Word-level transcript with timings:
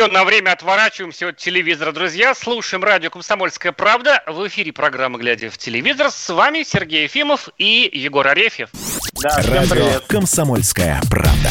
Все, 0.00 0.08
на 0.08 0.24
время 0.24 0.52
отворачиваемся 0.52 1.28
от 1.28 1.36
телевизора, 1.36 1.92
друзья. 1.92 2.34
Слушаем 2.34 2.82
радио 2.82 3.10
«Комсомольская 3.10 3.72
правда». 3.72 4.22
В 4.26 4.48
эфире 4.48 4.72
программа 4.72 5.18
«Глядя 5.18 5.50
в 5.50 5.58
телевизор». 5.58 6.10
С 6.10 6.30
вами 6.30 6.62
Сергей 6.62 7.02
Ефимов 7.02 7.50
и 7.58 7.90
Егор 7.92 8.26
Арефьев. 8.26 8.70
Да, 9.20 9.42
Радио. 9.46 10.00
«Комсомольская 10.08 11.02
правда». 11.10 11.50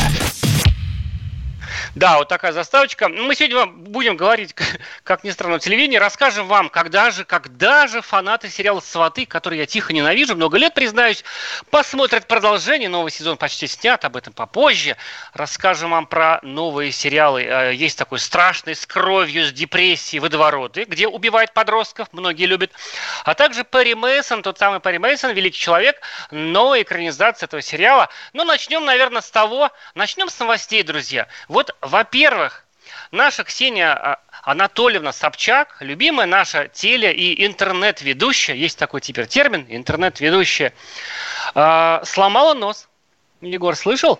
Да, 1.96 2.18
вот 2.18 2.28
такая 2.28 2.52
заставочка. 2.52 3.08
Ну, 3.08 3.24
Мы 3.24 3.36
сегодня 3.36 3.58
вам 3.58 3.84
будем 3.84 4.18
говорить, 4.18 4.56
как 5.04 5.24
ни 5.24 5.30
странно, 5.32 5.60
телевидении. 5.60 5.98
Расскажем 5.98 6.48
вам, 6.48 6.70
когда 6.70 7.12
же, 7.12 7.26
когда 7.26 7.88
же 7.88 8.02
фанаты 8.02 8.50
сериала 8.50 8.80
«Сваты», 8.80 9.26
который 9.26 9.58
я 9.60 9.66
тихо 9.66 9.94
ненавижу, 9.94 10.36
много 10.36 10.58
лет, 10.58 10.74
признаюсь, 10.74 11.24
посмотрят 11.70 12.28
продолжение. 12.28 12.90
Новый 12.90 13.12
сезон 13.12 13.38
почти 13.38 13.68
снят, 13.68 14.04
об 14.06 14.16
этом 14.16 14.34
попозже. 14.34 14.98
Расскажем 15.34 15.92
вам 15.92 16.08
про 16.08 16.40
новые 16.44 16.92
сериалы. 16.92 17.44
Э, 17.44 17.74
Есть 17.74 17.98
такой 17.98 18.20
страшный, 18.20 18.76
с 18.76 18.86
кровью, 18.86 19.46
с 19.46 19.52
депрессией 19.52 20.20
«Водовороты», 20.20 20.84
где 20.86 21.08
убивают 21.08 21.54
подростков, 21.54 22.08
многие 22.12 22.46
любят. 22.46 22.72
А 23.24 23.36
также 23.36 23.64
Перри 23.64 23.96
Мейсон, 23.96 24.44
тот 24.44 24.58
самый 24.58 24.80
Перри 24.80 24.98
Мейсон, 25.00 25.32
великий 25.32 25.60
человек, 25.60 26.02
новая 26.32 26.82
экранизация 26.82 27.48
этого 27.48 27.62
сериала. 27.62 28.10
Ну, 28.34 28.44
начнем, 28.44 28.86
наверное, 28.86 29.22
с 29.22 29.30
того, 29.30 29.72
начнем 29.96 30.30
с 30.30 30.40
новостей, 30.40 30.84
друзья. 30.84 31.28
Вот, 31.48 31.69
во-первых, 31.82 32.66
наша 33.12 33.44
Ксения 33.44 33.94
а, 33.94 34.20
Анатольевна 34.44 35.12
Собчак, 35.12 35.78
любимая 35.80 36.28
наша 36.28 36.68
теле- 36.68 37.14
и 37.14 37.46
интернет-ведущая, 37.46 38.56
есть 38.56 38.80
такой 38.80 39.02
теперь 39.02 39.28
термин, 39.28 39.66
интернет-ведущая, 39.70 40.74
а, 41.56 42.02
сломала 42.04 42.54
нос. 42.54 42.88
Егор, 43.42 43.76
слышал? 43.76 44.20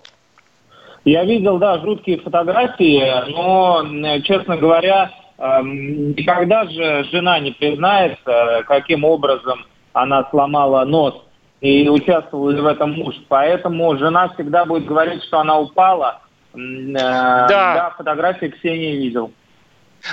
Я 1.04 1.24
видел, 1.24 1.58
да, 1.58 1.78
жуткие 1.78 2.20
фотографии, 2.20 3.30
но, 3.30 3.80
м, 3.80 4.22
честно 4.22 4.56
говоря, 4.56 5.10
эм, 5.38 6.10
никогда 6.10 6.66
же 6.66 7.04
жена 7.10 7.38
не 7.38 7.52
признается, 7.52 8.62
каким 8.66 9.04
образом 9.04 9.64
она 9.94 10.28
сломала 10.30 10.84
нос 10.84 11.14
и 11.60 11.88
участвовал 11.88 12.52
в 12.52 12.66
этом 12.66 12.92
муж. 12.92 13.14
Поэтому 13.28 13.96
жена 13.96 14.28
всегда 14.34 14.64
будет 14.64 14.84
говорить, 14.84 15.24
что 15.24 15.40
она 15.40 15.58
упала. 15.58 16.20
Э, 16.54 17.46
Да, 17.48 17.94
фотографии 17.96 18.46
Ксении 18.46 18.96
видел. 18.96 19.32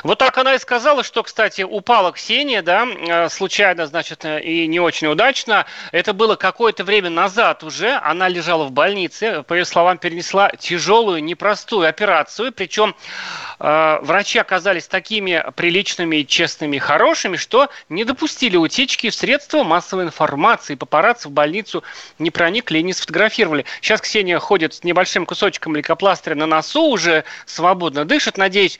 Вот 0.03 0.17
так 0.19 0.37
она 0.37 0.55
и 0.55 0.59
сказала, 0.59 1.03
что, 1.03 1.23
кстати, 1.23 1.61
упала 1.61 2.11
Ксения, 2.11 2.61
да, 2.61 2.85
э, 2.85 3.29
случайно, 3.29 3.87
значит, 3.87 4.25
э, 4.25 4.41
и 4.41 4.67
не 4.67 4.79
очень 4.79 5.07
удачно. 5.07 5.65
Это 5.91 6.13
было 6.13 6.35
какое-то 6.35 6.83
время 6.83 7.09
назад 7.09 7.63
уже. 7.63 7.93
Она 8.03 8.27
лежала 8.27 8.65
в 8.65 8.71
больнице, 8.71 9.43
по 9.43 9.53
ее 9.53 9.65
словам, 9.65 9.97
перенесла 9.97 10.49
тяжелую, 10.51 11.23
непростую 11.23 11.87
операцию. 11.87 12.51
Причем 12.51 12.95
э, 13.59 13.99
врачи 14.01 14.39
оказались 14.39 14.87
такими 14.87 15.43
приличными, 15.55 16.23
честными 16.23 16.77
хорошими, 16.77 17.37
что 17.37 17.69
не 17.89 18.03
допустили 18.03 18.57
утечки 18.57 19.09
в 19.09 19.15
средства 19.15 19.63
массовой 19.63 20.03
информации. 20.03 20.75
Папарацци 20.75 21.27
в 21.27 21.31
больницу 21.31 21.83
не 22.19 22.31
проникли 22.31 22.79
и 22.79 22.83
не 22.83 22.93
сфотографировали. 22.93 23.65
Сейчас 23.81 24.01
Ксения 24.01 24.39
ходит 24.39 24.73
с 24.73 24.83
небольшим 24.83 25.25
кусочком 25.25 25.75
лейкопластыря 25.75 26.35
на 26.35 26.45
носу, 26.45 26.83
уже 26.83 27.23
свободно 27.45 28.05
дышит, 28.05 28.37
надеюсь. 28.37 28.79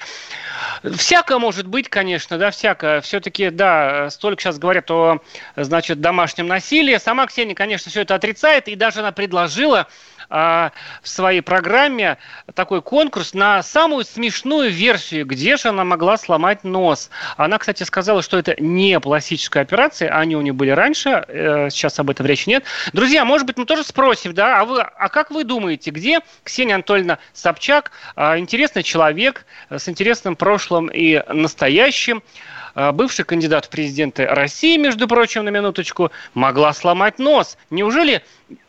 Всякое 0.97 1.37
может 1.37 1.67
быть, 1.67 1.89
конечно, 1.89 2.37
да, 2.37 2.51
всякое. 2.51 3.01
Все-таки, 3.01 3.49
да, 3.49 4.09
столько 4.09 4.41
сейчас 4.41 4.57
говорят 4.57 4.89
о, 4.89 5.21
значит, 5.55 6.01
домашнем 6.01 6.47
насилии. 6.47 6.97
Сама 6.97 7.27
Ксения, 7.27 7.55
конечно, 7.55 7.91
все 7.91 8.01
это 8.01 8.15
отрицает, 8.15 8.67
и 8.67 8.75
даже 8.75 8.99
она 8.99 9.11
предложила 9.11 9.87
в 10.29 10.71
своей 11.03 11.41
программе 11.41 12.17
такой 12.53 12.81
конкурс 12.81 13.33
на 13.33 13.63
самую 13.63 14.03
смешную 14.03 14.69
версию, 14.69 15.25
где 15.25 15.57
же 15.57 15.69
она 15.69 15.83
могла 15.83 16.17
сломать 16.17 16.63
нос. 16.63 17.09
Она, 17.37 17.57
кстати, 17.57 17.83
сказала, 17.83 18.21
что 18.21 18.37
это 18.37 18.55
не 18.61 18.99
пластическая 18.99 19.63
операция, 19.63 20.09
они 20.09 20.35
у 20.35 20.41
нее 20.41 20.53
были 20.53 20.71
раньше, 20.71 21.23
э, 21.27 21.69
сейчас 21.69 21.99
об 21.99 22.09
этом 22.09 22.25
речи 22.25 22.49
нет. 22.49 22.63
Друзья, 22.93 23.25
может 23.25 23.47
быть, 23.47 23.57
мы 23.57 23.65
тоже 23.65 23.83
спросим, 23.83 24.33
да, 24.33 24.61
а 24.61 24.65
вы, 24.65 24.81
а 24.81 25.09
как 25.09 25.31
вы 25.31 25.43
думаете, 25.43 25.91
где 25.91 26.19
Ксения 26.43 26.75
Анатольевна 26.75 27.19
Собчак, 27.33 27.91
а, 28.15 28.37
интересный 28.37 28.83
человек 28.83 29.45
с 29.69 29.87
интересным 29.87 30.35
прошлым 30.35 30.87
и 30.87 31.23
настоящим, 31.27 32.17
а, 32.17 32.56
бывший 32.93 33.25
кандидат 33.25 33.65
в 33.65 33.69
президенты 33.69 34.25
России, 34.25 34.77
между 34.77 35.07
прочим, 35.07 35.45
на 35.45 35.49
минуточку, 35.49 36.11
могла 36.33 36.73
сломать 36.73 37.19
нос. 37.19 37.57
Неужели... 37.69 38.21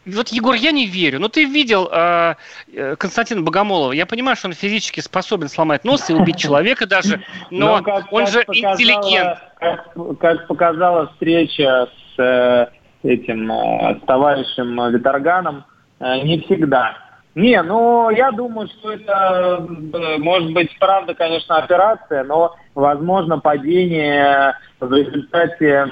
Вот, 0.07 0.29
Егор, 0.29 0.55
я 0.55 0.73
не 0.73 0.87
верю. 0.87 1.21
Но 1.21 1.29
ты 1.29 1.45
видел 1.45 1.89
э, 1.93 2.35
э, 2.73 2.97
Константина 2.97 3.43
Богомолова. 3.43 3.93
Я 3.93 4.07
понимаю, 4.07 4.37
что 4.37 4.49
он 4.49 4.55
физически 4.55 5.01
способен 5.01 5.49
сломать 5.49 5.85
нос 5.85 6.09
и 6.09 6.15
убить 6.15 6.39
человека 6.39 6.87
даже, 6.87 7.23
но 7.51 7.83
как- 7.83 8.13
он 8.13 8.25
как 8.25 8.33
же 8.33 8.45
показала- 8.45 8.73
интеллигент. 8.73 9.39
Как, 9.59 10.19
как 10.19 10.47
показала 10.47 11.09
встреча 11.13 11.89
с 12.17 12.19
э, 12.19 12.67
этим, 13.03 13.53
э, 13.53 14.01
с 14.03 14.07
товарищем 14.07 14.91
Виторганом, 14.93 15.65
э, 16.01 16.21
не 16.23 16.41
всегда. 16.41 16.97
Не, 17.39 17.63
ну, 17.63 18.11
я 18.11 18.33
думаю, 18.33 18.67
что 18.67 18.91
это, 18.91 19.65
э, 19.65 20.19
может 20.19 20.53
быть, 20.53 20.77
правда, 20.81 21.15
конечно, 21.15 21.57
операция, 21.57 22.25
но, 22.25 22.57
возможно, 22.75 23.39
падение 23.39 24.55
в 24.81 24.93
результате, 24.93 25.87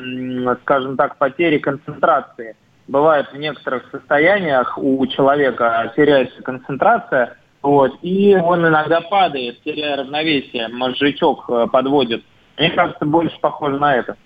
скажем 0.63 0.97
так, 0.97 1.19
потери 1.19 1.59
концентрации. 1.59 2.57
Бывает 2.89 3.29
в 3.33 3.37
некоторых 3.37 3.89
состояниях 3.93 4.77
у 4.77 5.07
человека 5.07 5.93
теряется 5.95 6.43
концентрация, 6.43 7.37
вот, 7.63 7.93
и 8.03 8.35
он 8.35 8.67
иногда 8.67 9.01
падает, 9.01 9.63
теряя 9.63 9.99
равновесие, 9.99 10.67
мозжечок 10.67 11.49
э, 11.49 11.69
подводит. 11.71 12.25
Мне 12.59 12.71
кажется, 12.71 13.05
больше 13.05 13.39
похоже 13.41 13.79
на 13.79 13.95
это. 13.95 14.17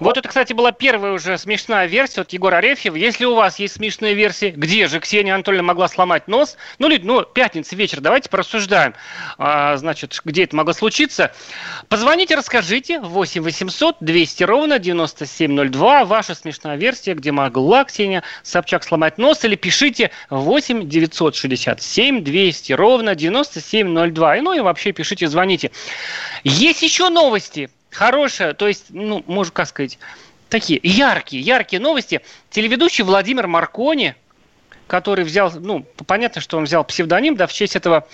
Вот 0.00 0.16
это, 0.16 0.28
кстати, 0.28 0.52
была 0.52 0.72
первая 0.72 1.12
уже 1.12 1.36
смешная 1.38 1.86
версия 1.86 2.22
от 2.22 2.32
Егора 2.32 2.56
Арефьева. 2.56 2.96
Если 2.96 3.24
у 3.24 3.34
вас 3.34 3.58
есть 3.58 3.74
смешные 3.74 4.14
версии, 4.14 4.50
где 4.50 4.86
же 4.88 5.00
Ксения 5.00 5.34
Анатольевна 5.34 5.62
могла 5.64 5.88
сломать 5.88 6.28
нос? 6.28 6.56
Ну, 6.78 6.88
люди, 6.88 7.04
ну, 7.04 7.22
пятница 7.22 7.76
вечер, 7.76 8.00
давайте 8.00 8.30
порассуждаем, 8.30 8.94
а, 9.38 9.76
значит, 9.76 10.20
где 10.24 10.44
это 10.44 10.56
могло 10.56 10.72
случиться. 10.72 11.32
Позвоните, 11.88 12.34
расскажите. 12.34 13.00
8 13.00 13.42
800 13.42 13.96
200 14.00 14.44
ровно 14.44 14.78
9702. 14.78 16.04
Ваша 16.04 16.34
смешная 16.34 16.76
версия, 16.76 17.14
где 17.14 17.32
могла 17.32 17.84
Ксения 17.84 18.22
Собчак 18.42 18.84
сломать 18.84 19.18
нос. 19.18 19.44
Или 19.44 19.56
пишите 19.56 20.10
8 20.30 20.88
967 20.88 22.24
200 22.24 22.72
ровно 22.72 23.14
9702. 23.14 24.36
И, 24.36 24.40
ну 24.40 24.54
и 24.54 24.60
вообще 24.60 24.92
пишите, 24.92 25.28
звоните. 25.28 25.70
Есть 26.44 26.82
еще 26.82 27.08
новости. 27.08 27.70
Хорошая, 27.92 28.54
то 28.54 28.68
есть, 28.68 28.86
ну, 28.88 29.22
можно 29.26 29.52
как 29.52 29.68
сказать, 29.68 29.98
такие 30.48 30.80
яркие, 30.82 31.42
яркие 31.42 31.80
новости. 31.80 32.22
Телеведущий 32.50 33.04
Владимир 33.04 33.46
Маркони, 33.46 34.14
который 34.86 35.24
взял, 35.24 35.52
ну, 35.54 35.86
понятно, 36.06 36.40
что 36.40 36.58
он 36.58 36.64
взял 36.64 36.84
псевдоним, 36.84 37.36
да, 37.36 37.46
в 37.46 37.52
честь 37.52 37.76
этого 37.76 38.06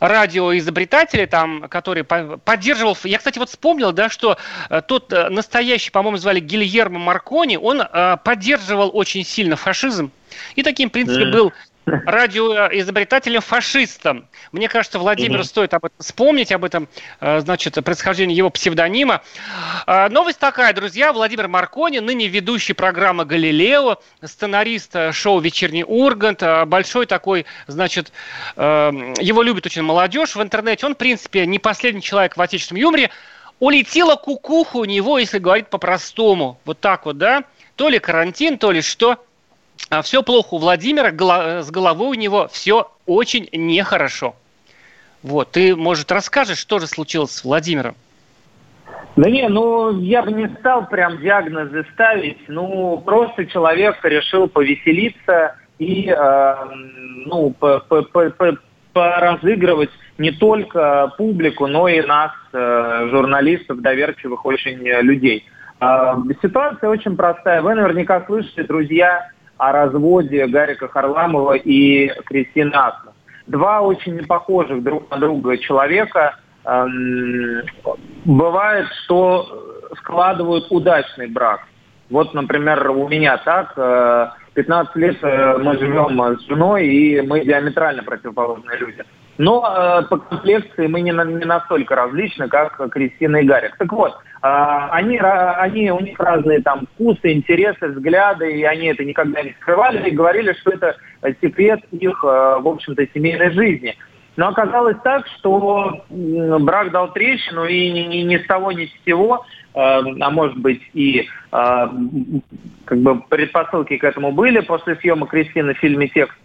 радиоизобретателя, 0.00 1.26
там, 1.26 1.68
который 1.68 2.04
по- 2.04 2.38
поддерживал... 2.38 2.96
Я, 3.04 3.18
кстати, 3.18 3.38
вот 3.38 3.50
вспомнил, 3.50 3.92
да, 3.92 4.08
что 4.08 4.38
э, 4.70 4.82
тот 4.86 5.12
э, 5.12 5.28
настоящий, 5.28 5.90
по-моему, 5.90 6.16
звали 6.18 6.40
Гильермо 6.40 6.98
Маркони, 6.98 7.56
он 7.56 7.82
э, 7.82 8.16
поддерживал 8.24 8.90
очень 8.94 9.24
сильно 9.24 9.56
фашизм. 9.56 10.10
И 10.56 10.62
таким, 10.62 10.88
в 10.88 10.92
принципе, 10.92 11.24
был 11.32 11.52
радиоизобретателем-фашистом. 11.86 14.28
Мне 14.52 14.68
кажется, 14.68 14.98
Владимиру 14.98 15.40
Мгм. 15.40 15.44
стоит 15.44 15.74
об 15.74 15.84
этом 15.84 15.96
вспомнить, 15.98 16.52
об 16.52 16.64
этом, 16.64 16.88
э, 17.20 17.40
значит, 17.40 17.74
происхождении 17.84 18.36
его 18.36 18.50
псевдонима. 18.50 19.22
А, 19.86 20.08
Новость 20.08 20.38
такая, 20.38 20.72
друзья. 20.72 21.12
Владимир 21.12 21.48
Маркони, 21.48 21.98
ныне 21.98 22.28
ведущий 22.28 22.72
программы 22.72 23.24
«Галилео», 23.24 24.00
сценарист 24.24 24.94
э, 24.94 25.12
шоу 25.12 25.40
«Вечерний 25.40 25.84
Ургант», 25.84 26.42
э, 26.42 26.64
большой 26.64 27.06
такой, 27.06 27.46
значит, 27.66 28.12
э, 28.56 28.90
его 29.20 29.42
любит 29.42 29.66
очень 29.66 29.82
молодежь 29.82 30.36
в 30.36 30.42
интернете. 30.42 30.86
Он, 30.86 30.94
в 30.94 30.98
принципе, 30.98 31.46
не 31.46 31.58
последний 31.58 32.02
человек 32.02 32.36
в 32.36 32.40
отечественном 32.40 32.80
юморе. 32.80 33.10
Улетела 33.58 34.16
кукуха 34.16 34.78
у 34.78 34.84
него, 34.84 35.18
если 35.18 35.38
говорить 35.38 35.68
по-простому. 35.68 36.58
Вот 36.64 36.80
так 36.80 37.06
вот, 37.06 37.18
да? 37.18 37.44
То 37.76 37.88
ли 37.88 37.98
карантин, 37.98 38.58
то 38.58 38.72
ли 38.72 38.82
что. 38.82 39.24
Все 40.02 40.22
плохо 40.22 40.54
у 40.54 40.58
Владимира, 40.58 41.10
с 41.62 41.70
головой 41.70 42.16
у 42.16 42.20
него 42.20 42.48
все 42.50 42.90
очень 43.06 43.48
нехорошо. 43.52 44.34
Вот, 45.22 45.52
ты, 45.52 45.76
может, 45.76 46.10
расскажешь, 46.10 46.58
что 46.58 46.78
же 46.78 46.86
случилось 46.86 47.30
с 47.32 47.44
Владимиром? 47.44 47.94
Да 49.16 49.28
не, 49.28 49.46
ну 49.48 50.00
я 50.00 50.22
бы 50.22 50.32
не 50.32 50.48
стал 50.58 50.88
прям 50.88 51.18
диагнозы 51.18 51.84
ставить. 51.92 52.48
Ну, 52.48 53.02
просто 53.04 53.46
человек 53.46 53.98
решил 54.02 54.48
повеселиться 54.48 55.56
и 55.78 56.08
э, 56.08 56.54
ну, 57.26 57.54
поразыгрывать 58.92 59.90
не 60.18 60.30
только 60.30 61.12
публику, 61.18 61.66
но 61.66 61.88
и 61.88 62.00
нас, 62.02 62.32
э, 62.52 63.08
журналистов, 63.10 63.80
доверчивых 63.80 64.46
очень 64.46 64.78
людей. 64.78 65.44
Э, 65.80 66.14
ситуация 66.40 66.88
очень 66.88 67.16
простая. 67.16 67.60
Вы 67.60 67.74
наверняка 67.74 68.24
слышите, 68.24 68.62
друзья, 68.62 69.28
о 69.68 69.72
разводе 69.72 70.46
Гарика 70.46 70.88
Харламова 70.88 71.54
и 71.54 72.08
Кристины 72.24 72.72
Асмус. 72.74 73.14
Два 73.46 73.80
очень 73.80 74.16
непохожих 74.16 74.82
друг 74.82 75.10
на 75.10 75.18
друга 75.18 75.58
человека– 75.58 76.36
Эм, 76.64 77.62
бывает, 78.24 78.86
что 79.04 79.88
складывают 79.98 80.66
удачный 80.70 81.26
брак. 81.26 81.60
Вот, 82.08 82.34
например, 82.34 82.90
у 82.90 83.08
меня 83.08 83.38
так, 83.38 83.74
15 84.54 84.96
э, 84.96 84.98
лет 85.00 85.16
э, 85.22 85.58
мы 85.58 85.78
живем 85.78 86.38
с 86.38 86.46
женой, 86.46 86.86
и 86.86 87.20
мы 87.22 87.44
диаметрально 87.44 88.02
противоположные 88.02 88.78
люди. 88.78 89.02
Но 89.38 89.64
э, 89.66 90.02
по 90.08 90.18
комплекции 90.18 90.86
мы 90.86 91.00
не, 91.00 91.10
не 91.10 91.44
настолько 91.46 91.96
различны, 91.96 92.48
как 92.48 92.90
Кристина 92.90 93.38
и 93.38 93.46
Гарик. 93.46 93.76
Так 93.78 93.90
вот, 93.92 94.14
они, 94.42 95.18
они, 95.18 95.90
у 95.92 96.00
них 96.00 96.18
разные 96.18 96.60
там 96.60 96.86
вкусы, 96.94 97.32
интересы, 97.32 97.88
взгляды, 97.88 98.50
и 98.52 98.64
они 98.64 98.88
это 98.88 99.04
никогда 99.04 99.42
не 99.42 99.54
скрывали, 99.60 100.08
и 100.08 100.14
говорили, 100.14 100.52
что 100.54 100.72
это 100.72 100.96
секрет 101.40 101.80
их, 101.92 102.22
в 102.22 102.68
общем-то, 102.68 103.06
семейной 103.14 103.52
жизни. 103.52 103.96
Но 104.36 104.48
оказалось 104.48 104.96
так, 105.04 105.26
что 105.38 106.04
брак 106.08 106.90
дал 106.90 107.12
трещину, 107.12 107.66
и 107.66 107.90
ни, 107.90 108.00
ни, 108.00 108.16
ни 108.22 108.38
с 108.38 108.46
того, 108.46 108.72
ни 108.72 108.86
с 108.86 109.04
сего, 109.04 109.44
э, 109.74 109.78
а 109.78 110.30
может 110.30 110.56
быть 110.56 110.80
и 110.94 111.20
э, 111.20 111.24
как 111.52 112.98
бы 112.98 113.20
предпосылки 113.28 113.98
к 113.98 114.04
этому 114.04 114.32
были 114.32 114.60
после 114.60 114.96
съемок 114.96 115.30
Кристины 115.30 115.74
в 115.74 115.78
фильме 115.78 116.08
«Текст» 116.08 116.36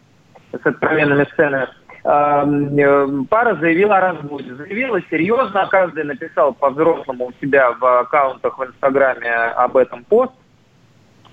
с 0.51 0.65
откровенными 0.65 1.23
сценами, 1.31 1.63
э, 1.63 1.67
пара 2.07 3.55
заявила 3.55 3.97
о 3.97 4.13
разводе. 4.13 4.55
Заявила 4.55 5.01
серьезно, 5.09 5.67
каждый 5.69 6.05
написал 6.05 6.53
по-взрослому 6.53 7.27
у 7.27 7.33
себя 7.41 7.71
в 7.73 7.99
аккаунтах 7.99 8.57
в 8.57 8.63
Инстаграме 8.63 9.29
об 9.29 9.75
этом 9.75 10.05
пост. 10.05 10.31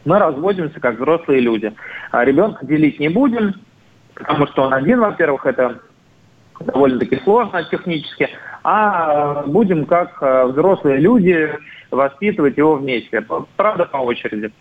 Мы 0.04 0.18
разводимся 0.18 0.80
как 0.80 0.96
взрослые 0.96 1.40
люди. 1.40 1.72
А 2.10 2.24
ребенка 2.24 2.66
делить 2.66 2.98
не 2.98 3.08
будем, 3.08 3.54
потому 4.14 4.48
что 4.48 4.62
он 4.62 4.74
один, 4.74 4.98
во-первых, 4.98 5.46
это 5.46 5.78
довольно-таки 6.58 7.20
сложно 7.22 7.62
технически, 7.64 8.30
а 8.64 9.44
будем 9.46 9.86
как 9.86 10.20
э, 10.20 10.44
взрослые 10.46 10.98
люди 10.98 11.50
воспитывать 11.90 12.56
его 12.56 12.76
вместе, 12.76 13.24
правда, 13.56 13.84
по 13.84 13.98
очереди. 13.98 14.52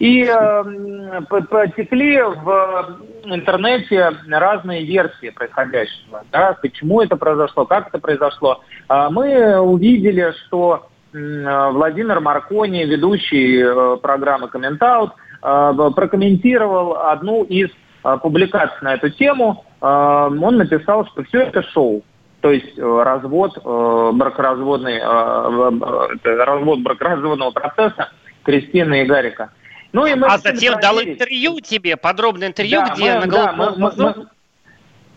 И 0.00 0.24
э, 0.24 1.20
потекли 1.28 2.20
в 2.20 3.00
интернете 3.26 4.10
разные 4.28 4.84
версии 4.84 5.30
происходящего. 5.30 6.24
Да, 6.32 6.56
почему 6.60 7.00
это 7.00 7.16
произошло, 7.16 7.64
как 7.66 7.88
это 7.88 7.98
произошло. 7.98 8.60
А 8.88 9.10
мы 9.10 9.60
увидели, 9.60 10.32
что 10.46 10.88
Владимир 11.12 12.20
Маркони, 12.20 12.84
ведущий 12.84 13.62
э, 13.62 13.96
программы 14.02 14.48
«Комментаут», 14.48 15.12
э, 15.42 15.90
прокомментировал 15.94 16.96
одну 16.96 17.44
из 17.44 17.70
публикаций 18.22 18.78
на 18.80 18.94
эту 18.94 19.10
тему– 19.10 19.64
Эм, 19.82 20.42
он 20.42 20.58
написал, 20.58 21.06
что 21.06 21.22
все 21.24 21.42
это 21.42 21.62
шоу. 21.62 22.02
То 22.40 22.50
есть 22.50 22.78
э, 22.78 23.02
развод 23.02 23.56
э, 23.56 24.10
бракоразводный, 24.14 24.98
э, 24.98 26.36
развод 26.44 26.80
бракоразводного 26.80 27.50
процесса 27.50 28.10
Кристины 28.42 29.02
и 29.02 29.06
Гарика. 29.06 29.50
Ну, 29.92 30.06
и 30.06 30.14
мы 30.14 30.26
а 30.26 30.38
затем 30.38 30.74
проверить. 30.74 30.80
дал 30.80 31.00
интервью 31.02 31.60
тебе, 31.60 31.96
подробное 31.96 32.48
интервью, 32.48 32.80
да, 32.80 32.94
где 32.94 33.14
мы, 33.14 33.26
на 33.26 33.32
да, 33.32 33.52
мы, 33.52 33.70
мы, 33.76 33.92
мы, 33.96 34.26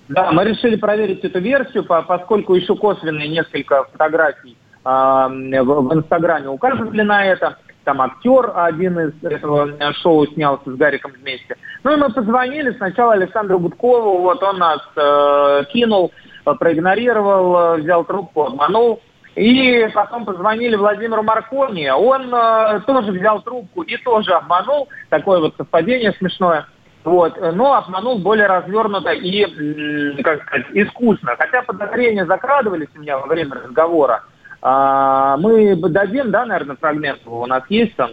да, 0.10 0.32
мы 0.32 0.44
решили 0.44 0.76
проверить 0.76 1.24
эту 1.24 1.40
версию, 1.40 1.86
поскольку 1.86 2.56
еще 2.56 2.76
косвенные 2.76 3.28
несколько 3.28 3.84
фотографий 3.86 4.58
э, 4.84 4.90
в, 4.90 5.94
Инстаграме 5.94 6.50
указывали 6.50 7.02
на 7.02 7.26
это 7.26 7.58
там 7.84 8.02
актер 8.02 8.52
один 8.56 9.00
из 9.00 9.24
этого 9.24 9.94
шоу 9.96 10.26
снялся 10.28 10.72
с 10.72 10.76
Гариком 10.76 11.12
вместе. 11.12 11.58
Ну 11.84 11.94
и 11.94 11.96
мы 11.98 12.12
позвонили 12.12 12.72
сначала 12.78 13.14
Александру 13.14 13.60
Гудкову, 13.60 14.20
вот 14.20 14.42
он 14.42 14.58
нас 14.58 14.82
э, 14.96 15.64
кинул, 15.72 16.12
проигнорировал, 16.44 17.78
взял 17.78 18.06
трубку, 18.06 18.44
обманул. 18.44 19.02
И 19.36 19.88
потом 19.94 20.26
позвонили 20.26 20.76
Владимиру 20.76 21.24
Маркони, 21.24 21.90
он 21.90 22.34
э, 22.34 22.82
тоже 22.86 23.12
взял 23.12 23.42
трубку 23.42 23.82
и 23.82 23.98
тоже 23.98 24.32
обманул, 24.34 24.90
такое 25.10 25.40
вот 25.40 25.56
совпадение 25.58 26.12
смешное. 26.14 26.68
Вот, 27.04 27.38
но 27.38 27.74
обманул 27.74 28.20
более 28.20 28.46
развернуто 28.46 29.12
и, 29.12 30.22
как 30.22 30.44
сказать, 30.44 30.68
искусно. 30.74 31.36
Хотя 31.38 31.64
подозрения 31.64 32.26
закрадывались 32.26 32.88
у 32.96 33.00
меня 33.00 33.18
во 33.18 33.26
время 33.26 33.56
разговора. 33.56 34.24
А, 34.62 35.36
мы 35.38 35.76
дадим, 35.76 36.32
да, 36.32 36.46
наверное, 36.46 36.78
фрагмент, 36.78 37.20
у 37.26 37.46
нас 37.46 37.64
есть 37.68 37.96
там? 37.98 38.12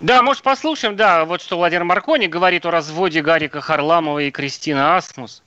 Да, 0.00 0.22
может, 0.22 0.42
послушаем, 0.42 0.96
да, 0.96 1.24
вот 1.26 1.42
что 1.42 1.56
Владимир 1.56 1.84
Маркони 1.84 2.26
говорит 2.26 2.64
о 2.64 2.70
разводе 2.70 3.20
Гарика 3.20 3.60
Харламова 3.60 4.20
и 4.20 4.30
Кристины 4.30 4.78
Асмус. 4.78 5.42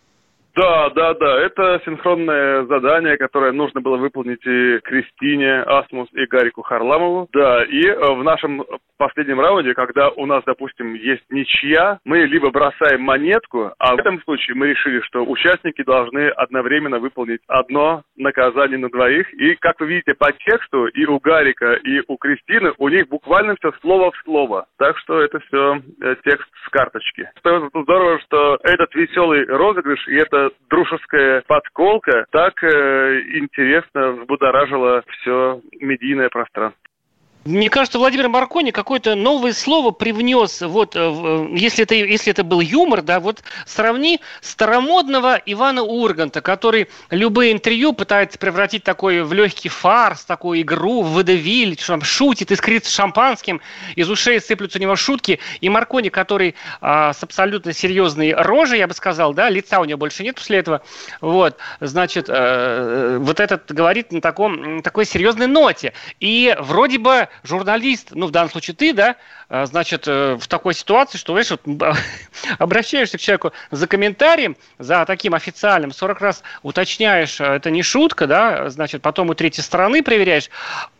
Да, 0.55 0.89
да, 0.89 1.13
да. 1.13 1.41
Это 1.41 1.81
синхронное 1.85 2.65
задание, 2.65 3.17
которое 3.17 3.51
нужно 3.51 3.81
было 3.81 3.97
выполнить 3.97 4.45
и 4.45 4.79
Кристине 4.79 5.61
Асмус 5.61 6.09
и 6.13 6.25
Гарику 6.25 6.61
Харламову. 6.61 7.29
Да, 7.31 7.63
и 7.63 7.85
э, 7.85 8.13
в 8.13 8.23
нашем 8.23 8.63
последнем 8.97 9.39
раунде, 9.39 9.73
когда 9.73 10.09
у 10.09 10.25
нас, 10.25 10.43
допустим, 10.45 10.93
есть 10.93 11.23
ничья, 11.29 11.99
мы 12.03 12.25
либо 12.25 12.51
бросаем 12.51 13.01
монетку, 13.01 13.71
а 13.79 13.95
в 13.95 13.99
этом 13.99 14.21
случае 14.23 14.55
мы 14.55 14.67
решили, 14.67 14.99
что 15.01 15.23
участники 15.23 15.83
должны 15.83 16.27
одновременно 16.29 16.99
выполнить 16.99 17.41
одно 17.47 18.03
наказание 18.17 18.77
на 18.77 18.89
двоих. 18.89 19.33
И, 19.33 19.55
как 19.55 19.79
вы 19.79 19.87
видите 19.87 20.13
по 20.15 20.31
тексту, 20.31 20.87
и 20.87 21.05
у 21.05 21.19
Гарика, 21.19 21.73
и 21.73 22.01
у 22.07 22.17
Кристины, 22.17 22.73
у 22.77 22.89
них 22.89 23.07
буквально 23.07 23.55
все 23.55 23.71
слово 23.81 24.11
в 24.11 24.17
слово. 24.25 24.65
Так 24.77 24.97
что 24.97 25.21
это 25.21 25.39
все 25.39 25.81
э, 26.01 26.15
текст 26.25 26.49
с 26.65 26.69
карточки. 26.69 27.29
Здорово, 27.43 28.19
что 28.21 28.59
этот 28.63 28.93
веселый 28.95 29.45
розыгрыш 29.45 30.07
и 30.07 30.15
это 30.15 30.48
дружеская 30.69 31.43
подколка 31.47 32.25
так 32.31 32.63
э, 32.63 33.21
интересно 33.33 34.11
взбудоражила 34.11 35.03
все 35.09 35.61
медийное 35.79 36.29
пространство. 36.29 36.88
Мне 37.45 37.69
кажется, 37.69 37.99
Владимир 37.99 38.27
Маркони 38.27 38.71
какое-то 38.71 39.15
новое 39.15 39.53
слово 39.53 39.91
привнес. 39.91 40.59
Вот, 40.59 40.97
э, 40.97 40.99
э, 40.99 41.47
если 41.55 41.85
это, 41.85 41.95
если 41.95 42.31
это 42.31 42.43
был 42.43 42.59
юмор, 42.59 43.01
да, 43.01 43.21
вот 43.21 43.43
сравни 43.65 44.19
старомодного 44.41 45.41
Ивана 45.45 45.83
Урганта, 45.83 46.41
который 46.41 46.89
любые 47.09 47.53
интервью 47.53 47.93
пытается 47.93 48.37
превратить 48.37 48.83
такой 48.83 49.23
в 49.23 49.31
легкий 49.31 49.69
фарс, 49.69 50.25
такую 50.25 50.61
игру, 50.61 51.01
в 51.01 51.13
водевиль, 51.13 51.77
там 51.77 52.01
шутит, 52.01 52.51
искрит 52.51 52.85
шампанским, 52.85 53.61
из 53.95 54.09
ушей 54.09 54.41
сыплются 54.41 54.77
у 54.77 54.81
него 54.81 54.97
шутки. 54.97 55.39
И 55.61 55.69
Маркони, 55.69 56.09
который 56.09 56.55
а, 56.81 57.13
с 57.13 57.23
абсолютно 57.23 57.71
серьезной 57.71 58.33
рожей, 58.33 58.79
я 58.79 58.87
бы 58.87 58.93
сказал, 58.93 59.33
да, 59.33 59.49
лица 59.49 59.79
у 59.79 59.85
него 59.85 59.97
больше 59.97 60.23
нет 60.23 60.35
после 60.35 60.57
этого, 60.57 60.81
вот, 61.21 61.55
значит, 61.79 62.25
э, 62.27 63.17
вот 63.21 63.39
этот 63.39 63.71
говорит 63.71 64.11
на 64.11 64.19
таком, 64.19 64.81
такой 64.81 65.05
серьезной 65.05 65.47
ноте. 65.47 65.93
И 66.19 66.53
вроде 66.59 66.99
бы 66.99 67.28
журналист, 67.43 68.09
ну, 68.11 68.27
в 68.27 68.31
данном 68.31 68.49
случае 68.51 68.75
ты, 68.75 68.93
да, 68.93 69.15
а, 69.49 69.65
значит, 69.65 70.07
э, 70.07 70.35
в 70.39 70.47
такой 70.47 70.73
ситуации, 70.73 71.17
что, 71.17 71.33
знаешь, 71.33 71.51
вот, 71.51 71.61
обращаешься 72.59 73.17
к 73.17 73.21
человеку 73.21 73.51
за 73.71 73.87
комментарием, 73.87 74.55
за 74.77 75.05
таким 75.05 75.33
официальным, 75.33 75.91
40 75.91 76.21
раз 76.21 76.43
уточняешь, 76.61 77.39
э, 77.41 77.45
это 77.45 77.71
не 77.71 77.83
шутка, 77.83 78.27
да, 78.27 78.69
значит, 78.69 79.01
потом 79.01 79.29
у 79.29 79.33
третьей 79.33 79.63
стороны 79.63 80.03
проверяешь, 80.03 80.49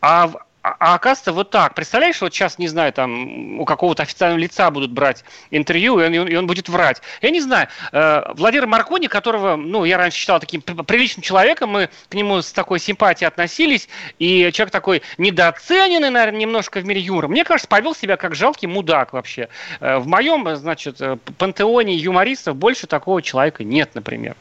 а 0.00 0.30
а, 0.62 0.76
а 0.78 0.94
оказывается, 0.94 1.32
вот 1.32 1.50
так. 1.50 1.74
Представляешь, 1.74 2.20
вот 2.20 2.34
сейчас, 2.34 2.58
не 2.58 2.68
знаю, 2.68 2.92
там 2.92 3.58
у 3.60 3.64
какого-то 3.64 4.02
официального 4.02 4.38
лица 4.38 4.70
будут 4.70 4.90
брать 4.90 5.24
интервью, 5.50 5.98
и 6.00 6.18
он, 6.18 6.28
и 6.28 6.34
он 6.34 6.46
будет 6.46 6.68
врать. 6.68 7.00
Я 7.22 7.30
не 7.30 7.40
знаю. 7.40 7.68
Э, 7.92 8.32
Владимир 8.34 8.66
Маркони, 8.66 9.06
которого, 9.06 9.56
ну, 9.56 9.84
я 9.84 9.96
раньше 9.96 10.18
считал 10.18 10.38
таким 10.38 10.60
приличным 10.60 11.22
человеком, 11.22 11.70
мы 11.70 11.88
к 12.10 12.14
нему 12.14 12.42
с 12.42 12.52
такой 12.52 12.78
симпатией 12.78 13.28
относились, 13.28 13.88
и 14.18 14.50
человек 14.52 14.70
такой 14.70 15.02
недооцененный, 15.16 16.10
наверное, 16.10 16.40
немножко 16.40 16.80
в 16.80 16.84
мире 16.84 17.00
юмора. 17.00 17.28
Мне 17.28 17.44
кажется, 17.44 17.68
повел 17.68 17.94
себя 17.94 18.16
как 18.18 18.34
жалкий 18.34 18.68
мудак 18.68 19.14
вообще. 19.14 19.48
Э, 19.80 19.96
в 19.96 20.06
моем, 20.06 20.56
значит, 20.56 21.00
э, 21.00 21.16
пантеоне 21.38 21.96
юмористов 21.96 22.56
больше 22.56 22.86
такого 22.86 23.22
человека 23.22 23.64
нет, 23.64 23.94
например. 23.94 24.36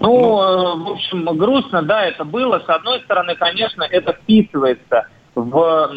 Ну, 0.00 0.42
э, 0.42 0.76
в 0.76 0.90
общем, 0.90 1.24
грустно, 1.36 1.82
да, 1.82 2.04
это 2.04 2.24
было. 2.24 2.60
С 2.60 2.68
одной 2.68 3.00
стороны, 3.00 3.34
конечно, 3.36 3.82
это 3.82 4.12
вписывается 4.12 5.06
в 5.34 5.90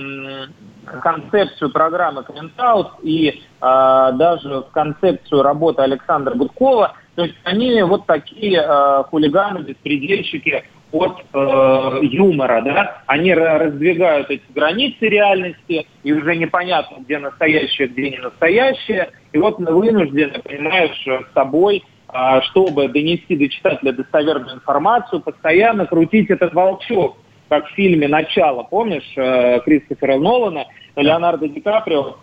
концепцию 1.02 1.72
программы 1.72 2.24
«Комментаут» 2.24 2.88
и 3.02 3.30
э, 3.30 4.12
даже 4.14 4.62
в 4.62 4.72
концепцию 4.72 5.42
работы 5.42 5.82
Александра 5.82 6.36
Гудкова. 6.36 6.94
То 7.16 7.24
есть 7.24 7.36
они 7.44 7.82
вот 7.84 8.06
такие 8.06 8.62
э, 8.62 9.04
хулиганы, 9.10 9.60
беспредельщики 9.60 10.64
от 10.92 11.18
э, 11.34 12.00
юмора, 12.04 12.62
да, 12.62 13.02
они 13.08 13.34
раздвигают 13.34 14.30
эти 14.30 14.44
границы 14.54 15.08
реальности, 15.08 15.88
и 16.04 16.14
уже 16.14 16.36
непонятно, 16.36 16.98
где 17.00 17.18
настоящее, 17.18 17.88
где 17.88 18.12
не 18.12 18.18
настоящее. 18.20 19.12
И 19.34 19.38
вот 19.38 19.58
вынуждены, 19.60 20.40
понимаешь, 20.44 21.06
с 21.06 21.34
собой, 21.34 21.78
э, 21.78 21.95
чтобы 22.44 22.88
донести 22.88 23.36
до 23.36 23.50
читателя 23.50 23.92
достоверную 23.92 24.56
информацию, 24.56 25.22
постоянно 25.22 25.86
крутить 25.86 26.30
этот 26.30 26.54
волчок 26.54 27.18
как 27.50 27.68
в 27.68 27.74
фильме 27.74 28.08
«Начало», 28.08 28.64
помнишь, 28.64 29.12
э, 29.16 29.60
Кристофера 29.62 30.18
Нолана, 30.18 30.66
Леонардо 30.96 31.48
Ди 31.48 31.62
Каприо, 31.62 32.18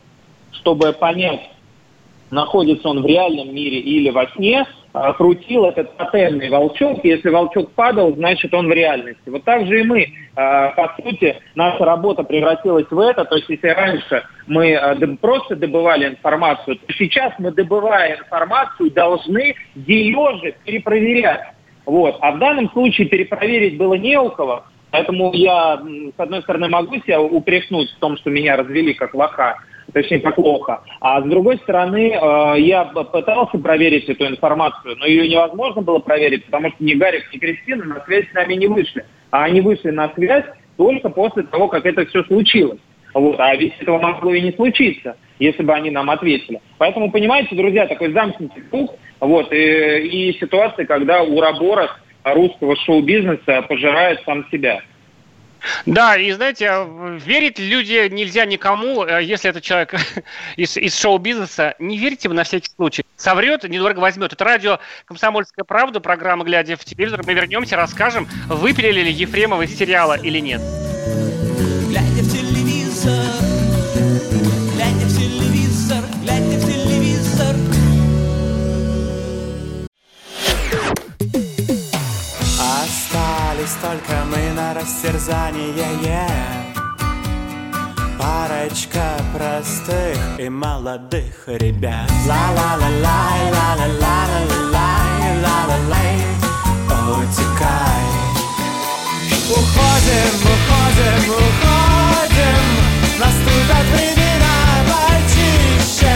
чтобы 0.53 0.93
понять, 0.93 1.49
находится 2.31 2.89
он 2.89 3.03
в 3.03 3.07
реальном 3.07 3.55
мире 3.55 3.79
или 3.79 4.11
во 4.11 4.27
сне, 4.29 4.67
крутил 5.17 5.65
этот 5.67 5.97
тотемный 5.97 6.51
волчок. 6.51 7.05
Если 7.05 7.31
волчок 7.31 7.73
падал, 7.73 8.15
значит 8.15 8.53
он 8.53 8.69
в 8.69 8.73
реальности. 8.73 9.23
Вот 9.27 9.45
так 9.45 9.67
же 9.67 9.81
и 9.81 9.85
мы. 9.85 10.03
Э, 10.37 10.71
по 10.77 10.95
сути, 10.97 11.37
наша 11.55 11.85
работа 11.85 12.23
превратилась 12.23 12.91
в 12.91 12.99
это. 12.99 13.25
То 13.25 13.37
есть 13.37 13.49
если 13.49 13.69
раньше 13.69 14.23
мы 14.47 14.79
просто 15.21 15.57
добывали 15.57 16.09
информацию, 16.09 16.77
то 16.77 16.93
сейчас 16.93 17.33
мы, 17.39 17.53
добывая 17.53 18.19
информацию, 18.19 18.91
должны 18.91 19.55
ее 19.75 20.39
же 20.43 20.55
перепроверять. 20.65 21.53
Вот. 21.87 22.17
А 22.21 22.33
в 22.33 22.39
данном 22.39 22.71
случае 22.71 23.09
перепроверить 23.09 23.77
было 23.77 23.95
не 23.95 24.19
у 24.19 24.31
кого, 24.31 24.65
Поэтому 24.93 25.33
я, 25.33 25.81
с 26.17 26.21
одной 26.21 26.43
стороны, 26.43 26.69
могу 26.69 26.97
себя 26.97 27.21
упрекнуть 27.21 27.91
в 27.93 27.99
том, 27.99 28.19
что 28.19 28.29
меня 28.29 28.57
развели 28.57 28.93
как 28.93 29.15
лоха, 29.15 29.57
точнее, 29.93 30.21
как 30.21 30.39
лоха. 30.39 30.83
А 31.01 31.21
с 31.21 31.25
другой 31.25 31.59
стороны, 31.59 32.13
э, 32.13 32.61
я 32.61 32.85
пытался 32.85 33.59
проверить 33.59 34.09
эту 34.09 34.27
информацию, 34.27 34.97
но 34.99 35.07
ее 35.07 35.29
невозможно 35.29 35.83
было 35.83 35.99
проверить, 35.99 36.45
потому 36.47 36.71
что 36.71 36.85
ни 36.85 36.95
Гарик, 36.95 37.33
ни 37.33 37.39
Кристина 37.39 37.85
на 37.85 38.05
связь 38.05 38.29
с 38.31 38.35
нами 38.35 38.55
не 38.55 38.67
вышли. 38.67 39.05
А 39.31 39.45
они 39.45 39.61
вышли 39.61 39.91
на 39.91 40.13
связь 40.15 40.45
только 40.77 41.09
после 41.09 41.45
того, 41.45 41.69
как 41.69 41.87
это 41.87 42.07
все 42.07 42.23
случилось. 42.25 42.81
Вот. 43.15 43.39
А 43.39 43.55
ведь 43.57 43.75
этого 43.81 43.99
могло 43.99 44.33
и 44.33 44.41
не 44.41 44.53
случиться, 44.53 45.17
если 45.39 45.63
бы 45.63 45.73
они 45.75 45.91
нам 45.91 46.11
ответили. 46.11 46.61
Поэтому, 46.79 47.11
понимаете, 47.11 47.55
друзья, 47.55 47.87
такой 47.87 48.13
замкнутый 48.13 48.63
круг, 48.71 48.95
вот, 49.21 49.53
и, 49.53 50.31
и 50.31 50.39
ситуация, 50.39 50.87
когда 50.87 51.23
у 51.23 51.41
Рабора 51.41 51.91
русского 52.25 52.77
шоу-бизнеса 52.77 53.63
пожирает 53.69 54.21
сам 54.25 54.47
себя. 54.51 54.81
Да, 55.87 56.17
и 56.17 56.31
знаете, 56.33 56.87
верить 57.25 57.59
люди 57.59 58.09
нельзя 58.11 58.45
никому, 58.45 59.05
э, 59.05 59.23
если 59.23 59.51
это 59.51 59.61
человек 59.61 59.95
из, 60.57 60.77
из 60.77 60.99
шоу-бизнеса. 60.99 61.75
Не 61.79 61.99
верьте 61.99 62.29
на 62.29 62.45
всякий 62.45 62.71
случай. 62.75 63.05
Соврет, 63.17 63.65
недорого 63.65 64.01
возьмет. 64.01 64.33
Это 64.33 64.45
радио 64.45 64.81
«Комсомольская 65.05 65.65
правда», 65.65 66.01
программа 66.01 66.45
«Глядя 66.45 66.77
в 66.77 66.85
телевизор». 66.85 67.23
Мы 67.27 67.35
вернемся, 67.35 67.77
расскажем, 67.77 68.29
выпилили 68.49 69.03
ли 69.03 69.13
Ефремова 69.13 69.63
из 69.63 69.77
сериала 69.77 70.15
или 70.15 70.39
нет. 70.39 70.61
Остались 83.73 84.03
мы 84.27 84.53
на 84.53 84.75
растерзание 84.75 85.73
Парочка 88.19 89.17
простых 89.35 90.19
и 90.39 90.49
молодых 90.51 91.45
ребят. 91.47 92.11
Ла-ла-ла-лай, 92.27 93.51
ла-ла-ла-ла-ла-лай, 93.51 95.41
ла-ла-лай. 95.43 96.17
Утекай. 97.17 98.05
Уходим, 99.49 100.35
уходим, 100.53 101.23
уходим. 101.33 102.65
Наступят 103.19 103.87
времена 103.95 104.57
почище 104.87 106.15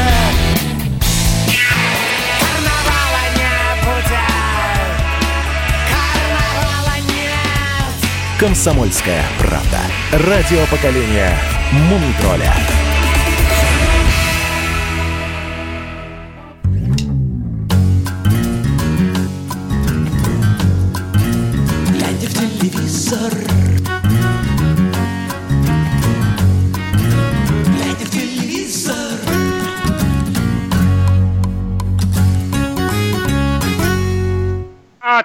«Комсомольская 8.38 9.24
правда». 9.38 9.80
Радио 10.12 10.64
поколения 10.70 11.38
Мумитроля. 11.72 12.54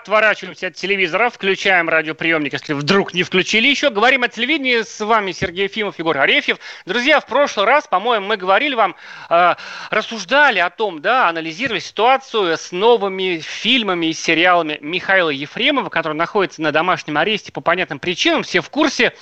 Отворачиваемся 0.02 0.68
от 0.68 0.74
телевизора, 0.74 1.30
включаем 1.30 1.88
радиоприемник, 1.88 2.54
если 2.54 2.74
вдруг 2.74 3.14
не 3.14 3.22
включили 3.22 3.68
еще. 3.68 3.92
Говорим 3.92 4.24
о 4.24 4.28
телевидении. 4.28 4.82
С 4.82 5.00
вами 5.00 5.32
Сергей 5.32 5.66
Ефимов, 5.66 6.00
Егор 6.00 6.18
Арефьев. 6.18 6.58
Друзья, 6.86 7.20
в 7.20 7.28
прошлый 7.28 7.68
раз, 7.68 7.88
по-моему, 7.88 8.26
мы 8.26 8.38
говорили 8.38 8.74
вам, 8.74 8.96
э, 9.30 9.56
рассуждали 9.92 10.58
о 10.58 10.72
том, 10.72 11.02
да, 11.02 11.30
анализировали 11.30 11.80
ситуацию 11.80 12.58
с 12.58 12.72
новыми 12.72 13.40
фильмами 13.40 14.08
и 14.08 14.14
сериалами 14.14 14.80
Михаила 14.82 15.30
Ефремова, 15.30 15.90
который 15.90 16.14
находится 16.14 16.64
на 16.64 16.72
домашнем 16.72 17.18
аресте 17.18 17.52
по 17.52 17.62
понятным 17.62 18.00
причинам, 18.00 18.42
все 18.42 18.62
в 18.62 18.70
курсе. 18.72 19.14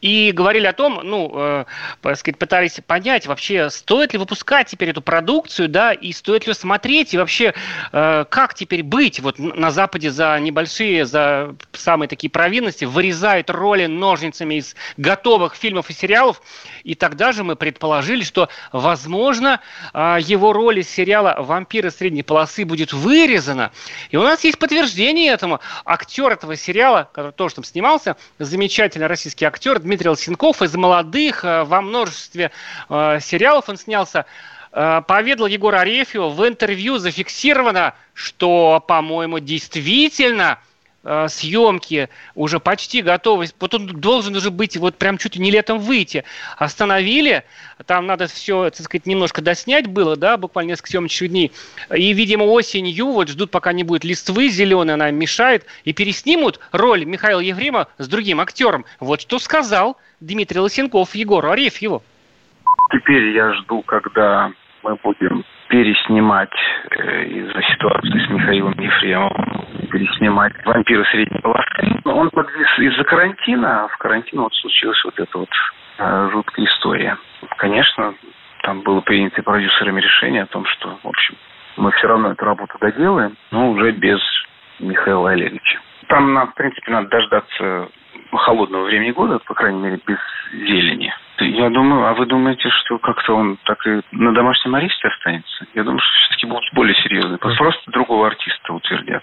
И 0.00 0.32
говорили 0.32 0.66
о 0.66 0.72
том, 0.72 1.00
ну, 1.04 1.30
э, 1.34 1.64
сказать, 2.16 2.38
пытались 2.38 2.80
понять 2.84 3.26
вообще, 3.26 3.70
стоит 3.70 4.12
ли 4.12 4.18
выпускать 4.18 4.66
теперь 4.66 4.90
эту 4.90 5.00
продукцию, 5.00 5.68
да, 5.68 5.92
и 5.92 6.12
стоит 6.12 6.48
ли 6.48 6.54
смотреть, 6.54 7.14
и 7.14 7.18
вообще, 7.18 7.54
э, 7.92 8.24
как 8.28 8.54
теперь 8.54 8.82
быть 8.82 9.20
вот 9.20 9.38
на 9.38 9.70
Западе 9.70 10.10
за 10.10 10.23
небольшие, 10.38 11.06
за 11.06 11.54
самые 11.72 12.08
такие 12.08 12.30
провинности 12.30 12.84
вырезают 12.84 13.50
роли 13.50 13.86
ножницами 13.86 14.56
из 14.56 14.74
готовых 14.96 15.54
фильмов 15.54 15.90
и 15.90 15.92
сериалов. 15.92 16.40
И 16.82 16.94
тогда 16.94 17.32
же 17.32 17.44
мы 17.44 17.56
предположили, 17.56 18.22
что, 18.22 18.48
возможно, 18.72 19.60
а, 19.92 20.18
его 20.18 20.52
роль 20.52 20.80
из 20.80 20.90
сериала 20.90 21.36
«Вампиры 21.38 21.90
средней 21.90 22.22
полосы» 22.22 22.64
будет 22.64 22.92
вырезана. 22.92 23.72
И 24.10 24.16
у 24.16 24.22
нас 24.22 24.44
есть 24.44 24.58
подтверждение 24.58 25.32
этому. 25.32 25.60
Актер 25.84 26.32
этого 26.32 26.56
сериала, 26.56 27.08
который 27.12 27.32
тоже 27.32 27.56
там 27.56 27.64
снимался, 27.64 28.16
замечательный 28.38 29.06
российский 29.06 29.44
актер 29.44 29.78
Дмитрий 29.78 30.08
Лосенков 30.08 30.62
из 30.62 30.74
молодых 30.74 31.44
а, 31.44 31.64
во 31.64 31.80
множестве 31.80 32.50
а, 32.88 33.20
сериалов 33.20 33.68
он 33.68 33.76
снялся 33.76 34.26
поведал 34.74 35.46
Егор 35.46 35.72
Арефьев 35.74 36.32
в 36.32 36.48
интервью 36.48 36.98
зафиксировано, 36.98 37.94
что, 38.12 38.82
по-моему, 38.86 39.38
действительно 39.38 40.58
э, 41.04 41.28
съемки 41.28 42.08
уже 42.34 42.58
почти 42.58 43.00
готовы. 43.00 43.46
Вот 43.60 43.74
он 43.74 43.86
должен 43.86 44.34
уже 44.34 44.50
быть, 44.50 44.76
вот 44.76 44.96
прям 44.96 45.16
чуть 45.16 45.36
ли 45.36 45.42
не 45.42 45.52
летом 45.52 45.78
выйти. 45.78 46.24
Остановили, 46.56 47.44
там 47.86 48.06
надо 48.06 48.26
все, 48.26 48.70
так 48.70 48.84
сказать, 48.84 49.06
немножко 49.06 49.42
доснять 49.42 49.86
было, 49.86 50.16
да, 50.16 50.36
буквально 50.36 50.70
несколько 50.70 50.90
съемочных 50.90 51.30
дней. 51.30 51.52
И, 51.94 52.12
видимо, 52.12 52.42
осенью 52.42 53.12
вот 53.12 53.28
ждут, 53.28 53.52
пока 53.52 53.72
не 53.72 53.84
будет 53.84 54.02
листвы 54.02 54.48
зеленой, 54.48 54.94
она 54.94 55.12
мешает, 55.12 55.66
и 55.84 55.92
переснимут 55.92 56.58
роль 56.72 57.04
Михаила 57.04 57.38
Ефрема 57.38 57.86
с 57.98 58.08
другим 58.08 58.40
актером. 58.40 58.86
Вот 58.98 59.20
что 59.20 59.38
сказал 59.38 59.98
Дмитрий 60.18 60.58
Лосенков 60.58 61.14
Егору 61.14 61.50
Арефьеву. 61.50 62.02
Теперь 62.90 63.30
я 63.30 63.54
жду, 63.54 63.82
когда 63.82 64.52
мы 64.84 64.96
будем 65.02 65.44
переснимать 65.68 66.52
э, 66.90 67.24
из-за 67.24 67.62
ситуации 67.62 68.26
с 68.26 68.30
Михаилом 68.30 68.74
Ефремовым, 68.78 69.64
переснимать 69.90 70.52
«Вампиры 70.64 71.04
средней 71.06 71.40
полосы». 71.40 72.00
Он 72.04 72.30
подвис 72.30 72.78
из-за 72.78 73.02
карантина, 73.04 73.84
а 73.84 73.88
в 73.88 73.96
карантин 73.96 74.42
вот 74.42 74.54
случилась 74.54 75.02
вот 75.04 75.18
эта 75.18 75.38
вот 75.38 75.48
э, 75.98 76.28
жуткая 76.32 76.66
история. 76.66 77.16
Конечно, 77.56 78.14
там 78.62 78.82
было 78.82 79.00
принято 79.00 79.42
продюсерами 79.42 80.00
решение 80.00 80.42
о 80.42 80.46
том, 80.46 80.66
что, 80.66 80.98
в 81.02 81.08
общем, 81.08 81.34
мы 81.76 81.90
все 81.92 82.06
равно 82.06 82.32
эту 82.32 82.44
работу 82.44 82.76
доделаем, 82.78 83.36
но 83.50 83.70
уже 83.70 83.90
без 83.92 84.20
Михаила 84.78 85.30
Олеговича. 85.30 85.80
Там, 86.08 86.34
в 86.34 86.54
принципе, 86.54 86.92
надо 86.92 87.08
дождаться 87.08 87.88
холодного 88.32 88.84
времени 88.84 89.12
года, 89.12 89.38
по 89.38 89.54
крайней 89.54 89.80
мере, 89.80 90.00
без 90.06 90.18
зелени. 90.52 91.12
Я 91.64 91.70
думаю, 91.70 92.06
а 92.06 92.12
вы 92.12 92.26
думаете, 92.26 92.68
что 92.68 92.98
как-то 92.98 93.34
он 93.34 93.56
так 93.64 93.86
и 93.86 94.02
на 94.12 94.34
домашнем 94.34 94.74
аресте 94.74 95.08
останется? 95.08 95.64
Я 95.72 95.82
думаю, 95.82 95.98
что 95.98 96.10
все-таки 96.18 96.46
будут 96.46 96.64
более 96.74 96.94
серьезные. 96.96 97.38
Просто 97.38 97.90
другого 97.90 98.26
артиста 98.26 98.74
утвердят. 98.74 99.22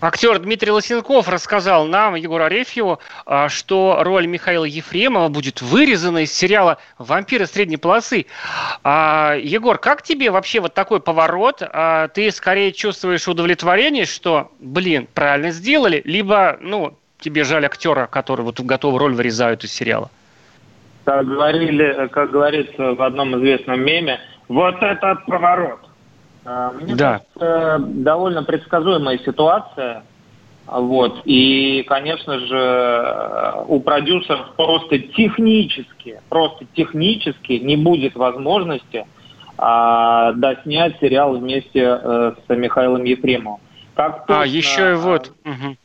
Актер 0.00 0.38
Дмитрий 0.38 0.70
Лосенков 0.70 1.28
рассказал 1.28 1.86
нам, 1.86 2.14
Егору 2.14 2.44
Арефьеву, 2.44 3.00
а, 3.26 3.48
что 3.48 3.98
роль 4.04 4.28
Михаила 4.28 4.64
Ефремова 4.64 5.28
будет 5.28 5.60
вырезана 5.60 6.18
из 6.18 6.32
сериала 6.32 6.78
«Вампиры 6.98 7.46
средней 7.46 7.78
полосы». 7.78 8.26
А, 8.84 9.34
Егор, 9.34 9.76
как 9.78 10.02
тебе 10.02 10.30
вообще 10.30 10.60
вот 10.60 10.72
такой 10.72 11.00
поворот? 11.00 11.64
А, 11.64 12.06
ты 12.06 12.30
скорее 12.30 12.70
чувствуешь 12.70 13.26
удовлетворение, 13.26 14.04
что, 14.04 14.52
блин, 14.60 15.08
правильно 15.12 15.50
сделали, 15.50 16.00
либо, 16.04 16.58
ну, 16.60 16.96
тебе 17.18 17.42
жаль 17.42 17.66
актера, 17.66 18.06
который 18.06 18.42
вот 18.42 18.60
готовую 18.60 19.00
роль 19.00 19.14
вырезают 19.14 19.64
из 19.64 19.72
сериала? 19.72 20.12
Как, 21.08 21.26
говорили, 21.26 22.06
как 22.08 22.32
говорится 22.32 22.92
в 22.92 23.00
одном 23.00 23.34
известном 23.38 23.80
меме, 23.80 24.20
вот 24.46 24.74
этот 24.82 25.24
поворот. 25.24 25.80
А, 26.44 26.70
мне 26.72 26.94
да. 26.94 27.22
кажется, 27.38 27.78
довольно 27.78 28.42
предсказуемая 28.42 29.16
ситуация. 29.16 30.02
Вот. 30.66 31.22
И, 31.24 31.82
конечно 31.88 32.38
же, 32.40 33.64
у 33.68 33.80
продюсеров 33.80 34.54
просто 34.54 34.98
технически, 34.98 36.20
просто 36.28 36.66
технически 36.74 37.52
не 37.52 37.78
будет 37.78 38.14
возможности 38.14 39.06
а, 39.56 40.32
доснять 40.34 41.00
сериал 41.00 41.38
вместе 41.38 41.84
э, 41.84 42.32
с 42.46 42.54
Михаилом 42.54 43.04
Ефремовым. 43.04 43.60
Как 43.94 44.26
точно, 44.26 44.42
а, 44.42 44.46
еще 44.46 44.90
и 44.90 44.96
вот. 44.96 45.32
Угу. 45.46 45.76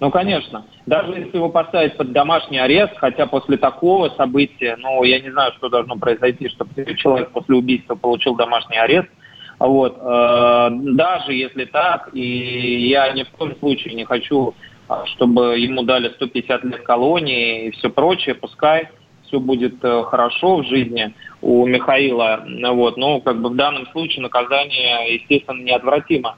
Ну, 0.00 0.10
конечно. 0.10 0.66
Даже 0.86 1.12
если 1.12 1.36
его 1.36 1.48
поставить 1.48 1.96
под 1.96 2.12
домашний 2.12 2.58
арест, 2.58 2.94
хотя 2.96 3.26
после 3.26 3.56
такого 3.56 4.08
события, 4.10 4.76
ну, 4.78 5.04
я 5.04 5.20
не 5.20 5.30
знаю, 5.30 5.52
что 5.56 5.68
должно 5.68 5.96
произойти, 5.96 6.48
чтобы 6.48 6.72
человек 6.96 7.30
после 7.30 7.54
убийства 7.54 7.94
получил 7.94 8.34
домашний 8.34 8.78
арест– 8.78 9.08
вот. 9.62 9.96
Э, 10.00 10.70
даже 10.72 11.34
если 11.34 11.66
так, 11.66 12.10
и 12.12 12.88
я 12.88 13.12
ни 13.12 13.22
в 13.22 13.30
коем 13.30 13.56
случае 13.60 13.94
не 13.94 14.04
хочу, 14.04 14.54
а, 14.88 15.06
чтобы 15.06 15.56
ему 15.56 15.84
дали 15.84 16.08
150 16.08 16.64
лет 16.64 16.82
колонии 16.82 17.66
и 17.66 17.70
все 17.70 17.88
прочее, 17.88 18.34
пускай 18.34 18.88
все 19.24 19.38
будет 19.38 19.82
э, 19.84 20.02
хорошо 20.02 20.56
в 20.56 20.66
жизни 20.66 21.14
у 21.40 21.64
Михаила. 21.64 22.44
Вот. 22.72 22.96
Но 22.96 23.20
как 23.20 23.40
бы 23.40 23.50
в 23.50 23.54
данном 23.54 23.86
случае 23.92 24.22
наказание, 24.22 25.14
естественно, 25.14 25.62
неотвратимо. 25.62 26.36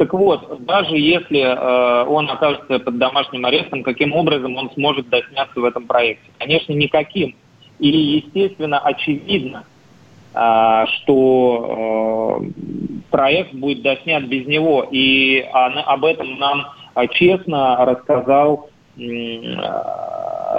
Так 0.00 0.14
вот, 0.14 0.64
даже 0.64 0.96
если 0.96 1.40
э, 1.40 2.04
он 2.06 2.30
окажется 2.30 2.78
под 2.78 2.96
домашним 2.96 3.44
арестом, 3.44 3.82
каким 3.82 4.14
образом 4.14 4.56
он 4.56 4.70
сможет 4.70 5.10
досняться 5.10 5.60
в 5.60 5.64
этом 5.66 5.86
проекте? 5.86 6.24
Конечно, 6.38 6.72
никаким. 6.72 7.36
И, 7.78 7.88
естественно, 7.88 8.78
очевидно, 8.78 9.64
а, 10.32 10.86
что 10.86 12.40
э, 12.40 12.50
проект 13.10 13.52
будет 13.52 13.82
доснят 13.82 14.24
без 14.24 14.46
него. 14.46 14.86
И 14.90 15.40
об 15.52 16.06
этом 16.06 16.38
нам 16.38 16.68
а, 16.94 17.06
честно 17.06 17.84
рассказал 17.84 18.70
э, 18.96 19.02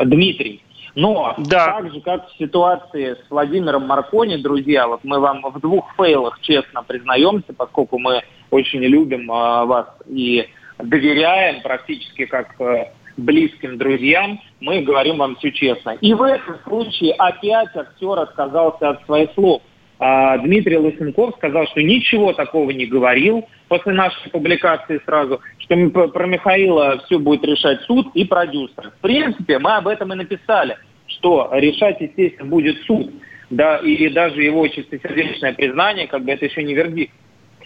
Дмитрий. 0.05 0.61
Но 0.93 1.33
да. 1.39 1.79
так 1.79 1.91
же, 1.91 2.01
как 2.01 2.29
в 2.29 2.37
ситуации 2.37 3.15
с 3.15 3.31
Владимиром 3.31 3.87
Маркони, 3.87 4.35
друзья, 4.35 4.87
вот 4.87 4.99
мы 5.03 5.19
вам 5.19 5.41
в 5.41 5.59
двух 5.59 5.95
фейлах 5.95 6.39
честно 6.41 6.83
признаемся, 6.83 7.53
поскольку 7.57 7.97
мы 7.97 8.21
очень 8.51 8.81
любим 8.81 9.31
э, 9.31 9.65
вас 9.65 9.87
и 10.07 10.47
доверяем 10.77 11.61
практически 11.61 12.25
как 12.25 12.55
близким 13.17 13.77
друзьям, 13.77 14.39
мы 14.59 14.81
говорим 14.81 15.17
вам 15.17 15.35
все 15.37 15.51
честно. 15.51 15.97
И 16.01 16.13
в 16.13 16.21
этом 16.21 16.57
случае 16.63 17.13
опять 17.13 17.75
актер 17.75 18.19
отказался 18.19 18.89
от 18.89 19.05
своих 19.05 19.31
слов. 19.33 19.61
А 19.99 20.37
Дмитрий 20.39 20.77
Лысенков 20.77 21.35
сказал, 21.35 21.67
что 21.67 21.83
ничего 21.83 22.33
такого 22.33 22.71
не 22.71 22.87
говорил 22.87 23.47
после 23.67 23.93
нашей 23.93 24.31
публикации 24.31 24.99
сразу, 25.05 25.41
что 25.59 26.07
про 26.07 26.25
Михаила 26.25 26.99
все 27.05 27.19
будет 27.19 27.43
решать 27.43 27.81
суд 27.81 28.07
и 28.15 28.25
продюсер. 28.25 28.91
В 28.97 29.01
принципе, 29.01 29.59
мы 29.59 29.75
об 29.75 29.87
этом 29.87 30.11
и 30.11 30.15
написали, 30.15 30.77
что 31.05 31.49
решать, 31.53 32.01
естественно, 32.01 32.49
будет 32.49 32.77
суд. 32.85 33.11
Да, 33.51 33.77
и 33.77 34.07
даже 34.09 34.41
его 34.41 34.65
чистосердечное 34.69 35.53
признание, 35.53 36.07
как 36.07 36.23
бы 36.23 36.31
это 36.31 36.45
еще 36.45 36.63
не 36.63 36.73
вердикт. 36.73 37.13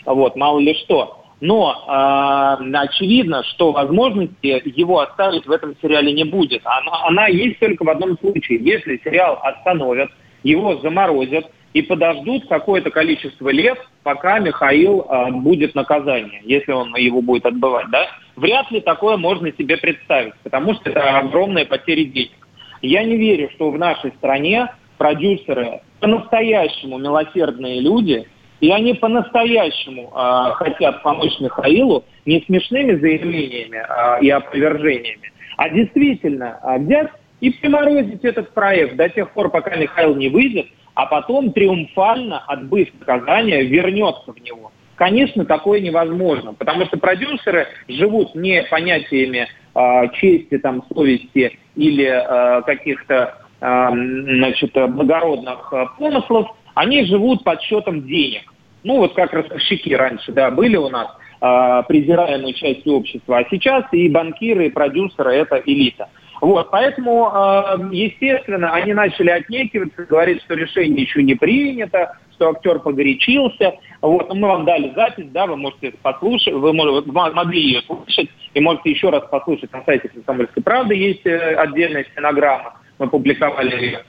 Вот, 0.05 0.35
мало 0.35 0.59
ли 0.59 0.73
что. 0.75 1.21
Но 1.41 1.85
э, 1.87 2.75
очевидно, 2.77 3.43
что 3.43 3.71
возможности 3.71 4.61
его 4.77 4.99
оставить 4.99 5.45
в 5.45 5.51
этом 5.51 5.75
сериале 5.81 6.13
не 6.13 6.23
будет. 6.23 6.61
Она, 6.63 7.05
она 7.07 7.27
есть 7.27 7.59
только 7.59 7.83
в 7.83 7.89
одном 7.89 8.17
случае. 8.19 8.59
Если 8.63 9.01
сериал 9.03 9.39
остановят, 9.43 10.09
его 10.43 10.77
заморозят 10.77 11.45
и 11.73 11.81
подождут 11.81 12.47
какое-то 12.47 12.89
количество 12.89 13.49
лет, 13.49 13.77
пока 14.03 14.39
Михаил 14.39 15.01
э, 15.01 15.31
будет 15.31 15.75
наказание, 15.75 16.41
если 16.45 16.71
он 16.71 16.95
его 16.95 17.21
будет 17.21 17.45
отбывать. 17.45 17.89
Да? 17.91 18.07
Вряд 18.37 18.71
ли 18.71 18.79
такое 18.79 19.17
можно 19.17 19.51
себе 19.51 19.75
представить, 19.75 20.35
потому 20.43 20.73
что 20.75 20.89
это 20.89 21.19
огромные 21.19 21.65
потери 21.65 22.05
денег. 22.05 22.47
Я 22.81 23.03
не 23.03 23.17
верю, 23.17 23.49
что 23.55 23.71
в 23.71 23.77
нашей 23.77 24.11
стране 24.13 24.71
продюсеры 24.97 25.81
по-настоящему 25.99 26.97
милосердные 26.97 27.81
люди, 27.81 28.27
и 28.61 28.71
они 28.71 28.93
по-настоящему 28.93 30.11
э, 30.15 30.51
хотят 30.53 31.03
помочь 31.03 31.39
Михаилу 31.39 32.03
не 32.25 32.41
смешными 32.41 32.95
заявлениями 32.95 33.77
э, 33.77 34.21
и 34.21 34.29
опровержениями, 34.29 35.31
а 35.57 35.69
действительно 35.69 36.59
э, 36.63 36.79
взять 36.79 37.11
и 37.41 37.51
приморозить 37.51 38.23
этот 38.23 38.53
проект 38.53 38.95
до 38.95 39.09
тех 39.09 39.31
пор, 39.31 39.49
пока 39.51 39.75
Михаил 39.75 40.15
не 40.15 40.29
выйдет, 40.29 40.67
а 40.93 41.05
потом 41.05 41.51
триумфально, 41.51 42.43
отбыв 42.47 42.87
наказание, 42.99 43.65
вернется 43.65 44.31
в 44.31 44.41
него. 44.41 44.71
Конечно, 44.95 45.43
такое 45.43 45.81
невозможно, 45.81 46.53
потому 46.53 46.85
что 46.85 46.97
продюсеры 46.97 47.67
живут 47.89 48.33
не 48.35 48.63
понятиями 48.63 49.47
э, 49.75 50.09
чести, 50.13 50.57
там, 50.59 50.83
совести 50.93 51.59
или 51.75 52.05
э, 52.05 52.61
каких-то 52.61 53.35
э, 53.59 53.89
значит, 53.91 54.71
благородных 54.73 55.73
помыслов, 55.97 56.55
они 56.75 57.05
живут 57.05 57.43
подсчетом 57.43 58.05
денег. 58.05 58.43
Ну, 58.83 58.97
вот 58.97 59.15
как 59.15 59.33
ростовщики 59.33 59.95
раньше, 59.95 60.31
да, 60.31 60.51
были 60.51 60.75
у 60.75 60.89
нас 60.89 61.07
э, 61.41 61.83
презираемой 61.87 62.53
частью 62.53 62.93
общества, 62.93 63.39
а 63.39 63.45
сейчас 63.49 63.85
и 63.91 64.07
банкиры, 64.09 64.67
и 64.67 64.69
продюсеры– 64.69 65.33
это 65.33 65.61
элита. 65.65 66.09
Вот, 66.39 66.69
поэтому, 66.69 67.31
э, 67.33 67.89
естественно, 67.91 68.73
они 68.73 68.93
начали 68.93 69.31
отнекиваться, 69.31 70.03
говорить, 70.03 70.43
что 70.43 70.53
решение 70.53 71.01
еще 71.01 71.23
не 71.23 71.33
принято, 71.33 72.17
что 72.33 72.49
актер 72.49 72.79
погорячился. 72.79 73.75
Вот, 74.01 74.29
но 74.29 74.35
мы 74.35 74.47
вам 74.49 74.65
дали 74.65 74.93
запись, 74.93 75.29
да, 75.31 75.47
вы 75.47 75.55
можете 75.55 75.93
послушать, 76.03 76.53
вы 76.53 76.73
могли 76.73 77.59
ее 77.59 77.81
слушать, 77.83 78.29
и 78.53 78.59
можете 78.59 78.91
еще 78.91 79.09
раз 79.09 79.23
послушать 79.31 79.71
на 79.71 79.83
сайте 79.83 80.09
«Комсомольской 80.09 80.61
правды», 80.61 80.93
есть 80.93 81.25
э, 81.25 81.55
отдельная 81.55 82.03
стенограмма, 82.11 82.75
мы 82.99 83.09
публиковали 83.09 83.83
ее. 83.83 84.05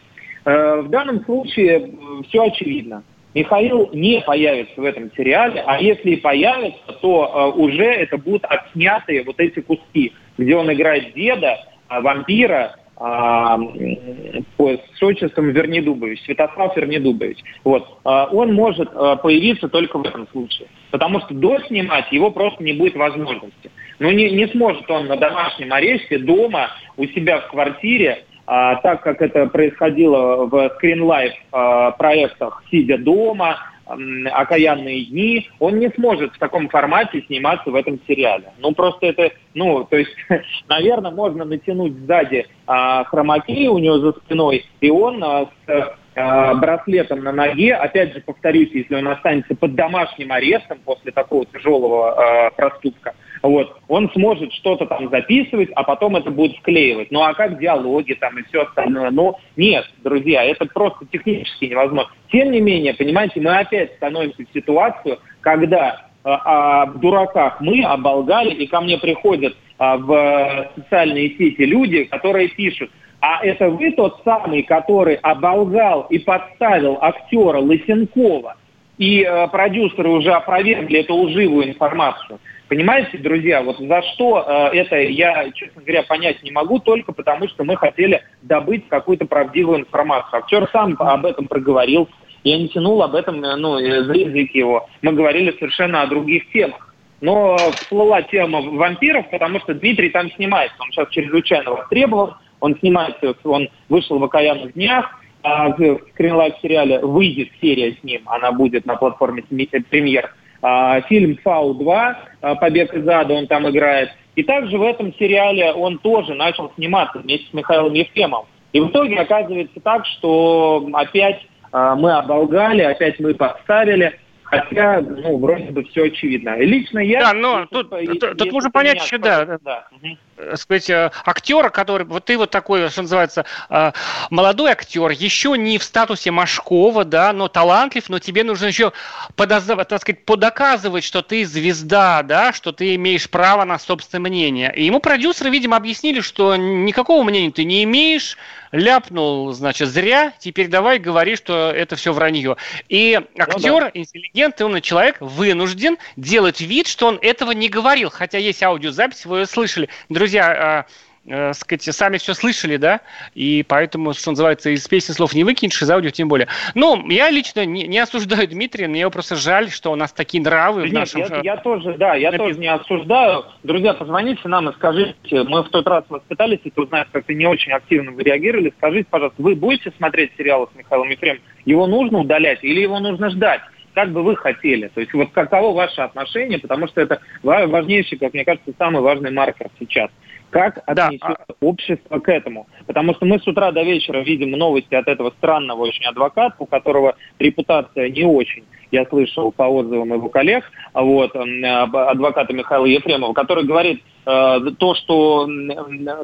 Э, 0.46 0.80
в 0.80 0.88
данном 0.88 1.24
случае 1.24 1.90
все 2.28 2.44
очевидно. 2.44 3.02
Михаил 3.34 3.90
не 3.92 4.22
появится 4.22 4.80
в 4.80 4.84
этом 4.84 5.12
сериале, 5.14 5.62
а 5.66 5.78
если 5.78 6.12
и 6.12 6.16
появится, 6.16 6.92
то 7.02 7.52
уже 7.54 7.84
это 7.84 8.16
будут 8.16 8.46
отснятые 8.46 9.24
вот 9.24 9.38
эти 9.38 9.60
куски, 9.60 10.14
где 10.38 10.56
он 10.56 10.72
играет 10.72 11.12
деда, 11.12 11.58
а, 11.88 12.00
вампира 12.00 12.76
а, 12.96 13.58
с 13.58 15.02
отчеством 15.02 15.50
Вернедубович, 15.50 16.22
Святослав 16.24 16.74
Вернедубович. 16.76 17.38
Вот. 17.62 17.98
А, 18.04 18.26
он 18.32 18.54
может 18.54 18.90
появиться 18.92 19.68
только 19.68 19.98
в 19.98 20.06
этом 20.06 20.26
случае. 20.28 20.68
Потому 20.90 21.20
что 21.20 21.34
доснимать 21.34 22.10
его 22.10 22.30
просто 22.30 22.64
не 22.64 22.72
будет 22.72 22.96
возможности. 22.96 23.70
Ну, 23.98 24.10
не, 24.12 24.30
не 24.30 24.46
сможет 24.48 24.90
он 24.90 25.08
на 25.08 25.16
домашнем 25.16 25.74
аресте 25.74 26.18
дома 26.18 26.70
у 26.96 27.04
себя 27.04 27.40
в 27.40 27.48
квартире 27.48 28.24
а, 28.46 28.76
так 28.76 29.02
как 29.02 29.20
это 29.22 29.46
происходило 29.46 30.46
в 30.46 30.70
скринлайф 30.76 31.34
а, 31.52 31.90
проектах, 31.92 32.62
сидя 32.70 32.98
дома, 32.98 33.58
окаянные 33.86 35.04
дни, 35.04 35.48
он 35.60 35.78
не 35.78 35.90
сможет 35.90 36.34
в 36.34 36.38
таком 36.38 36.68
формате 36.68 37.22
сниматься 37.26 37.70
в 37.70 37.74
этом 37.74 38.00
сериале. 38.06 38.52
Ну, 38.58 38.72
просто 38.72 39.06
это, 39.06 39.30
ну, 39.54 39.84
то 39.84 39.96
есть, 39.96 40.10
наверное, 40.68 41.12
можно 41.12 41.44
натянуть 41.44 41.94
сзади 41.98 42.46
а, 42.66 43.04
хромакею 43.04 43.74
у 43.74 43.78
него 43.78 43.98
за 43.98 44.12
спиной, 44.12 44.64
и 44.80 44.90
он 44.90 45.22
а, 45.22 45.48
с 45.66 45.96
а, 46.16 46.54
браслетом 46.54 47.22
на 47.22 47.32
ноге, 47.32 47.74
опять 47.74 48.14
же, 48.14 48.20
повторюсь, 48.20 48.70
если 48.72 48.94
он 48.94 49.06
останется 49.06 49.54
под 49.54 49.74
домашним 49.74 50.32
арестом 50.32 50.78
после 50.84 51.12
такого 51.12 51.46
тяжелого 51.46 52.46
а, 52.46 52.50
проступка, 52.50 53.14
вот, 53.42 53.76
он 53.88 54.10
сможет 54.12 54.52
что-то 54.52 54.86
там 54.86 55.08
записывать, 55.10 55.70
а 55.74 55.82
потом 55.82 56.16
это 56.16 56.30
будет 56.30 56.56
вклеивать. 56.56 57.10
Ну 57.10 57.22
а 57.22 57.34
как 57.34 57.58
диалоги 57.58 58.14
там 58.14 58.38
и 58.38 58.42
все 58.44 58.62
остальное? 58.62 59.10
Ну 59.10 59.36
нет, 59.56 59.84
друзья, 60.02 60.44
это 60.44 60.66
просто 60.66 61.06
технически 61.06 61.66
невозможно. 61.66 62.10
Тем 62.30 62.50
не 62.50 62.60
менее, 62.60 62.94
понимаете, 62.94 63.40
мы 63.40 63.56
опять 63.58 63.94
становимся 63.96 64.44
в 64.44 64.52
ситуацию, 64.52 65.18
когда 65.40 66.06
а, 66.24 66.82
о 66.82 66.86
дураках 66.86 67.60
мы, 67.60 67.84
о 67.84 67.96
Болгаре, 67.96 68.52
и 68.52 68.66
ко 68.66 68.80
мне 68.80 68.98
приходят 68.98 69.54
а, 69.78 69.96
в 69.96 70.70
социальные 70.74 71.36
сети 71.36 71.62
люди, 71.64 72.04
которые 72.04 72.48
пишут, 72.48 72.90
а 73.20 73.44
это 73.44 73.70
вы 73.70 73.92
тот 73.92 74.20
самый, 74.24 74.62
который 74.62 75.14
оболгал 75.16 76.06
и 76.10 76.18
подставил 76.18 76.98
актера 77.00 77.58
Лысенкова. 77.58 78.56
и 78.98 79.22
э, 79.22 79.48
продюсеры 79.48 80.08
уже 80.08 80.32
опровергли 80.32 81.00
эту 81.00 81.14
лживую 81.14 81.68
информацию. 81.68 82.38
Понимаете, 82.68 83.18
друзья, 83.18 83.62
вот 83.62 83.78
за 83.78 84.02
что 84.02 84.44
э, 84.44 84.76
это 84.76 84.96
я, 84.96 85.50
честно 85.52 85.82
говоря, 85.82 86.02
понять 86.02 86.42
не 86.42 86.50
могу, 86.50 86.80
только 86.80 87.12
потому 87.12 87.48
что 87.48 87.62
мы 87.62 87.76
хотели 87.76 88.22
добыть 88.42 88.88
какую-то 88.88 89.24
правдивую 89.26 89.80
информацию. 89.80 90.40
Актер 90.40 90.68
сам 90.72 90.96
об 90.98 91.26
этом 91.26 91.46
проговорил, 91.46 92.08
я 92.42 92.58
не 92.58 92.68
тянул 92.68 93.02
об 93.04 93.14
этом, 93.14 93.42
э, 93.44 93.54
ну, 93.54 93.78
э, 93.78 94.02
за 94.02 94.14
язык 94.14 94.52
его. 94.52 94.88
Мы 95.00 95.12
говорили 95.12 95.52
совершенно 95.52 96.02
о 96.02 96.06
других 96.08 96.50
темах. 96.50 96.94
Но 97.20 97.56
всплыла 97.56 98.22
тема 98.22 98.60
вампиров, 98.60 99.30
потому 99.30 99.60
что 99.60 99.72
Дмитрий 99.72 100.10
там 100.10 100.30
снимается. 100.32 100.76
Он 100.80 100.90
сейчас 100.90 101.08
чрезвычайно 101.10 101.70
востребован. 101.70 102.34
Он 102.60 102.76
снимается, 102.78 103.34
он 103.44 103.68
вышел 103.88 104.18
в 104.18 104.24
«Окаянных 104.24 104.74
днях», 104.74 105.10
а 105.42 105.68
в 105.68 106.00
скринлайф 106.14 106.54
сериале 106.60 106.98
выйдет 106.98 107.50
серия 107.60 107.92
с 107.92 108.02
ним, 108.02 108.22
она 108.26 108.50
будет 108.50 108.86
на 108.86 108.96
платформе 108.96 109.44
премьер. 109.44 110.34
А, 110.68 111.00
фильм 111.02 111.38
«Фау-2», 111.44 112.16
а, 112.40 112.54
«Побег 112.56 112.92
из 112.92 113.06
ада», 113.06 113.34
он 113.34 113.46
там 113.46 113.70
играет. 113.70 114.10
И 114.34 114.42
также 114.42 114.76
в 114.78 114.82
этом 114.82 115.14
сериале 115.14 115.72
он 115.72 115.98
тоже 115.98 116.34
начал 116.34 116.72
сниматься 116.74 117.20
вместе 117.20 117.48
с 117.48 117.54
Михаилом 117.54 117.92
Ефремовым. 117.92 118.46
И 118.72 118.80
в 118.80 118.88
итоге 118.88 119.20
оказывается 119.20 119.78
так, 119.78 120.04
что 120.06 120.84
опять 120.92 121.46
а, 121.70 121.94
мы 121.94 122.14
оболгали, 122.14 122.82
опять 122.82 123.20
мы 123.20 123.34
подставили. 123.34 124.18
Хотя, 124.42 125.02
ну, 125.02 125.38
вроде 125.38 125.70
бы 125.70 125.84
все 125.84 126.06
очевидно. 126.06 126.56
Лично 126.58 126.98
я... 126.98 127.20
Да, 127.20 127.32
но 127.32 127.66
тут, 127.66 127.90
тут, 127.90 128.36
тут 128.36 128.50
можно 128.50 128.70
понять 128.72 129.00
еще, 129.00 129.18
да, 129.18 129.58
да. 129.62 129.86
Угу. 129.92 130.16
Сказать, 130.54 130.90
э, 130.90 131.10
актера, 131.24 131.70
который, 131.70 132.06
вот 132.06 132.24
ты 132.24 132.36
вот 132.36 132.50
такой, 132.50 132.88
что 132.90 133.02
называется, 133.02 133.44
э, 133.70 133.92
молодой 134.30 134.70
актер, 134.70 135.10
еще 135.10 135.56
не 135.56 135.78
в 135.78 135.84
статусе 135.84 136.30
Машкова, 136.30 137.04
да, 137.04 137.32
но 137.32 137.48
талантлив, 137.48 138.08
но 138.08 138.18
тебе 138.18 138.44
нужно 138.44 138.66
еще, 138.66 138.92
подозревать, 139.34 139.88
так 139.88 140.00
сказать, 140.00 140.24
подоказывать, 140.24 141.04
что 141.04 141.22
ты 141.22 141.44
звезда, 141.44 142.22
да, 142.22 142.52
что 142.52 142.72
ты 142.72 142.94
имеешь 142.96 143.28
право 143.28 143.64
на 143.64 143.78
собственное 143.78 144.28
мнение. 144.28 144.72
И 144.74 144.84
ему 144.84 145.00
продюсеры, 145.00 145.50
видимо, 145.50 145.76
объяснили, 145.76 146.20
что 146.20 146.56
никакого 146.56 147.22
мнения 147.22 147.50
ты 147.50 147.64
не 147.64 147.84
имеешь, 147.84 148.36
ляпнул, 148.72 149.52
значит, 149.52 149.88
зря, 149.88 150.32
теперь 150.38 150.68
давай 150.68 150.98
говори, 150.98 151.36
что 151.36 151.70
это 151.70 151.96
все 151.96 152.12
вранье. 152.12 152.56
И 152.88 153.20
актер, 153.38 153.72
ну, 153.72 153.80
да. 153.80 153.90
интеллигентный, 153.94 154.66
умный 154.66 154.80
человек 154.80 155.16
вынужден 155.20 155.96
делать 156.16 156.60
вид, 156.60 156.86
что 156.86 157.06
он 157.06 157.18
этого 157.22 157.52
не 157.52 157.68
говорил, 157.68 158.10
хотя 158.10 158.38
есть 158.38 158.62
аудиозапись, 158.62 159.26
вы 159.26 159.40
ее 159.40 159.46
слышали. 159.46 159.88
Друзья, 160.08 160.25
а, 160.34 160.86
э, 161.26 161.52
сказать, 161.54 161.82
сами 161.82 162.18
все 162.18 162.34
слышали, 162.34 162.76
да, 162.76 163.00
и 163.34 163.64
поэтому, 163.66 164.12
что 164.14 164.30
называется, 164.30 164.70
из 164.70 164.86
песни 164.86 165.12
слов 165.12 165.34
не 165.34 165.44
выкинешь, 165.44 165.80
из 165.80 165.90
аудио 165.90 166.10
тем 166.10 166.28
более. 166.28 166.48
Ну, 166.74 167.08
я 167.10 167.30
лично 167.30 167.64
не, 167.64 167.86
не 167.86 167.98
осуждаю 167.98 168.48
Дмитрия, 168.48 168.88
мне 168.88 169.00
его 169.00 169.10
просто 169.10 169.36
жаль, 169.36 169.70
что 169.70 169.92
у 169.92 169.96
нас 169.96 170.12
такие 170.12 170.42
нравы 170.42 170.82
да 170.82 170.88
в 170.88 170.92
нашем... 170.92 171.20
Нет, 171.20 171.30
я, 171.30 171.40
я 171.42 171.56
тоже, 171.56 171.94
да, 171.98 172.14
я 172.14 172.30
Напис... 172.30 172.46
тоже 172.46 172.58
не 172.60 172.72
осуждаю. 172.72 173.44
Друзья, 173.62 173.94
позвоните 173.94 174.48
нам 174.48 174.68
и 174.68 174.72
скажите, 174.74 175.42
мы 175.44 175.62
в 175.62 175.68
тот 175.68 175.86
раз 175.86 176.04
вас 176.08 176.22
пытались 176.28 176.60
это 176.64 176.82
узнать, 176.82 177.08
как-то 177.12 177.34
не 177.34 177.46
очень 177.46 177.72
активно 177.72 178.12
вы 178.12 178.22
реагировали, 178.22 178.72
скажите, 178.78 179.06
пожалуйста, 179.10 179.42
вы 179.42 179.54
будете 179.54 179.92
смотреть 179.96 180.32
сериал 180.36 180.68
с 180.72 180.76
Михаилом 180.76 181.10
Ефремовым? 181.10 181.42
Его 181.64 181.86
нужно 181.86 182.18
удалять 182.18 182.62
или 182.62 182.80
его 182.80 183.00
нужно 183.00 183.30
ждать? 183.30 183.60
Как 183.96 184.12
бы 184.12 184.22
вы 184.22 184.36
хотели. 184.36 184.88
То 184.88 185.00
есть 185.00 185.14
вот 185.14 185.30
каково 185.30 185.74
ваше 185.74 186.02
отношение, 186.02 186.58
потому 186.58 186.86
что 186.86 187.00
это 187.00 187.22
важнейший, 187.42 188.18
как 188.18 188.34
мне 188.34 188.44
кажется, 188.44 188.70
самый 188.78 189.00
важный 189.00 189.30
маркер 189.30 189.70
сейчас. 189.78 190.10
Как 190.50 190.82
отнесется 190.84 191.44
да. 191.48 191.54
общество 191.60 192.18
к 192.18 192.28
этому? 192.28 192.66
Потому 192.86 193.14
что 193.14 193.24
мы 193.24 193.40
с 193.40 193.48
утра 193.48 193.72
до 193.72 193.82
вечера 193.82 194.20
видим 194.20 194.50
новости 194.50 194.94
от 194.94 195.08
этого 195.08 195.30
странного 195.38 195.84
очень 195.84 196.04
адвоката, 196.04 196.56
у 196.58 196.66
которого 196.66 197.16
репутация 197.38 198.10
не 198.10 198.24
очень 198.24 198.64
я 198.90 199.04
слышал 199.06 199.52
по 199.52 199.64
отзывам 199.64 200.12
его 200.12 200.28
коллег, 200.28 200.64
вот, 200.94 201.34
адвоката 201.34 202.52
Михаила 202.52 202.86
Ефремова, 202.86 203.32
который 203.32 203.64
говорит, 203.64 204.02
э, 204.26 204.58
то, 204.78 204.94
что 204.94 205.48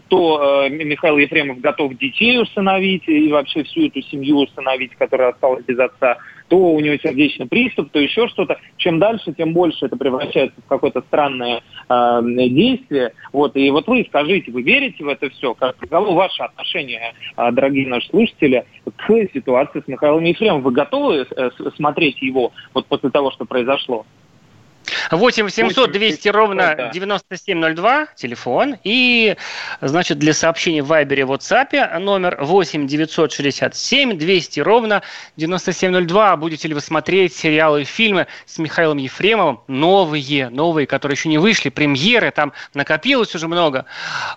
то 0.08 0.64
э, 0.64 0.68
Михаил 0.70 1.18
Ефремов 1.18 1.60
готов 1.60 1.96
детей 1.96 2.40
усыновить 2.40 3.06
и 3.06 3.30
вообще 3.30 3.62
всю 3.64 3.86
эту 3.86 4.02
семью 4.02 4.38
усыновить, 4.38 4.94
которая 4.96 5.30
осталась 5.30 5.64
без 5.64 5.78
отца, 5.78 6.18
то 6.48 6.58
у 6.58 6.80
него 6.80 6.96
сердечный 7.02 7.46
приступ, 7.46 7.90
то 7.92 7.98
еще 7.98 8.28
что-то. 8.28 8.58
Чем 8.76 8.98
дальше, 8.98 9.32
тем 9.32 9.54
больше 9.54 9.86
это 9.86 9.96
превращается 9.96 10.60
в 10.60 10.68
какое-то 10.68 11.00
странное 11.02 11.62
э, 11.88 12.20
действие. 12.22 13.12
Вот, 13.32 13.56
и 13.56 13.70
вот 13.70 13.86
вы 13.86 14.04
скажите, 14.08 14.52
вы 14.52 14.62
верите 14.62 15.02
в 15.02 15.08
это 15.08 15.30
все? 15.30 15.54
Как, 15.54 15.76
каково 15.78 16.12
ваше 16.12 16.42
отношение, 16.42 17.14
э, 17.36 17.52
дорогие 17.52 17.88
наши 17.88 18.08
слушатели, 18.08 18.66
к 18.96 19.12
ситуации 19.32 19.80
с 19.80 19.88
Михаилом 19.88 20.24
Ефремовым? 20.24 20.62
Вы 20.62 20.72
готовы 20.72 21.26
смотреть 21.76 22.20
его 22.20 22.51
вот 22.74 22.86
после 22.86 23.10
того, 23.10 23.30
что 23.30 23.44
произошло? 23.44 24.06
8 25.10 25.48
700 25.48 25.92
200 25.92 26.28
ровно 26.28 26.90
9702, 26.92 28.06
телефон. 28.16 28.76
И, 28.84 29.36
значит, 29.80 30.18
для 30.18 30.32
сообщений 30.32 30.80
в 30.80 30.86
Вайбере, 30.86 31.24
WhatsApp 31.24 31.98
номер 31.98 32.38
8 32.40 32.86
967 32.86 34.18
200 34.18 34.60
ровно 34.60 35.02
9702. 35.36 36.36
Будете 36.36 36.68
ли 36.68 36.74
вы 36.74 36.80
смотреть 36.80 37.34
сериалы 37.34 37.82
и 37.82 37.84
фильмы 37.84 38.26
с 38.46 38.58
Михаилом 38.58 38.98
Ефремовым? 38.98 39.60
Новые, 39.68 40.48
новые, 40.48 40.86
которые 40.86 41.16
еще 41.16 41.28
не 41.28 41.38
вышли, 41.38 41.68
премьеры, 41.68 42.30
там 42.30 42.52
накопилось 42.74 43.34
уже 43.34 43.48
много. 43.48 43.86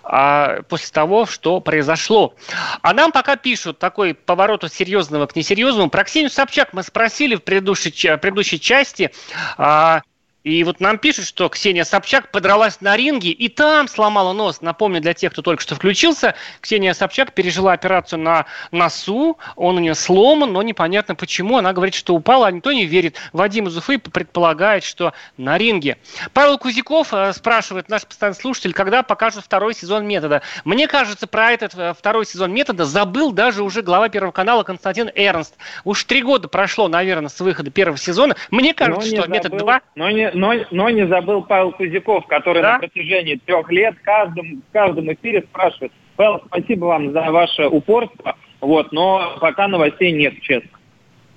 А 0.02 0.62
после 0.68 0.92
того, 0.92 1.26
что 1.26 1.60
произошло. 1.60 2.34
А 2.82 2.92
нам 2.92 3.12
пока 3.12 3.36
пишут 3.36 3.78
такой 3.78 4.14
поворот 4.14 4.64
от 4.64 4.72
серьезного 4.72 5.26
к 5.26 5.36
несерьезному. 5.36 5.90
Про 5.90 6.04
Ксению 6.04 6.30
Собчак 6.30 6.72
мы 6.72 6.82
спросили 6.82 7.34
в 7.34 7.42
предыдущей, 7.42 8.16
предыдущей 8.16 8.60
части. 8.60 9.10
А, 9.56 10.02
и 10.46 10.62
вот 10.62 10.78
нам 10.78 10.98
пишут, 10.98 11.26
что 11.26 11.48
Ксения 11.48 11.82
Собчак 11.82 12.30
подралась 12.30 12.80
на 12.80 12.96
ринге 12.96 13.30
и 13.30 13.48
там 13.48 13.88
сломала 13.88 14.32
нос. 14.32 14.60
Напомню 14.60 15.00
для 15.00 15.12
тех, 15.12 15.32
кто 15.32 15.42
только 15.42 15.60
что 15.60 15.74
включился, 15.74 16.36
Ксения 16.60 16.94
Собчак 16.94 17.32
пережила 17.32 17.72
операцию 17.72 18.20
на 18.20 18.46
носу, 18.70 19.38
он 19.56 19.76
у 19.76 19.80
нее 19.80 19.96
сломан, 19.96 20.52
но 20.52 20.62
непонятно 20.62 21.16
почему. 21.16 21.58
Она 21.58 21.72
говорит, 21.72 21.96
что 21.96 22.14
упала, 22.14 22.46
а 22.46 22.52
никто 22.52 22.70
не 22.70 22.86
верит. 22.86 23.16
Вадим 23.32 23.66
из 23.66 23.76
Уфы 23.76 23.98
предполагает, 23.98 24.84
что 24.84 25.14
на 25.36 25.58
ринге. 25.58 25.98
Павел 26.32 26.58
Кузяков 26.58 27.12
э, 27.12 27.32
спрашивает, 27.32 27.88
наш 27.88 28.06
постоянный 28.06 28.38
слушатель, 28.38 28.72
когда 28.72 29.02
покажут 29.02 29.44
второй 29.44 29.74
сезон 29.74 30.06
метода. 30.06 30.42
Мне 30.64 30.86
кажется, 30.86 31.26
про 31.26 31.50
этот 31.50 31.74
э, 31.74 31.92
второй 31.92 32.24
сезон 32.24 32.52
метода 32.52 32.84
забыл 32.84 33.32
даже 33.32 33.64
уже 33.64 33.82
глава 33.82 34.08
Первого 34.08 34.30
канала 34.30 34.62
Константин 34.62 35.10
Эрнст. 35.12 35.56
Уж 35.82 36.04
три 36.04 36.22
года 36.22 36.46
прошло, 36.46 36.86
наверное, 36.86 37.30
с 37.30 37.40
выхода 37.40 37.72
первого 37.72 37.98
сезона. 37.98 38.36
Мне 38.52 38.74
кажется, 38.74 39.08
что 39.08 39.22
забыл, 39.22 39.32
метод 39.32 39.56
2... 39.56 39.80
Но 39.96 40.10
не, 40.12 40.35
но, 40.36 40.54
но 40.70 40.90
не 40.90 41.06
забыл 41.06 41.42
Павел 41.42 41.72
Кузяков, 41.72 42.26
который 42.26 42.62
да? 42.62 42.74
на 42.74 42.78
протяжении 42.78 43.36
трех 43.36 43.70
лет 43.70 43.96
каждым, 44.02 44.62
в 44.68 44.72
каждом 44.72 45.12
эфире 45.12 45.42
спрашивает, 45.42 45.92
Павел, 46.16 46.42
спасибо 46.46 46.84
вам 46.86 47.12
за 47.12 47.22
ваше 47.30 47.66
упорство, 47.66 48.36
вот, 48.60 48.92
но 48.92 49.36
пока 49.40 49.66
новостей 49.66 50.12
нет, 50.12 50.34
честно. 50.42 50.70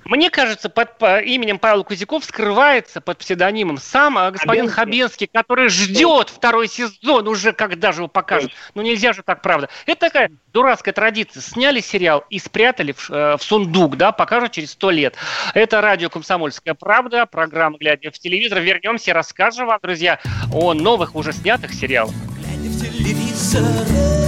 Мне 0.10 0.32
кажется, 0.32 0.70
под 0.70 0.90
именем 1.24 1.60
Павел 1.60 1.84
Кузяков 1.84 2.26
скрывается 2.26 3.00
под 3.00 3.20
псевдонимом 3.20 3.78
сам 3.78 4.18
а, 4.18 4.32
господин 4.32 4.68
Хабенский, 4.68 5.28
Хабенский 5.28 5.30
который 5.32 5.70
ждет 5.70 6.30
второй 6.30 6.68
сезон 6.68 7.28
уже, 7.28 7.54
когда 7.54 7.92
же 7.92 8.00
его 8.00 8.08
покажут. 8.08 8.52
Ну 8.74 8.82
нельзя 8.82 9.14
же 9.14 9.22
так, 9.22 9.44
правда. 9.44 9.70
Это 9.86 10.08
такая 10.08 10.32
дурацкая 10.52 10.96
традиция. 10.96 11.42
Сняли 11.42 11.80
сериал 11.80 12.26
и 12.32 12.40
спрятали 12.40 12.94
в, 12.94 13.12
э, 13.12 13.38
в 13.38 13.44
сундук, 13.44 13.98
да, 13.98 14.12
покажут 14.12 14.54
через 14.54 14.72
сто 14.72 14.90
лет. 14.90 15.14
Это 15.54 15.80
радио 15.80 16.10
«Комсомольская 16.10 16.74
правда», 16.74 17.28
программа 17.28 17.78
«Глядя 17.78 18.10
в 18.10 18.18
телевизор». 18.18 18.62
Вернемся, 18.62 19.14
расскажем 19.14 19.68
вам, 19.68 19.80
друзья, 19.84 20.20
о 20.52 20.74
новых 20.74 21.16
уже 21.16 21.34
снятых 21.34 21.72
сериалах. 21.72 22.16
Глядя 22.36 22.70
в 22.70 22.82
телевизор, 22.82 24.19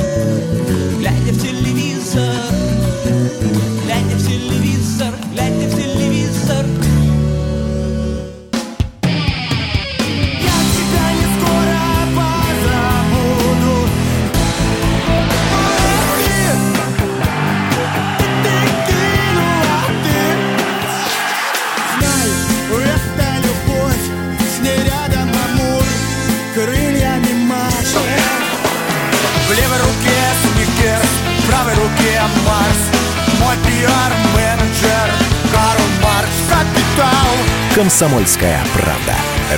«Комсомольская 37.75 38.63
правда». 38.73 39.15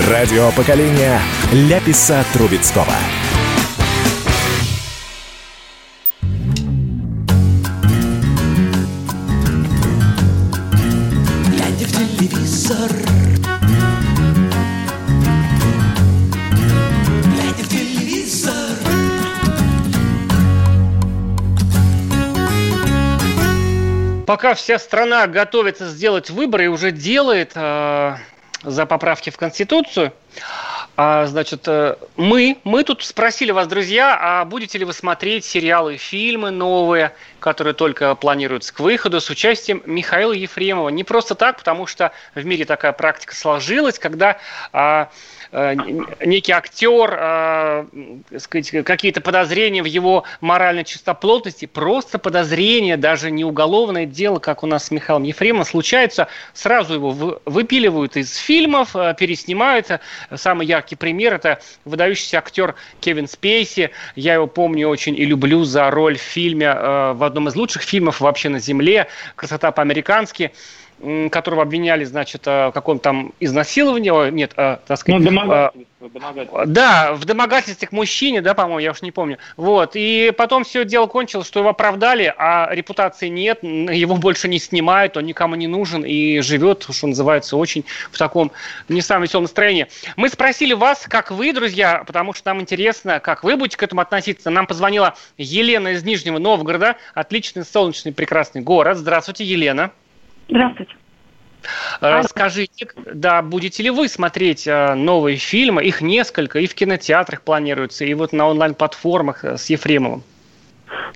Радио 0.09 0.51
поколения 0.51 1.19
Ляписа 1.51 2.23
Трубецкого. 2.33 2.93
Пока 24.34 24.56
вся 24.56 24.80
страна 24.80 25.28
готовится 25.28 25.88
сделать 25.88 26.32
выбор 26.32 26.62
и 26.62 26.65
уже 26.67 26.89
делает 26.89 27.52
э, 27.54 28.15
за 28.63 28.86
поправки 28.88 29.30
в 29.30 29.38
Конституцию, 29.38 30.12
а, 30.98 31.28
значит, 31.28 31.67
э, 31.67 31.98
мы, 32.15 32.58
мы 32.63 32.84
тут 32.84 33.04
спросили 33.04 33.52
вас, 33.52 33.67
друзья, 33.67 34.17
а 34.19 34.43
будете 34.46 34.80
ли 34.80 34.86
вы 34.86 34.93
смотреть 34.93 35.46
сериалы 35.46 35.98
фильмы 35.98 36.50
новые, 36.50 37.13
которые 37.39 37.76
только 37.76 38.15
планируются 38.15 38.74
к 38.74 38.80
выходу, 38.80 39.22
с 39.22 39.30
участием 39.30 39.84
Михаила 39.86 40.34
Ефремова? 40.34 40.89
Не 40.89 41.04
просто 41.04 41.36
так, 41.36 41.58
потому 41.58 41.86
что 41.86 42.12
в 42.34 42.43
мире 42.43 42.65
такая 42.65 42.91
практика 42.91 43.36
сложилась, 43.36 44.00
когда 44.00 44.39
а, 44.72 45.10
некий 45.54 46.52
актер, 46.52 47.16
э, 47.16 47.86
сказать, 48.39 48.72
какие-то 48.84 49.22
подозрения 49.22 49.84
в 49.84 49.86
его 49.86 50.24
моральной 50.42 50.84
чистоплотности, 50.84 51.66
просто 51.66 52.18
подозрения, 52.18 52.98
даже 52.98 53.30
не 53.30 53.46
уголовное 53.46 54.06
дело, 54.06 54.39
как 54.39 54.63
у 54.63 54.68
нас 54.68 54.86
с 54.86 54.92
Михаилом 54.92 55.24
Ефремовым, 55.24 55.66
случается, 55.66 56.28
сразу 56.54 56.96
его 56.96 57.39
выпиливают 57.46 58.18
из 58.18 58.36
фильмов, 58.36 58.96
э, 58.96 59.16
переснимают. 59.18 59.88
Самый 60.34 60.66
яркий 60.66 60.96
пример– 60.96 61.34
это 61.36 61.60
выдающийся 61.86 62.39
актер 62.39 62.76
Кевин 63.00 63.28
Спейси. 63.28 63.92
Я 64.16 64.36
его 64.36 64.48
помню 64.48 64.88
очень 64.88 65.16
и 65.16 65.26
люблю 65.26 65.63
за 65.63 65.89
роль 65.92 66.18
в 66.18 66.22
фильме, 66.22 66.74
в 66.74 67.24
одном 67.24 67.48
из 67.48 67.56
лучших 67.56 67.84
фильмов 67.84 68.22
вообще 68.22 68.50
на 68.50 68.60
Земле 68.60 69.08
«Красота 69.36 69.72
по-американски» 69.72 70.52
которого 71.32 71.63
обвиняли, 71.63 72.04
значит, 72.04 72.46
в 72.46 72.72
каком-то 72.74 73.04
там 73.04 73.34
изнасиловании, 73.39 74.32
нет, 74.32 74.54
так 74.56 74.98
сказать... 74.98 75.22
Ну, 75.22 75.26
домогательство, 75.26 76.10
домогательство. 76.10 76.66
Да, 76.66 77.13
в 77.13 77.26
домогательстве 77.26 77.88
к 77.88 77.92
мужчине, 77.92 78.42
да, 78.42 78.54
по-моему, 78.54 78.80
я 78.80 78.92
уж 78.92 79.02
не 79.02 79.12
помню. 79.12 79.38
Вот, 79.58 79.92
и 79.96 80.32
потом 80.38 80.63
все 80.63 80.86
дело 80.86 81.08
кончилось, 81.08 81.48
что 81.48 81.60
его 81.60 81.70
оправдали, 81.70 82.34
а 82.38 82.70
репутации 82.72 83.28
нет, 83.28 83.63
его 83.63 84.16
больше 84.16 84.48
не 84.48 84.60
снимают, 84.60 85.18
он 85.18 85.26
никому 85.26 85.56
не 85.56 85.68
нужен 85.68 86.04
и 86.06 86.39
живет, 86.39 86.88
что 86.89 87.08
называется, 87.08 87.58
очень 87.58 87.86
в 88.12 88.18
таком 88.18 88.52
не 88.88 89.02
самом 89.02 89.24
веселом 89.24 89.44
настроении. 89.44 89.88
Мы 90.16 90.30
спросили 90.30 90.74
вас, 90.74 91.06
как 91.08 91.32
вы, 91.32 91.54
друзья, 91.54 92.04
потому 92.06 92.34
что 92.34 92.50
нам 92.50 92.62
интересно, 92.62 93.20
как 93.20 93.44
вы 93.44 93.58
будете 93.58 93.78
к 93.78 93.84
этому 93.84 94.02
относиться. 94.02 94.50
Нам 94.50 94.68
позвонила 94.68 95.16
Елена 95.38 95.89
из 95.89 96.04
Нижнего 96.04 96.39
Новгорода, 96.39 96.96
отличный, 97.13 97.66
солнечный, 97.66 98.13
прекрасный 98.13 98.62
город. 98.62 98.98
Здравствуйте, 98.98 99.44
Елена. 99.44 99.92
Здравствуйте. 100.49 100.95
Расскажите, 102.01 102.88
да, 103.13 103.41
будете 103.41 103.84
ли 103.84 103.89
вы 103.89 104.08
смотреть 104.10 104.67
э, 104.67 104.95
новые 104.95 105.38
фильмы? 105.38 105.84
Их 105.84 106.01
несколько, 106.01 106.60
и 106.60 106.67
в 106.67 106.75
кинотеатрах 106.75 107.41
планируется, 107.41 108.03
и 108.03 108.13
вот 108.13 108.34
на 108.34 108.47
онлайн-платформах 108.47 109.45
э, 109.45 109.58
с 109.58 109.69
Ефремовым. 109.69 110.23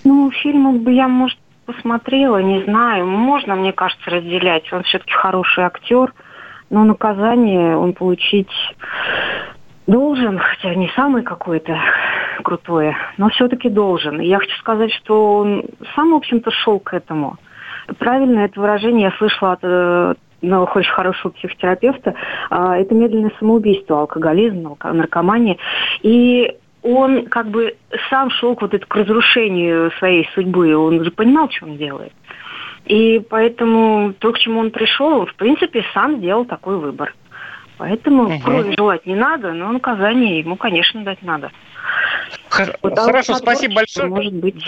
Ну, 0.03 0.31
фильмы 0.31 0.79
бы 0.79 0.93
я, 0.93 1.07
может, 1.07 1.37
посмотрела, 1.65 2.41
не 2.41 2.63
знаю. 2.63 3.05
Можно, 3.05 3.55
мне 3.55 3.73
кажется, 3.73 4.09
разделять. 4.09 4.71
Он 4.71 4.83
все-таки 4.83 5.11
хороший 5.11 5.65
актер, 5.65 6.13
но 6.69 6.83
наказание 6.85 7.77
он 7.77 7.93
получить 7.93 8.51
должен, 9.85 10.39
хотя 10.39 10.75
не 10.75 10.89
самый 10.95 11.23
какой-то 11.23 11.77
крутое, 12.43 12.95
но 13.17 13.29
все-таки 13.29 13.69
должен. 13.69 14.21
И 14.21 14.27
я 14.27 14.39
хочу 14.39 14.57
сказать, 14.59 14.93
что 14.93 15.37
он 15.37 15.65
сам, 15.95 16.11
в 16.11 16.15
общем-то, 16.15 16.51
шел 16.51 16.79
к 16.79 16.93
этому. 16.93 17.37
Правильно 17.99 18.39
это 18.39 18.59
выражение 18.59 19.11
я 19.11 19.17
слышала 19.17 19.53
от 19.53 19.59
э, 19.63 20.13
ну, 20.41 20.63
очень 20.63 20.91
хорошего 20.91 21.31
психотерапевта. 21.31 22.13
А, 22.49 22.77
это 22.77 22.93
медленное 22.93 23.31
самоубийство, 23.39 24.01
алкоголизм, 24.01 24.77
наркомания. 24.83 25.57
И 26.01 26.55
он 26.83 27.25
как 27.27 27.47
бы 27.47 27.75
сам 28.09 28.29
шел 28.29 28.55
к 28.55 28.61
вот 28.61 28.73
это, 28.73 28.85
к 28.85 28.95
разрушению 28.95 29.91
своей 29.99 30.29
судьбы. 30.33 30.75
Он 30.75 31.03
же 31.03 31.11
понимал, 31.11 31.49
что 31.49 31.65
он 31.65 31.77
делает. 31.77 32.13
И 32.85 33.19
поэтому 33.29 34.13
то, 34.13 34.31
к 34.31 34.39
чему 34.39 34.61
он 34.61 34.71
пришел, 34.71 35.19
он, 35.19 35.25
в 35.25 35.35
принципе, 35.35 35.83
сам 35.93 36.17
сделал 36.17 36.45
такой 36.45 36.77
выбор. 36.77 37.13
Поэтому 37.77 38.23
угу. 38.23 38.39
крови 38.39 38.75
желать 38.75 39.05
не 39.05 39.15
надо, 39.15 39.53
но 39.53 39.71
наказание 39.71 40.39
ему, 40.39 40.55
конечно, 40.55 41.03
дать 41.03 41.21
надо. 41.21 41.51
Вот, 42.81 42.97
а 42.97 43.03
Хорошо, 43.03 43.35
спасибо 43.35 43.75
большое. 43.75 44.07
Может 44.07 44.33
быть. 44.33 44.63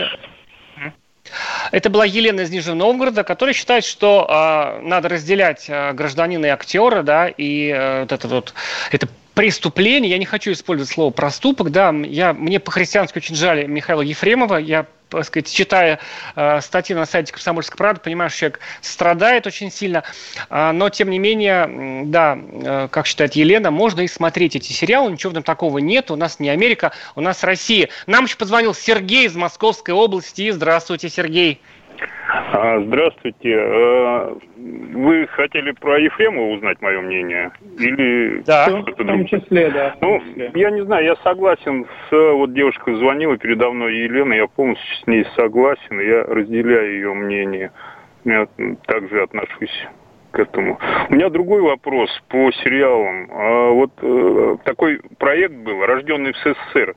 Это 1.71 1.89
была 1.89 2.05
Елена 2.05 2.41
из 2.41 2.49
Нижнего 2.49 2.75
Новгорода, 2.75 3.23
которая 3.23 3.53
считает, 3.53 3.85
что 3.85 4.25
э, 4.27 4.81
надо 4.81 5.09
разделять 5.09 5.65
э, 5.67 5.93
гражданина 5.93 6.45
и 6.47 6.49
актера, 6.49 7.03
да, 7.03 7.27
и 7.27 7.69
э, 7.69 8.01
вот 8.01 8.11
это 8.11 8.27
вот 8.27 8.53
это 8.91 9.07
преступление, 9.39 10.11
я 10.11 10.17
не 10.17 10.25
хочу 10.25 10.51
использовать 10.51 10.91
слово 10.91 11.11
проступок, 11.11 11.71
да, 11.71 11.91
я, 11.91 12.33
мне 12.33 12.59
по-христиански 12.59 13.19
очень 13.19 13.35
жаль 13.35 13.67
Михаила 13.67 14.01
Ефремова, 14.01 14.57
я 14.57 14.85
так 15.07 15.23
сказать, 15.23 15.49
читая 15.49 15.99
э, 16.35 16.59
статьи 16.59 16.93
на 16.93 17.05
сайте 17.05 17.31
«Комсомольской 17.31 17.77
правды», 17.77 18.01
понимаешь, 18.03 18.35
человек 18.35 18.59
страдает 18.81 19.47
очень 19.47 19.71
сильно, 19.71 20.03
э, 20.49 20.71
но, 20.73 20.89
тем 20.89 21.09
не 21.09 21.19
менее, 21.19 22.03
да, 22.07 22.37
э, 22.37 22.89
как 22.91 23.07
считает 23.07 23.33
Елена, 23.35 23.71
можно 23.71 24.01
и 24.01 24.09
смотреть 24.09 24.57
эти 24.57 24.73
сериалы, 24.73 25.09
ничего 25.09 25.29
в 25.29 25.33
этом 25.35 25.43
такого 25.43 25.77
нет, 25.77 26.11
у 26.11 26.17
нас 26.17 26.41
не 26.41 26.49
Америка, 26.49 26.91
у 27.15 27.21
нас 27.21 27.41
Россия. 27.41 27.87
Нам 28.07 28.25
еще 28.25 28.35
позвонил 28.35 28.73
Сергей 28.73 29.25
из 29.25 29.37
Московской 29.37 29.93
области. 29.93 30.51
Здравствуйте, 30.51 31.07
Сергей. 31.07 31.61
А, 32.51 32.79
здравствуйте. 32.81 33.57
А, 33.57 34.37
вы 34.57 35.27
хотели 35.27 35.71
про 35.71 35.99
Ефремова 35.99 36.55
узнать 36.55 36.81
мое 36.81 37.01
мнение? 37.01 37.51
Или 37.77 38.41
да, 38.45 38.67
в 38.69 38.95
том 38.95 39.25
числе, 39.25 39.71
да. 39.71 39.95
Ну, 40.01 40.21
я 40.53 40.71
не 40.71 40.83
знаю, 40.85 41.05
я 41.05 41.15
согласен 41.17 41.85
с... 42.09 42.11
Вот 42.11 42.53
девушка 42.53 42.95
звонила 42.95 43.37
передо 43.37 43.71
мной, 43.71 43.97
Елена, 43.97 44.33
я 44.33 44.47
полностью 44.47 44.95
с 44.97 45.07
ней 45.07 45.25
согласен, 45.35 45.99
я 45.99 46.23
разделяю 46.23 46.93
ее 46.93 47.13
мнение. 47.13 47.71
Я 48.25 48.47
также 48.85 49.23
отношусь 49.23 49.87
к 50.31 50.39
этому. 50.39 50.77
У 51.09 51.13
меня 51.13 51.29
другой 51.29 51.61
вопрос 51.61 52.09
по 52.27 52.51
сериалам. 52.51 53.29
А, 53.31 53.69
вот 53.71 53.91
э, 54.01 54.57
такой 54.65 55.01
проект 55.17 55.55
был, 55.55 55.85
рожденный 55.85 56.33
в 56.33 56.37
СССР. 56.37 56.95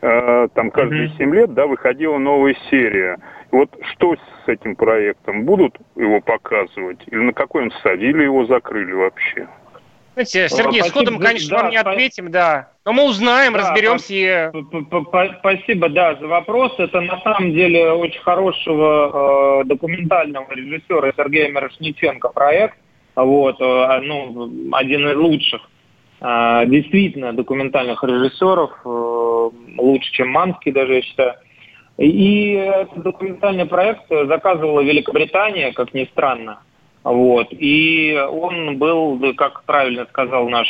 Там 0.00 0.72
каждые 0.72 1.08
mm-hmm. 1.08 1.16
7 1.16 1.34
лет, 1.34 1.54
да, 1.54 1.68
выходила 1.68 2.18
новая 2.18 2.56
серия. 2.70 3.18
Вот 3.52 3.68
что 3.92 4.16
с 4.16 4.48
этим 4.48 4.74
проектом? 4.74 5.44
Будут 5.44 5.76
его 5.94 6.22
показывать? 6.22 6.98
Или 7.06 7.20
на 7.20 7.32
какой 7.34 7.64
он 7.64 7.70
стадии? 7.70 8.08
Или 8.08 8.24
его 8.24 8.46
закрыли 8.46 8.92
вообще? 8.92 9.46
Знаете, 10.14 10.48
Сергей, 10.48 10.80
спасибо, 10.80 10.84
сходом, 10.88 11.18
конечно, 11.20 11.50
да, 11.50 11.62
вам 11.62 11.70
не 11.70 11.76
ответим, 11.76 12.30
да. 12.30 12.70
Но 12.84 12.92
мы 12.92 13.04
узнаем, 13.04 13.52
да, 13.52 13.60
разберемся. 13.60 14.52
Спасибо, 15.38 15.88
да, 15.90 16.16
за 16.16 16.26
вопрос. 16.26 16.74
Это 16.78 17.00
на 17.00 17.18
самом 17.20 17.52
деле 17.52 17.92
очень 17.92 18.20
хорошего 18.20 19.60
э, 19.60 19.64
документального 19.64 20.50
режиссера 20.52 21.12
Сергея 21.16 21.50
Мирошниченко 21.50 22.28
проект. 22.30 22.76
Вот, 23.14 23.60
э, 23.60 24.00
ну, 24.02 24.50
один 24.72 25.08
из 25.08 25.16
лучших 25.16 25.62
э, 26.20 26.62
действительно 26.66 27.32
документальных 27.34 28.02
режиссеров, 28.02 28.70
э, 28.84 29.50
лучше, 29.78 30.12
чем 30.12 30.28
Манский 30.30 30.72
даже, 30.72 30.94
я 30.94 31.02
считаю. 31.02 31.34
И 31.98 32.52
этот 32.52 33.02
документальный 33.02 33.66
проект 33.66 34.08
заказывала 34.08 34.80
Великобритания, 34.80 35.72
как 35.72 35.92
ни 35.94 36.04
странно. 36.04 36.60
Вот. 37.04 37.48
И 37.50 38.16
он 38.30 38.78
был, 38.78 39.20
как 39.34 39.64
правильно 39.64 40.06
сказал 40.06 40.48
наш 40.48 40.66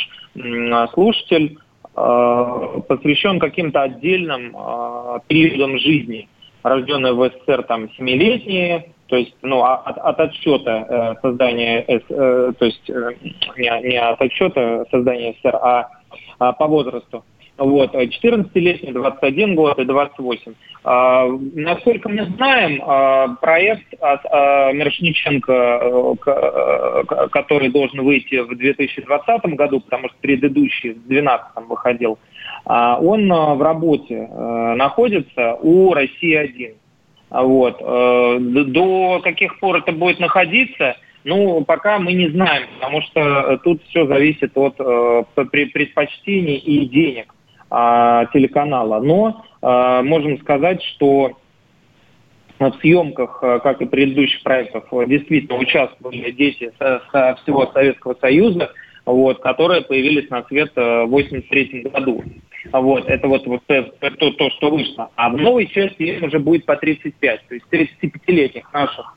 слушатель, 0.94 1.58
э, 1.94 2.80
посвящен 2.88 3.38
каким-то 3.38 3.82
отдельным 3.82 4.56
э, 4.56 5.18
периодам 5.26 5.78
жизни. 5.78 6.28
Рожденные 6.62 7.12
в 7.12 7.28
СССР 7.28 7.64
там 7.64 7.90
семилетние, 7.94 8.92
то 9.08 9.16
есть 9.16 9.34
ну, 9.42 9.62
а, 9.62 9.76
от, 9.78 9.98
от 9.98 10.20
отсчета 10.20 10.86
э, 10.88 11.20
создания, 11.20 11.82
то 11.82 12.54
есть 12.60 12.88
не, 12.88 13.98
от 14.00 14.20
отсчета 14.22 14.86
создания 14.90 15.34
СССР, 15.34 15.56
а, 15.56 15.88
а 16.38 16.52
по 16.52 16.66
возрасту. 16.66 17.24
Вот, 17.58 17.94
14-летний, 17.94 18.92
21 18.92 19.54
год 19.54 19.78
и 19.78 19.84
28. 19.84 20.54
А, 20.84 21.28
насколько 21.54 22.08
мы 22.08 22.24
знаем, 22.36 22.82
а, 22.84 23.36
проект 23.40 23.94
от 24.00 24.20
а, 24.24 24.72
Мирошниченко, 24.72 25.54
а, 25.54 27.28
который 27.30 27.68
должен 27.68 28.02
выйти 28.02 28.40
в 28.40 28.56
2020 28.56 29.44
году, 29.54 29.80
потому 29.80 30.08
что 30.08 30.16
предыдущий 30.20 30.90
в 30.90 31.06
2012 31.06 31.68
выходил, 31.68 32.18
он 32.64 33.28
в 33.28 33.62
работе 33.62 34.28
а, 34.30 34.74
находится 34.74 35.54
у 35.62 35.94
России-1. 35.94 36.74
Вот. 37.30 37.78
До 37.78 39.20
каких 39.24 39.58
пор 39.58 39.76
это 39.76 39.92
будет 39.92 40.20
находиться, 40.20 40.96
ну, 41.24 41.64
пока 41.64 41.98
мы 41.98 42.12
не 42.12 42.28
знаем, 42.28 42.64
потому 42.74 43.00
что 43.02 43.58
тут 43.64 43.82
все 43.84 44.06
зависит 44.06 44.52
от 44.54 44.74
э, 44.78 45.24
предпочтений 45.50 46.56
и 46.56 46.84
денег 46.84 47.34
телеканала. 47.70 49.00
Но 49.00 49.42
можем 49.62 50.40
сказать, 50.40 50.82
что 50.82 51.36
в 52.70 52.80
съемках, 52.80 53.42
а, 53.42 53.58
как 53.58 53.80
и 53.80 53.86
предыдущих 53.86 54.42
проектов, 54.42 54.84
действительно 55.06 55.58
участвовали 55.58 56.30
дети 56.30 56.72
со, 56.78 57.36
всего 57.42 57.66
Советского 57.72 58.14
Союза, 58.20 58.72
вот, 59.04 59.40
которые 59.40 59.82
появились 59.82 60.30
на 60.30 60.44
свет 60.44 60.70
в 60.74 60.78
1983 60.78 61.90
году. 61.92 62.22
Вот, 62.72 63.06
это 63.08 63.26
вот, 63.26 63.44
вот 63.46 63.62
то, 63.66 63.82
то, 64.00 64.30
то, 64.32 64.50
что 64.50 64.70
вышло. 64.70 65.10
А 65.16 65.30
в 65.30 65.36
новой 65.36 65.66
части 65.66 66.02
им 66.02 66.24
уже 66.24 66.38
будет 66.38 66.64
по 66.64 66.76
35, 66.76 67.40
то 67.48 67.54
есть 67.54 67.66
35-летних 67.72 68.72
наших 68.72 69.16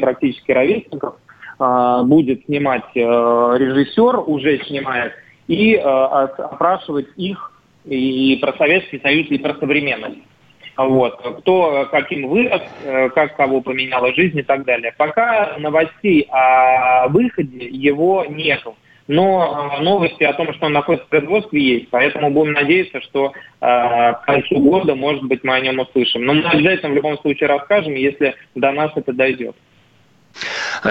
практически 0.00 0.52
ровесников, 0.52 1.16
будет 1.58 2.44
снимать 2.46 2.84
э, 2.94 3.00
режиссер, 3.00 4.22
уже 4.26 4.64
снимает, 4.64 5.12
и 5.46 5.74
э, 5.74 5.80
опрашивать 5.80 7.08
их 7.16 7.51
и 7.84 8.36
про 8.40 8.52
Советский 8.54 9.00
Союз, 9.00 9.26
и 9.30 9.38
про 9.38 9.54
современность. 9.54 10.18
Вот. 10.76 11.20
Кто 11.40 11.86
каким 11.90 12.28
вырос, 12.28 12.62
э, 12.84 13.10
как 13.10 13.36
кого 13.36 13.60
поменяла 13.60 14.14
жизнь 14.14 14.38
и 14.38 14.42
так 14.42 14.64
далее. 14.64 14.94
Пока 14.96 15.56
новостей 15.58 16.26
о 16.30 17.08
выходе 17.08 17.66
его 17.68 18.24
нету. 18.28 18.76
Но 19.08 19.78
новости 19.80 20.22
о 20.22 20.32
том, 20.32 20.54
что 20.54 20.66
он 20.66 20.72
находится 20.72 21.06
в 21.06 21.10
производстве, 21.10 21.60
есть. 21.60 21.88
Поэтому 21.90 22.30
будем 22.30 22.52
надеяться, 22.52 23.00
что 23.02 23.32
э, 23.32 23.32
к 23.60 24.22
концу 24.24 24.60
года, 24.60 24.94
может 24.94 25.24
быть, 25.24 25.44
мы 25.44 25.54
о 25.54 25.60
нем 25.60 25.80
услышим. 25.80 26.24
Но 26.24 26.34
мы 26.34 26.44
обязательно 26.44 26.92
в 26.92 26.96
любом 26.96 27.18
случае 27.18 27.48
расскажем, 27.48 27.94
если 27.94 28.34
до 28.54 28.72
нас 28.72 28.92
это 28.94 29.12
дойдет. 29.12 29.56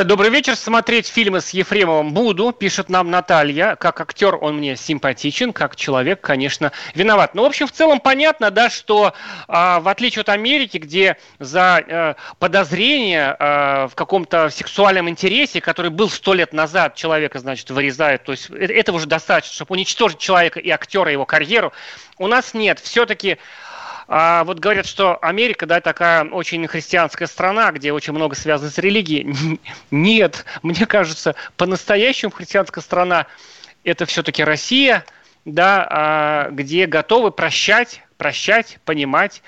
Добрый 0.06 0.30
вечер. 0.30 0.56
Смотреть 0.56 1.08
фильмы 1.08 1.41
с 1.41 1.49
Ефремовым 1.49 2.13
буду, 2.13 2.51
пишет 2.51 2.89
нам 2.89 3.10
Наталья. 3.10 3.75
Как 3.75 3.99
актер 3.99 4.36
он 4.36 4.58
мне 4.58 4.75
симпатичен, 4.75 5.54
как 5.54 5.75
человек, 5.75 6.21
конечно, 6.21 6.71
виноват. 6.95 7.36
Ну, 7.36 7.43
в 7.43 7.45
общем, 7.45 7.67
в 7.67 7.71
целом 7.71 7.99
понятно, 7.99 8.51
да, 8.51 8.69
что 8.69 9.13
а, 9.47 9.80
в 9.80 9.88
отличие 9.88 10.21
от 10.21 10.30
Америки, 10.30 10.77
где 10.77 11.17
за 11.39 11.77
а, 11.77 12.15
подозрение 12.39 13.36
а, 13.38 13.88
в 13.88 13.95
каком-то 13.95 14.49
сексуальном 14.49 15.10
интересе, 15.10 15.62
который 15.62 15.91
был 15.91 16.10
сто 16.10 16.34
лет 16.34 16.54
назад, 16.54 16.95
человека, 16.95 17.39
значит, 17.39 17.69
вырезают, 17.69 18.23
то 18.23 18.32
есть 18.32 18.49
э, 18.49 18.65
этого 18.65 18.97
уже 18.97 19.08
достаточно, 19.08 19.54
чтобы 19.54 19.73
уничтожить 19.73 20.19
человека 20.19 20.60
и 20.60 20.69
актера, 20.69 21.12
его 21.12 21.25
карьеру, 21.25 21.73
у 22.17 22.27
нас 22.27 22.54
нет. 22.54 22.80
Все-таки 22.80 23.38
а 24.13 24.43
вот 24.43 24.60
говорят, 24.60 24.86
что 24.86 25.17
Америка, 25.21 25.65
да, 25.65 25.80
такая 25.80 26.26
очень 26.26 26.67
христианская 26.67 27.28
страна, 27.28 27.71
где 27.71 27.93
очень 27.93 28.12
много 28.12 28.36
связано 28.36 28.69
с 28.69 28.78
религией. 28.78 29.58
Нет, 29.91 30.43
мне 30.63 30.86
кажется, 30.86 31.36
по-настоящему 31.56 32.30
христианская 32.30 32.82
страна 32.82 33.28
это 33.86 34.06
все-таки 34.06 34.43
Россия, 34.43 35.06
да, 35.45 35.88
а, 35.89 36.50
где 36.52 36.88
готовы 36.88 37.32
прощать, 37.32 38.04
прощать, 38.17 38.80
понимать 38.84 39.41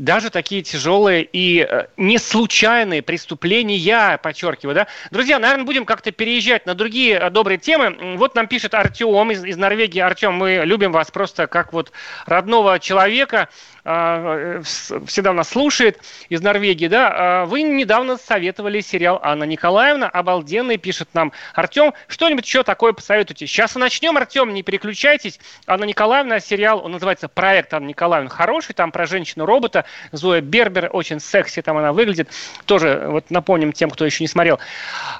даже 0.00 0.30
такие 0.30 0.62
тяжелые 0.62 1.28
и 1.30 1.60
э, 1.60 1.86
не 1.98 2.16
случайные 2.16 3.02
преступления, 3.02 3.76
я 3.76 4.16
подчеркиваю, 4.16 4.74
да. 4.74 4.86
Друзья, 5.10 5.38
наверное, 5.38 5.66
будем 5.66 5.84
как-то 5.84 6.10
переезжать 6.10 6.64
на 6.64 6.74
другие 6.74 7.18
э, 7.18 7.28
добрые 7.28 7.58
темы. 7.58 8.16
Вот 8.16 8.34
нам 8.34 8.46
пишет 8.46 8.72
Артем 8.72 9.30
из, 9.30 9.44
из 9.44 9.58
Норвегии. 9.58 10.00
Артем, 10.00 10.32
мы 10.32 10.62
любим 10.64 10.90
вас 10.90 11.10
просто 11.10 11.46
как 11.46 11.74
вот 11.74 11.92
родного 12.24 12.78
человека. 12.78 13.50
А, 13.84 14.58
э, 14.58 14.62
всегда 15.06 15.32
нас 15.32 15.48
слушает 15.48 16.00
из 16.28 16.42
Норвегии, 16.42 16.86
да, 16.86 17.12
а, 17.12 17.46
вы 17.46 17.62
недавно 17.62 18.16
советовали 18.16 18.80
сериал 18.80 19.20
Анна 19.22 19.44
Николаевна, 19.44 20.08
обалденный, 20.08 20.76
пишет 20.76 21.08
нам 21.14 21.32
Артем. 21.54 21.94
Что-нибудь 22.08 22.46
еще 22.46 22.62
такое 22.62 22.92
посоветуйте? 22.92 23.46
Сейчас 23.46 23.76
и 23.76 23.78
начнем, 23.78 24.16
Артем, 24.16 24.52
не 24.52 24.62
переключайтесь. 24.62 25.40
Анна 25.66 25.84
Николаевна, 25.84 26.40
сериал, 26.40 26.84
он 26.84 26.92
называется 26.92 27.28
«Проект 27.28 27.72
Анна 27.72 27.88
Николаевна», 27.88 28.28
хороший, 28.30 28.74
там 28.74 28.92
про 28.92 29.06
женщину-робота, 29.06 29.84
Зоя 30.12 30.40
Бербер, 30.40 30.90
очень 30.92 31.20
секси 31.20 31.62
там 31.62 31.76
она 31.78 31.92
выглядит. 31.92 32.28
Тоже 32.66 33.06
вот 33.08 33.30
напомним 33.30 33.72
тем, 33.72 33.90
кто 33.90 34.04
еще 34.04 34.24
не 34.24 34.28
смотрел. 34.28 34.58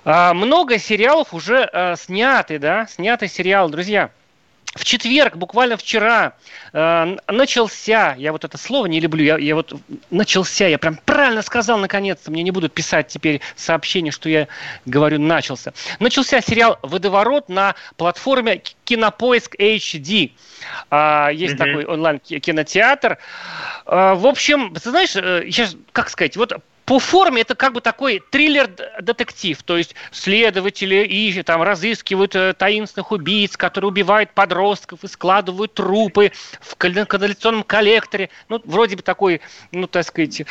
А, 0.04 0.34
много 0.34 0.78
сериалов 0.78 1.32
уже 1.32 1.68
э, 1.72 1.96
сняты, 1.96 2.58
да, 2.58 2.86
сняты 2.86 3.28
сериалы, 3.28 3.70
друзья 3.70 4.10
в 4.74 4.84
четверг, 4.84 5.36
буквально 5.36 5.76
вчера, 5.76 6.34
э, 6.72 7.16
начался, 7.26 8.14
я 8.16 8.30
вот 8.30 8.44
это 8.44 8.56
слово 8.56 8.86
не 8.86 9.00
люблю, 9.00 9.24
я, 9.24 9.36
я 9.36 9.56
вот 9.56 9.74
начался, 10.10 10.68
я 10.68 10.78
прям 10.78 10.96
правильно 11.04 11.42
сказал 11.42 11.78
наконец-то, 11.78 12.30
мне 12.30 12.44
не 12.44 12.52
будут 12.52 12.72
писать 12.72 13.08
теперь 13.08 13.40
сообщения, 13.56 14.12
что 14.12 14.28
я 14.28 14.46
говорю 14.86 15.18
начался. 15.18 15.72
Начался 15.98 16.40
сериал 16.40 16.78
«Водоворот» 16.82 17.48
на 17.48 17.74
платформе 17.96 18.62
Кинопоиск 18.84 19.56
HD. 19.56 20.30
Э, 20.90 21.30
есть 21.32 21.54
mm-hmm. 21.54 21.56
такой 21.56 21.84
онлайн-кинотеатр. 21.86 23.18
Э, 23.86 24.14
в 24.14 24.26
общем, 24.26 24.72
ты 24.74 24.90
знаешь, 24.90 25.16
э, 25.16 25.46
сейчас, 25.46 25.76
как 25.90 26.10
сказать, 26.10 26.36
вот 26.36 26.52
по 26.90 26.98
форме 26.98 27.42
это 27.42 27.54
как 27.54 27.72
бы 27.72 27.80
такой 27.80 28.20
триллер-детектив, 28.30 29.62
то 29.62 29.78
есть 29.78 29.94
следователи 30.10 30.96
ищут, 30.96 31.46
там 31.46 31.62
разыскивают 31.62 32.34
э, 32.34 32.52
таинственных 32.52 33.12
убийц, 33.12 33.56
которые 33.56 33.90
убивают 33.90 34.32
подростков 34.32 35.04
и 35.04 35.06
складывают 35.06 35.72
трупы 35.72 36.32
в 36.60 36.74
канализационном 36.74 37.62
коллекторе. 37.62 38.28
Ну, 38.48 38.60
вроде 38.64 38.96
бы 38.96 39.02
такой, 39.02 39.40
ну, 39.70 39.86
так 39.86 40.04
сказать, 40.04 40.42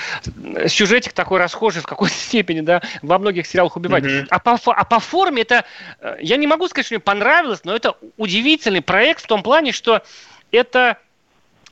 сюжетик 0.67 1.11
такой 1.11 1.39
расхожий 1.39 1.81
в 1.81 1.85
какой-то 1.85 2.15
степени, 2.17 2.61
да, 2.61 2.83
во 3.01 3.19
многих 3.19 3.45
сериалах 3.45 3.75
убивать. 3.75 4.05
Mm-hmm. 4.05 4.27
А, 4.29 4.39
по, 4.39 4.57
а 4.71 4.85
по 4.85 5.01
форме 5.01 5.41
это, 5.41 5.65
э, 5.99 6.19
я 6.21 6.37
не 6.37 6.47
могу 6.47 6.69
сказать, 6.69 6.85
что 6.85 6.95
мне 6.95 7.01
понравилось, 7.01 7.65
но 7.65 7.75
это 7.75 7.97
удивительный 8.15 8.81
проект 8.81 9.25
в 9.25 9.27
том 9.27 9.43
плане, 9.43 9.73
что 9.73 10.03
это 10.53 10.99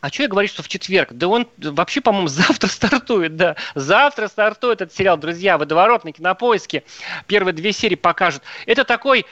а 0.02 0.10
что 0.10 0.24
я 0.24 0.30
говорю, 0.30 0.48
что 0.48 0.64
в 0.64 0.68
четверг? 0.68 1.10
Да 1.12 1.28
он 1.28 1.48
вообще, 1.58 2.02
по-моему, 2.02 2.28
завтра 2.28 2.68
стартует, 2.68 3.36
да. 3.36 3.56
Завтра 3.76 4.28
стартует 4.28 4.82
этот 4.82 4.96
сериал, 4.96 5.18
друзья, 5.18 5.58
«Водоворот» 5.58 6.04
на 6.04 6.12
Кинопоиске. 6.12 6.84
Первые 7.26 7.54
две 7.54 7.72
серии 7.72 7.96
покажут. 7.96 8.44
Это 8.66 8.84
такой 8.84 9.26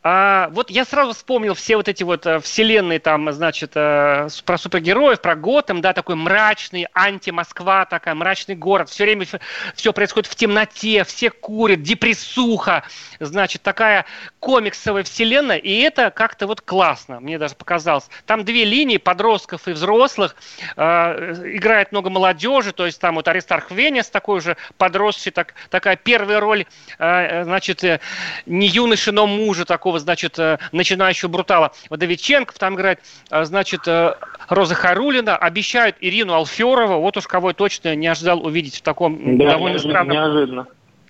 а, 0.00 0.48
вот 0.52 0.70
я 0.70 0.84
сразу 0.84 1.12
вспомнил 1.12 1.54
все 1.54 1.76
вот 1.76 1.88
эти 1.88 2.04
вот 2.04 2.24
а, 2.24 2.38
вселенные 2.38 3.00
там, 3.00 3.32
значит, 3.32 3.72
а, 3.74 4.28
про 4.44 4.56
супергероев, 4.56 5.20
про 5.20 5.34
Готэм, 5.34 5.80
да, 5.80 5.92
такой 5.92 6.14
мрачный, 6.14 6.86
анти-Москва 6.94 7.84
такая, 7.84 8.14
мрачный 8.14 8.54
город, 8.54 8.88
все 8.88 9.04
время 9.04 9.26
все 9.74 9.92
происходит 9.92 10.30
в 10.30 10.36
темноте, 10.36 11.02
все 11.02 11.30
курят, 11.30 11.82
депрессуха, 11.82 12.84
значит, 13.18 13.62
такая 13.62 14.06
комиксовая 14.38 15.02
вселенная, 15.02 15.56
и 15.56 15.80
это 15.80 16.10
как-то 16.10 16.46
вот 16.46 16.60
классно, 16.60 17.18
мне 17.18 17.36
даже 17.36 17.56
показалось. 17.56 18.08
Там 18.24 18.44
две 18.44 18.64
линии, 18.64 18.98
подростков 18.98 19.66
и 19.66 19.72
взрослых, 19.72 20.36
э, 20.76 21.34
играет 21.56 21.90
много 21.90 22.08
молодежи, 22.08 22.72
то 22.72 22.86
есть 22.86 23.00
там 23.00 23.16
вот 23.16 23.26
Аристарх 23.26 23.72
Венес 23.72 24.08
такой 24.08 24.40
же 24.40 24.56
подросший, 24.76 25.32
так, 25.32 25.54
такая 25.70 25.96
первая 25.96 26.38
роль, 26.38 26.66
э, 26.98 27.42
значит, 27.42 27.82
э, 27.82 27.98
не 28.46 28.68
юноши, 28.68 29.10
но 29.10 29.26
мужа 29.26 29.64
такого, 29.64 29.87
такого, 29.88 29.98
значит, 29.98 30.38
э, 30.38 30.58
начинающего 30.72 31.30
брутала. 31.30 31.72
Водовиченков 31.88 32.58
там 32.58 32.74
играет, 32.74 33.00
э, 33.30 33.44
значит, 33.44 33.88
э, 33.88 34.14
Роза 34.48 34.74
Харулина, 34.74 35.36
обещают 35.36 35.96
Ирину 36.00 36.34
Алферову, 36.34 37.00
вот 37.00 37.16
уж 37.16 37.26
кого 37.26 37.48
я 37.48 37.54
точно 37.54 37.94
не 37.94 38.06
ожидал 38.06 38.44
увидеть 38.44 38.76
в 38.76 38.82
таком 38.82 39.38
да, 39.38 39.52
довольно 39.52 39.78
странном... 39.78 40.12
неожиданно 40.14 40.66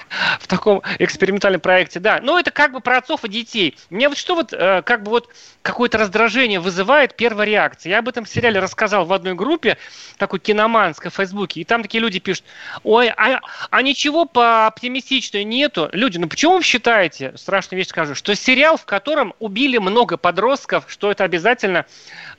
в 0.40 0.46
таком 0.46 0.82
экспериментальном 0.98 1.60
проекте, 1.60 2.00
да. 2.00 2.20
Но 2.22 2.38
это 2.38 2.50
как 2.50 2.72
бы 2.72 2.80
про 2.80 2.98
отцов 2.98 3.24
и 3.24 3.28
детей. 3.28 3.76
Мне 3.90 4.08
вот 4.08 4.18
что 4.18 4.34
вот, 4.34 4.52
э, 4.52 4.82
как 4.82 5.02
бы 5.02 5.10
вот 5.10 5.28
какое-то 5.62 5.98
раздражение 5.98 6.60
вызывает 6.60 7.16
первая 7.16 7.46
реакция. 7.46 7.90
Я 7.90 7.98
об 7.98 8.08
этом 8.08 8.26
сериале 8.26 8.60
рассказал 8.60 9.04
в 9.04 9.12
одной 9.12 9.34
группе, 9.34 9.78
такой 10.16 10.38
киноманской 10.38 11.10
в 11.10 11.14
Фейсбуке, 11.14 11.60
и 11.60 11.64
там 11.64 11.82
такие 11.82 12.00
люди 12.00 12.18
пишут, 12.18 12.44
ой, 12.82 13.08
а, 13.08 13.40
а 13.70 13.82
ничего 13.82 14.24
по 14.24 14.66
оптимистичному 14.66 15.44
нету. 15.44 15.88
Люди, 15.92 16.18
ну 16.18 16.28
почему 16.28 16.56
вы 16.56 16.62
считаете, 16.62 17.32
страшную 17.36 17.78
вещь 17.78 17.88
скажу, 17.88 18.14
что 18.14 18.34
сериал, 18.34 18.76
в 18.76 18.84
котором 18.84 19.34
убили 19.38 19.78
много 19.78 20.16
подростков, 20.16 20.84
что 20.88 21.10
это 21.10 21.24
обязательно, 21.24 21.86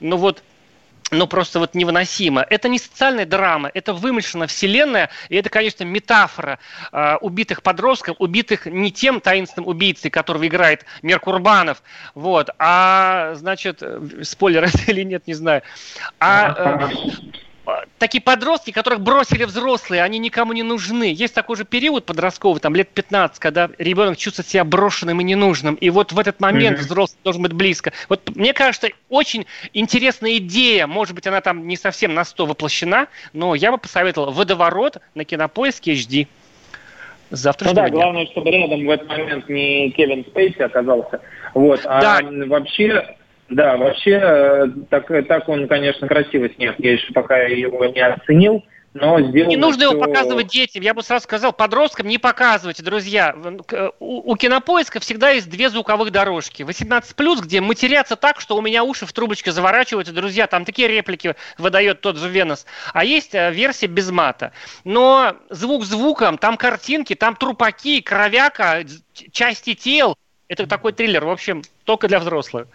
ну 0.00 0.16
вот, 0.16 0.42
ну, 1.10 1.26
просто 1.26 1.58
вот 1.58 1.74
невыносимо. 1.74 2.46
Это 2.48 2.68
не 2.68 2.78
социальная 2.78 3.26
драма, 3.26 3.70
это 3.74 3.92
вымышленная 3.92 4.46
вселенная, 4.46 5.10
и 5.28 5.36
это, 5.36 5.50
конечно, 5.50 5.84
метафора 5.84 6.58
э, 6.92 7.16
убитых 7.20 7.62
подростков, 7.62 8.16
убитых 8.18 8.66
не 8.66 8.92
тем 8.92 9.20
таинственным 9.20 9.68
убийцей, 9.68 10.10
которого 10.10 10.46
играет 10.46 10.84
Меркурбанов, 11.02 11.82
вот, 12.14 12.50
а, 12.58 13.34
значит, 13.34 13.78
э, 13.82 14.00
спойлер 14.22 14.64
это 14.64 14.78
или 14.90 15.02
нет, 15.02 15.26
не 15.26 15.34
знаю, 15.34 15.62
а 16.18 16.88
э, 16.88 17.40
такие 17.98 18.22
подростки, 18.22 18.70
которых 18.70 19.00
бросили 19.00 19.44
взрослые, 19.44 20.02
они 20.02 20.18
никому 20.18 20.52
не 20.52 20.62
нужны. 20.62 21.12
Есть 21.12 21.34
такой 21.34 21.56
же 21.56 21.64
период 21.64 22.06
подростковый, 22.06 22.60
там 22.60 22.74
лет 22.74 22.88
15, 22.90 23.38
когда 23.38 23.70
ребенок 23.78 24.16
чувствует 24.16 24.48
себя 24.48 24.64
брошенным 24.64 25.20
и 25.20 25.24
ненужным. 25.24 25.74
И 25.76 25.90
вот 25.90 26.12
в 26.12 26.18
этот 26.18 26.40
момент 26.40 26.78
mm-hmm. 26.78 26.82
взрослый 26.82 27.18
должен 27.24 27.42
быть 27.42 27.52
близко. 27.52 27.92
Вот 28.08 28.34
мне 28.34 28.52
кажется, 28.52 28.88
очень 29.08 29.46
интересная 29.72 30.36
идея. 30.38 30.86
Может 30.86 31.14
быть, 31.14 31.26
она 31.26 31.40
там 31.40 31.66
не 31.66 31.76
совсем 31.76 32.14
на 32.14 32.24
100 32.24 32.46
воплощена, 32.46 33.08
но 33.32 33.54
я 33.54 33.72
бы 33.72 33.78
посоветовал 33.78 34.32
«Водоворот» 34.32 34.98
на 35.14 35.24
кинопоиске 35.24 35.94
HD. 35.94 36.26
Завтра 37.30 37.68
ну 37.68 37.74
да, 37.74 37.88
дня. 37.88 37.92
главное, 37.92 38.26
чтобы 38.26 38.50
рядом 38.50 38.84
в 38.84 38.90
этот 38.90 39.08
момент 39.08 39.48
не 39.48 39.90
Кевин 39.90 40.24
Спейси 40.24 40.62
оказался. 40.62 41.20
Вот. 41.54 41.80
А 41.84 42.00
да. 42.00 42.46
вообще 42.46 43.16
да, 43.50 43.76
вообще, 43.76 44.12
э, 44.12 44.66
так, 44.88 45.08
так 45.26 45.48
он, 45.48 45.66
конечно, 45.66 46.06
красиво 46.06 46.48
снят. 46.50 46.76
Я 46.78 46.92
еще 46.92 47.12
пока 47.12 47.38
его 47.38 47.84
не 47.86 48.00
оценил. 48.00 48.64
но 48.92 49.20
Не 49.20 49.56
нужно 49.56 49.84
его 49.84 49.92
всё- 49.92 50.00
показывать 50.04 50.48
детям. 50.48 50.82
Я 50.82 50.94
бы 50.94 51.02
сразу 51.02 51.22
сказал, 51.24 51.52
подросткам 51.52 52.08
не 52.08 52.18
показывайте, 52.18 52.82
друзья. 52.82 53.34
У, 54.00 54.32
у 54.32 54.36
кинопоиска 54.36 54.98
всегда 54.98 55.30
есть 55.30 55.48
две 55.48 55.68
звуковых 55.68 56.10
дорожки. 56.10 56.62
18+, 56.64 57.40
где 57.40 57.60
матерятся 57.60 58.16
так, 58.16 58.40
что 58.40 58.56
у 58.56 58.62
меня 58.62 58.82
уши 58.82 59.06
в 59.06 59.12
трубочке 59.12 59.52
заворачиваются. 59.52 60.12
Друзья, 60.12 60.46
там 60.48 60.64
такие 60.64 60.88
реплики 60.88 61.34
выдает 61.56 62.00
тот 62.00 62.18
же 62.18 62.28
Венос. 62.28 62.66
А 62.92 63.04
есть 63.04 63.34
э, 63.34 63.52
версия 63.52 63.86
без 63.86 64.10
мата. 64.10 64.52
Но 64.84 65.36
звук 65.50 65.84
звуком, 65.84 66.36
там 66.38 66.56
картинки, 66.56 67.14
там 67.14 67.36
трупаки, 67.36 68.00
кровяка, 68.00 68.84
части 69.32 69.74
тел. 69.74 70.16
Это 70.48 70.66
такой 70.66 70.92
триллер, 70.92 71.24
в 71.24 71.30
общем, 71.30 71.62
только 71.84 72.08
для 72.08 72.18
взрослых. 72.18 72.66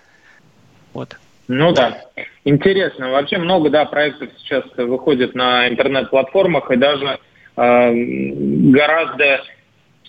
Вот. 0.95 1.17
Ну 1.47 1.73
да, 1.73 2.05
интересно. 2.43 3.11
Вообще 3.11 3.37
много, 3.37 3.69
да, 3.69 3.85
проектов 3.85 4.29
сейчас 4.39 4.63
выходит 4.77 5.35
на 5.35 5.67
интернет-платформах, 5.69 6.71
и 6.71 6.77
даже 6.77 7.19
э, 7.57 7.91
гораздо 7.93 9.43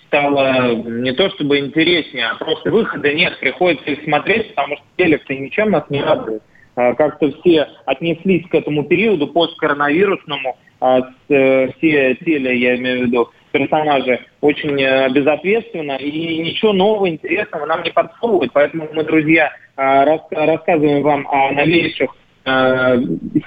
стало 0.07 0.75
не 0.75 1.11
то 1.11 1.29
чтобы 1.31 1.59
интереснее, 1.59 2.27
а 2.27 2.35
просто 2.35 2.71
выхода 2.71 3.13
нет, 3.13 3.37
приходится 3.39 3.91
их 3.91 4.03
смотреть, 4.03 4.55
потому 4.55 4.77
что 4.77 4.85
телек-то 4.95 5.35
ничем 5.35 5.71
нас 5.71 5.83
не 5.89 6.01
радует. 6.01 6.41
А, 6.75 6.93
Как-то 6.93 7.31
все 7.41 7.67
отнеслись 7.85 8.47
к 8.47 8.55
этому 8.55 8.85
периоду 8.85 9.27
посткоронавирусному, 9.27 10.57
а, 10.79 11.01
э, 11.27 11.71
все 11.73 12.15
теле, 12.23 12.57
я 12.57 12.77
имею 12.77 12.99
в 12.99 13.07
виду, 13.07 13.29
персонажи 13.51 14.19
очень 14.41 14.81
э, 14.81 15.09
безответственно 15.09 15.97
и 15.97 16.39
ничего 16.39 16.73
нового, 16.73 17.09
интересного 17.09 17.65
нам 17.65 17.83
не 17.83 17.91
подсовывают. 17.91 18.51
Поэтому 18.53 18.87
мы, 18.93 19.03
друзья, 19.03 19.51
э, 19.75 20.03
рас- 20.03 20.27
рассказываем 20.31 21.01
вам 21.01 21.27
о 21.27 21.51
новейших 21.51 22.11
э, 22.45 22.97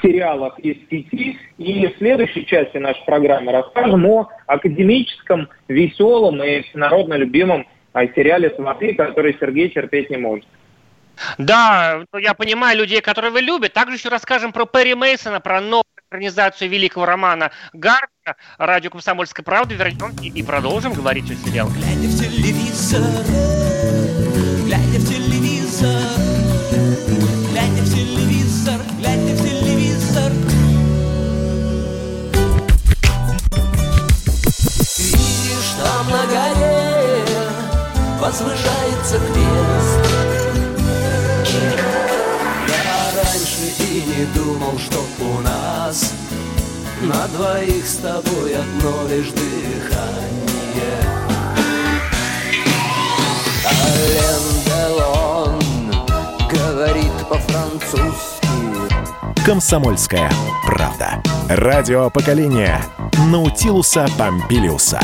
сериалах 0.03 0.59
из 0.59 0.77
сети. 0.89 1.39
И 1.59 1.87
в 1.87 1.99
следующей 1.99 2.47
части 2.47 2.77
нашей 2.79 3.05
программы 3.05 3.53
расскажем 3.53 4.07
о 4.07 4.29
академическом, 4.47 5.49
веселом 5.69 6.43
и 6.43 6.63
всенародно 6.63 7.15
любимом 7.15 7.67
сериале 8.15 8.51
«Сваты», 8.51 8.95
который 8.95 9.37
Сергей 9.41 9.69
терпеть 9.69 10.11
не 10.11 10.17
может. 10.17 10.47
Да, 11.39 12.05
ну, 12.13 12.19
я 12.19 12.35
понимаю 12.35 12.79
людей, 12.79 13.01
которые 13.01 13.31
вы 13.31 13.41
любите. 13.41 13.73
Также 13.73 13.97
еще 13.97 14.09
расскажем 14.09 14.53
про 14.53 14.65
Перри 14.65 14.95
Мейсона, 14.95 15.41
про 15.41 15.61
новую 15.61 15.85
экранизацию 16.11 16.69
великого 16.69 17.07
романа 17.07 17.53
Гарка. 17.73 18.37
Радио 18.59 18.91
«Комсомольская 18.91 19.45
правда» 19.45 19.75
вернем 19.75 20.11
и, 20.21 20.43
продолжим 20.43 20.93
говорить 20.93 21.31
о 21.31 21.37
сериалах. 21.37 21.73
Глядя 21.73 22.09
в 22.09 22.19
телевизор, 22.19 23.01
глядя 24.67 24.99
в 24.99 25.09
телевизор, 25.09 26.03
глядя 27.53 27.83
в 27.83 27.95
телевизор, 27.95 28.81
глядя 28.99 29.35
в 29.35 29.43
телевизор. 29.47 30.33
Видишь, 34.99 35.73
там 35.79 36.11
на 36.11 36.27
горе 36.27 37.25
возвышается 38.19 39.19
крест. 39.33 40.03
Я 42.67 42.83
раньше 43.15 43.65
и 43.79 44.03
не 44.03 44.25
думал, 44.35 44.77
что 44.81 45.10
двоих 47.33 47.87
с 47.87 47.97
тобой 47.97 48.55
одно 48.55 49.09
лишь 49.09 49.31
дыхание. 49.31 50.31
Ален 53.67 54.45
Делон 54.65 55.61
говорит 56.51 57.13
по-французски. 57.29 58.49
«Комсомольская 59.45 60.31
правда». 60.67 61.23
Радио 61.49 62.11
поколения 62.11 62.81
Наутилуса 63.31 64.07
Помпилиуса. 64.17 65.01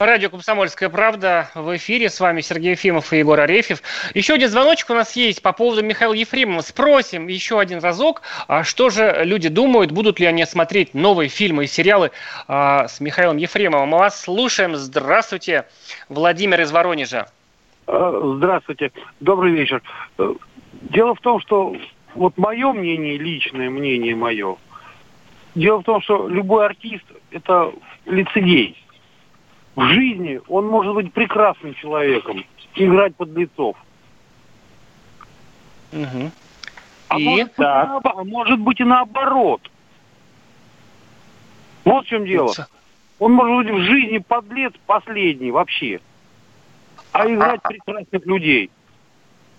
Радио 0.00 0.30
«Комсомольская 0.30 0.88
правда» 0.88 1.50
в 1.54 1.76
эфире. 1.76 2.08
С 2.08 2.20
вами 2.20 2.40
Сергей 2.40 2.70
Ефимов 2.70 3.12
и 3.12 3.18
Егор 3.18 3.38
Арефьев. 3.38 3.82
Еще 4.14 4.32
один 4.32 4.48
звоночек 4.48 4.88
у 4.88 4.94
нас 4.94 5.14
есть 5.14 5.42
по 5.42 5.52
поводу 5.52 5.84
Михаила 5.84 6.14
Ефремова. 6.14 6.62
Спросим 6.62 7.28
еще 7.28 7.60
один 7.60 7.80
разок, 7.80 8.22
а 8.48 8.64
что 8.64 8.88
же 8.88 9.20
люди 9.24 9.50
думают, 9.50 9.92
будут 9.92 10.18
ли 10.18 10.24
они 10.24 10.46
смотреть 10.46 10.94
новые 10.94 11.28
фильмы 11.28 11.64
и 11.64 11.66
сериалы 11.66 12.12
а, 12.48 12.88
с 12.88 13.00
Михаилом 13.00 13.36
Ефремовым. 13.36 13.90
Мы 13.90 13.98
вас 13.98 14.22
слушаем. 14.22 14.74
Здравствуйте, 14.74 15.66
Владимир 16.08 16.62
из 16.62 16.72
Воронежа. 16.72 17.26
Э, 17.86 18.32
Здравствуйте, 18.36 18.92
добрый 19.20 19.52
вечер. 19.52 19.82
Э, 20.16 20.32
Дело 20.80 21.14
в 21.14 21.20
том, 21.20 21.40
что 21.40 21.76
вот 22.14 22.38
мое 22.38 22.72
мнение, 22.72 23.18
личное 23.18 23.68
мнение 23.68 24.16
мое, 24.16 24.56
дело 25.54 25.80
в 25.80 25.84
том, 25.84 26.00
что 26.00 26.26
любой 26.26 26.64
артист– 26.64 27.04
это 27.32 27.70
лицедей. 28.06 28.82
В 29.80 29.84
жизни 29.94 30.38
он 30.48 30.66
может 30.66 30.94
быть 30.94 31.10
прекрасным 31.12 31.72
человеком, 31.74 32.44
играть 32.74 33.16
под 33.16 33.30
лицов. 33.30 33.76
Мгм. 35.90 36.30
А, 37.08 37.18
И? 37.18 37.24
может, 37.24 37.46
быть, 37.46 37.52
и 37.54 37.62
Так. 37.62 37.88
наобо- 37.88 38.12
а 38.20 38.24
может 38.24 38.58
быть 38.60 38.80
и 38.80 38.84
наоборот. 38.84 39.62
Вот 41.86 42.04
в 42.04 42.08
чем 42.08 42.26
дело. 42.26 42.52
Он 43.18 43.32
может 43.32 43.66
быть 43.72 43.74
в 43.74 43.84
жизни 43.86 44.18
подлец 44.18 44.74
последний 44.86 45.50
вообще. 45.50 46.00
А 47.12 47.26
играть 47.26 47.62
прекрасных 47.62 48.26
людей. 48.26 48.70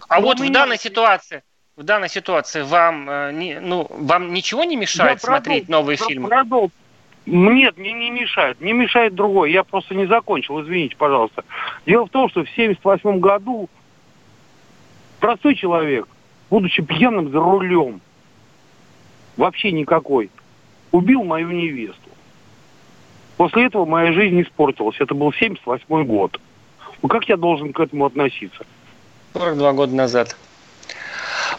А 0.08 0.20
Ну, 0.20 0.28
вот 0.28 0.40
у 0.40 0.44
в 0.44 0.46
меня- 0.46 0.54
данной 0.54 0.78
ситуации, 0.78 1.42
в 1.76 1.84
данной 1.84 2.10
ситуации 2.10 2.62
вам, 2.62 3.10
э, 3.10 3.32
не- 3.34 3.60
ну, 3.60 3.88
вам 3.90 4.34
ничего 4.34 4.64
не 4.66 4.76
мешает 4.76 5.14
Я 5.14 5.20
смотреть 5.20 5.64
продол- 5.66 5.72
новые 5.72 5.98
про- 5.98 6.08
фильмы? 6.08 6.30
продол- 6.30 6.72
Нет, 7.26 7.78
мне 7.78 7.94
не 7.94 8.10
мешает. 8.10 8.60
Не 8.62 8.74
мешает 8.74 9.14
другой. 9.14 9.52
Я 9.52 9.64
просто 9.64 9.94
не 9.96 10.06
закончил, 10.08 10.62
извините, 10.62 10.96
пожалуйста. 10.96 11.44
Дело 11.86 12.06
в 12.06 12.10
том, 12.10 12.30
что 12.30 12.44
в 12.44 12.50
78 12.50 13.20
году 13.20 13.70
простой 15.20 15.56
человек, 15.56 16.08
будучи 16.50 16.82
пьяным 16.82 17.30
за 17.30 17.40
рулем, 17.40 18.02
вообще 19.38 19.72
никакой, 19.72 20.30
убил 20.92 21.24
мою 21.24 21.52
невесту. 21.52 22.10
После 23.38 23.66
этого 23.66 23.86
моя 23.86 24.14
жизнь 24.14 24.42
испортилась. 24.42 24.98
Это 25.00 25.14
был 25.14 25.32
78 25.32 26.04
год. 26.06 26.40
Ну 27.02 27.10
как 27.10 27.28
я 27.30 27.38
должен 27.38 27.74
к 27.74 27.80
этому 27.80 28.06
относиться? 28.06 28.66
42 29.34 29.74
года 29.74 29.96
назад. 29.96 30.36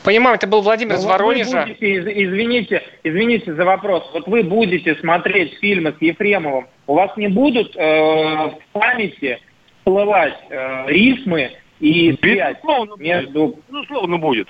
Понимаю, 0.05 0.36
это 0.36 0.47
был 0.47 0.62
Владимир 0.62 0.95
из 0.97 1.03
Ну, 1.05 1.11
Воронежа. 1.11 1.62
будете, 1.62 1.86
из- 1.95 2.07
извините, 2.07 2.82
извините 3.05 3.55
за 3.55 3.64
вопрос. 3.64 4.09
Вот 4.12 4.26
вы 4.26 4.43
будете 4.43 4.95
смотреть 4.97 5.59
фильмы 5.61 5.95
с 5.97 6.03
Ефремовым, 6.03 6.66
у 6.86 6.95
вас 6.95 7.16
не 7.16 7.28
будут 7.28 7.76
э, 7.76 7.80
в 7.80 8.59
памяти 8.72 9.38
всплывать 9.78 10.36
э, 10.51 10.86
рифмы 10.88 11.53
и 11.80 12.16
связь 12.20 12.57
Безусловно, 12.57 12.95
между... 13.03 13.59
Безусловно, 13.68 14.18
будет. 14.18 14.49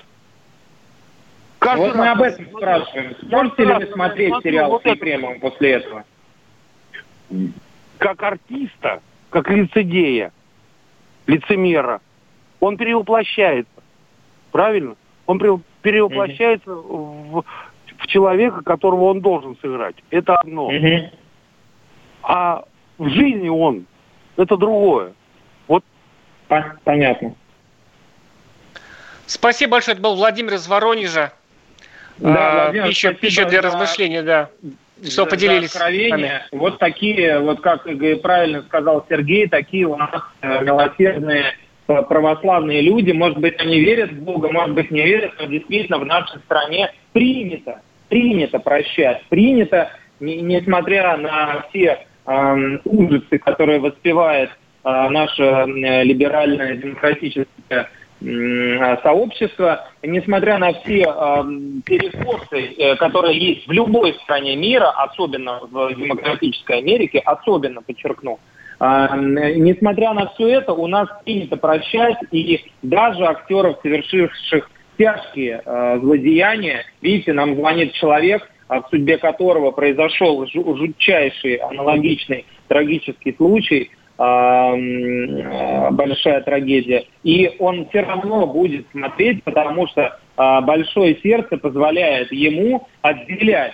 Каждый 1.59 1.87
Вот 1.87 1.95
мы 1.95 2.05
раз- 2.05 2.15
об 2.17 2.21
этом 2.23 2.45
спрашиваем. 2.47 3.15
Сможете 3.27 3.65
ли 3.65 3.73
вы 3.73 3.87
смотреть 3.93 4.29
Смотрю, 4.29 4.51
сериал 4.51 4.69
вот 4.71 4.81
с 4.81 4.85
это- 4.85 4.95
Ефремовым 4.95 5.39
после 5.39 5.71
этого? 5.71 6.03
как 7.97 8.21
артиста, 8.21 9.01
как 9.29 9.49
лицедея, 9.49 10.31
лицемера, 11.25 12.01
он 12.59 12.77
перевоплощается. 12.77 13.71
Правильно? 14.51 14.95
Он 15.25 15.39
пере- 15.39 15.59
перевоплощается 15.81 16.69
в, 16.73 17.43
в 17.97 18.07
человека, 18.07 18.61
которого 18.63 19.05
он 19.05 19.21
должен 19.21 19.57
сыграть. 19.61 19.95
Это 20.09 20.35
одно. 20.35 20.69
А 22.23 22.63
в 22.97 23.09
жизни 23.09 23.49
он 23.49 23.85
это 24.37 24.57
другое. 24.57 25.13
По- 26.47 26.75
Понятно. 26.83 27.33
Спасибо 29.25 29.71
большое, 29.73 29.93
это 29.93 30.03
был 30.03 30.15
Владимир 30.15 30.53
из 30.55 30.67
Воронежа. 30.67 31.31
Да, 32.17 32.35
А, 32.51 32.63
Владимир, 32.65 32.87
пища, 32.89 33.13
пища 33.13 33.45
для 33.45 33.61
за- 33.61 33.67
размышлений, 33.69 34.21
да. 34.21 34.49
Что 35.01 35.23
за- 35.23 35.25
поделились 35.25 35.71
за 35.71 35.79
откровения. 35.79 36.47
Вот 36.51 36.77
такие, 36.79 37.39
вот 37.39 37.61
как 37.61 37.87
правильно 38.21 38.61
сказал 38.63 39.05
Сергей, 39.09 39.47
такие 39.47 39.85
у 39.87 39.95
нас 39.95 40.11
милосердные 40.41 41.41
э, 41.41 41.53
православные 41.85 42.81
люди. 42.81 43.11
Может 43.11 43.37
быть, 43.39 43.59
они 43.59 43.79
верят 43.79 44.11
в 44.11 44.23
Бога, 44.23 44.49
может 44.51 44.73
быть, 44.73 44.91
не 44.91 45.01
верят, 45.03 45.31
но 45.39 45.45
действительно 45.45 45.97
в 45.99 46.05
нашей 46.05 46.39
стране 46.41 46.91
принято, 47.11 47.81
принято 48.09 48.59
прощать, 48.59 49.23
принято, 49.29 49.89
не- 50.19 50.41
несмотря 50.41 51.17
на 51.17 51.65
все 51.69 52.05
эм, 52.25 52.81
ужасы, 52.85 53.37
которые 53.39 53.79
воспевает 53.79 54.49
э, 54.49 55.09
наша 55.09 55.65
э, 55.67 56.03
либеральная 56.03 56.75
демократическая 56.77 57.89
м, 58.21 58.97
сообщества, 59.03 59.89
несмотря 60.01 60.57
на 60.57 60.71
все 60.73 61.01
э, 61.01 61.43
перекосы, 61.85 62.73
э, 62.77 62.95
которые 62.95 63.37
есть 63.37 63.67
в 63.67 63.71
любой 63.71 64.13
стране 64.23 64.55
мира, 64.55 64.89
особенно 64.91 65.59
в 65.69 65.93
демократической 65.95 66.77
Америке, 66.79 67.19
особенно, 67.19 67.81
подчеркну, 67.81 68.39
несмотря 68.79 70.13
на 70.13 70.27
все 70.29 70.49
это, 70.49 70.73
у 70.73 70.87
нас 70.87 71.07
принято 71.23 71.57
прощать, 71.57 72.17
и 72.31 72.61
даже 72.81 73.25
актеров, 73.25 73.79
совершивших 73.81 74.69
тяжкие 74.97 75.61
э, 75.65 75.99
злодеяния, 75.99 76.83
видите, 77.01 77.33
нам 77.33 77.55
звонит 77.55 77.93
человек, 77.93 78.47
в 78.69 78.83
судьбе 78.89 79.17
которого 79.17 79.71
произошел 79.71 80.43
жу- 80.45 80.77
жутчайший 80.77 81.55
аналогичный 81.55 82.45
трагический 82.67 83.33
случай, 83.35 83.91
э, 84.17 85.89
большая 85.91 86.41
трагедия, 86.41 87.05
и 87.23 87.51
он 87.59 87.87
все 87.89 88.01
равно 88.01 88.45
будет 88.47 88.85
смотреть, 88.91 89.43
потому 89.43 89.87
что 89.87 90.19
большое 90.35 91.15
сердце 91.21 91.57
позволяет 91.57 92.31
ему 92.31 92.87
отделять 93.01 93.73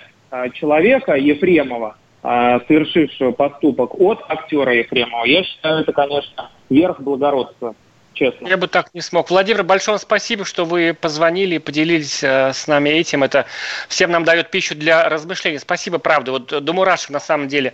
человека 0.52 1.14
Ефремова 1.14 1.96
а, 1.96 1.99
совершившего 2.22 3.32
поступок 3.32 3.98
от 3.98 4.20
актера 4.28 4.74
Ефремова. 4.74 5.24
Я 5.24 5.42
считаю, 5.44 5.80
это, 5.80 5.92
конечно, 5.92 6.50
верх 6.68 7.00
благородства. 7.00 7.74
Честно. 8.12 8.48
Я 8.48 8.56
бы 8.56 8.66
так 8.66 8.92
не 8.92 9.00
смог. 9.00 9.30
Владимир, 9.30 9.62
большое 9.62 9.98
спасибо, 9.98 10.44
что 10.44 10.64
вы 10.64 10.94
позвонили 11.00 11.54
и 11.54 11.58
поделились 11.58 12.22
э, 12.22 12.52
с 12.52 12.66
нами 12.66 12.90
этим. 12.90 13.22
Это 13.22 13.46
всем 13.88 14.10
нам 14.10 14.24
дает 14.24 14.50
пищу 14.50 14.74
для 14.74 15.08
размышлений. 15.08 15.58
Спасибо, 15.58 15.98
правда. 15.98 16.32
Вот 16.32 16.64
до 16.64 16.72
мурашек 16.72 17.10
на 17.10 17.20
самом 17.20 17.48
деле. 17.48 17.72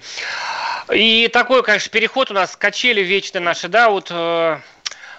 И 0.92 1.28
такой, 1.32 1.62
конечно, 1.64 1.90
переход 1.90 2.30
у 2.30 2.34
нас, 2.34 2.54
качели 2.54 3.00
вечные 3.00 3.40
наши, 3.40 3.66
да, 3.68 3.90
вот 3.90 4.08
э, 4.10 4.58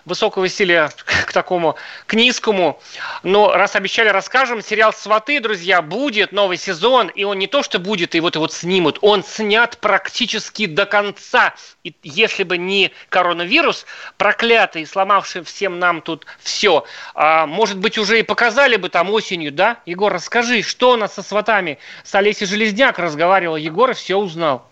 высокого 0.07 0.47
стиля 0.47 0.89
к 1.05 1.31
такому, 1.33 1.75
к 2.07 2.13
низкому. 2.13 2.79
Но 3.23 3.51
раз 3.51 3.75
обещали, 3.75 4.09
расскажем. 4.09 4.61
Сериал 4.61 4.93
«Сваты», 4.93 5.39
друзья, 5.39 5.81
будет 5.81 6.31
новый 6.31 6.57
сезон. 6.57 7.09
И 7.09 7.23
он 7.23 7.37
не 7.37 7.47
то, 7.47 7.61
что 7.61 7.77
будет, 7.77 8.15
и 8.15 8.19
вот 8.19 8.35
его 8.35 8.47
снимут. 8.47 8.97
Он 9.01 9.23
снят 9.23 9.77
практически 9.79 10.65
до 10.65 10.85
конца. 10.85 11.53
И 11.83 11.93
если 12.01 12.43
бы 12.43 12.57
не 12.57 12.91
коронавирус, 13.09 13.85
проклятый, 14.17 14.85
сломавший 14.85 15.43
всем 15.43 15.79
нам 15.79 16.01
тут 16.01 16.25
все, 16.39 16.85
а, 17.13 17.45
может 17.45 17.77
быть, 17.77 17.97
уже 17.97 18.19
и 18.19 18.23
показали 18.23 18.77
бы 18.77 18.89
там 18.89 19.09
осенью, 19.11 19.51
да? 19.51 19.77
Егор, 19.85 20.11
расскажи, 20.11 20.61
что 20.61 20.91
у 20.91 20.95
нас 20.95 21.13
со 21.13 21.21
«Сватами»? 21.21 21.77
С 22.03 22.15
Олесей 22.15 22.47
Железняк 22.47 22.97
разговаривал 22.97 23.57
Егор 23.57 23.91
и 23.91 23.93
все 23.93 24.15
узнал. 24.15 24.67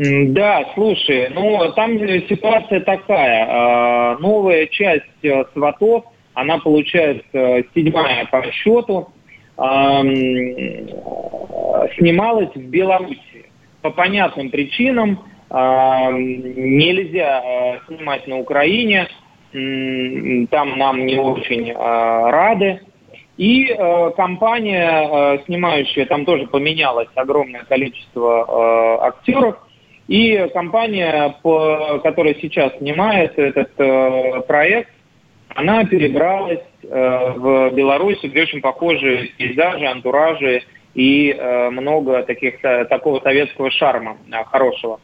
Да, 0.00 0.64
слушай, 0.74 1.28
ну 1.34 1.72
там 1.72 1.98
ситуация 1.98 2.78
такая. 2.82 3.46
А, 3.48 4.16
Новая 4.18 4.68
часть 4.68 5.04
э, 5.24 5.44
сватов, 5.52 6.04
она 6.34 6.58
получается 6.58 7.64
седьмая 7.74 8.26
по 8.26 8.44
счету, 8.52 9.08
а, 9.56 10.02
снималась 11.96 12.54
в 12.54 12.62
Беларуси. 12.62 13.50
По 13.82 13.90
понятным 13.90 14.50
причинам 14.50 15.24
а, 15.50 16.12
нельзя 16.12 17.42
э, 17.42 17.78
снимать 17.88 18.24
на 18.28 18.38
Украине, 18.38 19.08
там 19.50 20.78
нам 20.78 21.06
не 21.06 21.18
очень 21.18 21.72
рады. 21.72 22.82
И 23.38 23.66
э, 23.66 24.10
компания, 24.16 25.36
э, 25.36 25.44
снимающая, 25.46 26.06
там 26.06 26.24
тоже 26.24 26.48
поменялось 26.48 27.08
огромное 27.14 27.62
количество 27.62 28.44
э, 28.44 29.06
актеров. 29.06 29.58
И 30.08 30.48
компания, 30.54 31.36
которая 32.02 32.34
сейчас 32.40 32.76
снимает 32.78 33.38
этот 33.38 33.70
э, 33.76 34.40
проект, 34.48 34.90
она 35.54 35.84
перебралась 35.84 36.60
э, 36.82 37.32
в 37.36 37.70
Беларусь, 37.74 38.18
где 38.22 38.42
очень 38.42 38.62
похожие 38.62 39.28
пейзажи, 39.36 39.84
антуражи 39.84 40.62
и 40.94 41.30
э, 41.30 41.70
много 41.70 42.22
таких, 42.22 42.60
такого 42.88 43.20
советского 43.20 43.70
шарма 43.70 44.16
хорошего. 44.46 44.98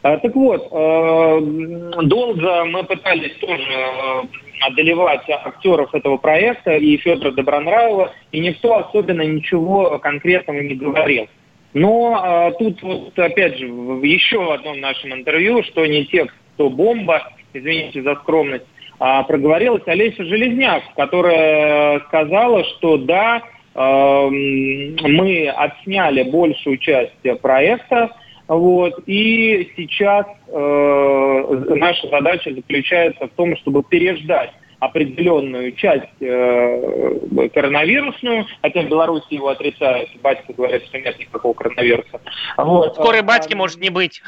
Так 0.00 0.34
вот, 0.36 0.70
долго 0.70 2.64
мы 2.66 2.84
пытались 2.84 3.34
тоже 3.38 4.28
одолевать 4.60 5.28
актеров 5.28 5.92
этого 5.92 6.18
проекта 6.18 6.76
и 6.76 6.96
Федора 6.98 7.32
Добронравова, 7.32 8.12
и 8.30 8.38
никто 8.38 8.76
особенно 8.76 9.22
ничего 9.22 9.98
конкретного 9.98 10.60
не 10.60 10.76
говорил. 10.76 11.26
Но 11.74 12.50
э, 12.50 12.52
тут 12.58 12.82
вот 12.82 13.18
опять 13.18 13.58
же 13.58 13.68
в 13.68 14.02
еще 14.02 14.54
одном 14.54 14.80
нашем 14.80 15.12
интервью, 15.12 15.62
что 15.64 15.84
не 15.86 16.06
текст, 16.06 16.34
то 16.56 16.70
бомба, 16.70 17.32
извините 17.52 18.02
за 18.02 18.14
скромность, 18.16 18.64
а, 19.00 19.22
проговорилась 19.22 19.82
Олеся 19.86 20.24
Железняк, 20.24 20.82
которая 20.96 22.00
сказала, 22.00 22.64
что 22.64 22.96
да, 22.96 23.42
э, 23.74 24.28
мы 24.30 25.48
отсняли 25.48 26.24
большую 26.24 26.78
часть 26.78 27.14
проекта, 27.40 28.10
вот, 28.48 29.02
и 29.06 29.70
сейчас 29.76 30.26
э, 30.48 31.64
наша 31.76 32.08
задача 32.08 32.54
заключается 32.54 33.26
в 33.26 33.30
том, 33.30 33.56
чтобы 33.58 33.82
переждать 33.82 34.52
определенную 34.78 35.72
часть 35.72 36.06
э, 36.20 37.48
коронавирусную, 37.52 38.46
хотя 38.62 38.82
в 38.82 38.88
Беларуси 38.88 39.34
его 39.34 39.48
отрицают, 39.48 40.10
батька 40.22 40.52
говорят, 40.52 40.84
что 40.84 41.00
нет 41.00 41.18
никакого 41.18 41.52
коронавируса. 41.52 42.20
Вот. 42.56 42.94
Скорой 42.94 43.20
А, 43.20 43.24
батьки 43.24 43.54
может 43.54 43.78
не 43.78 43.90
быть. 43.90 44.22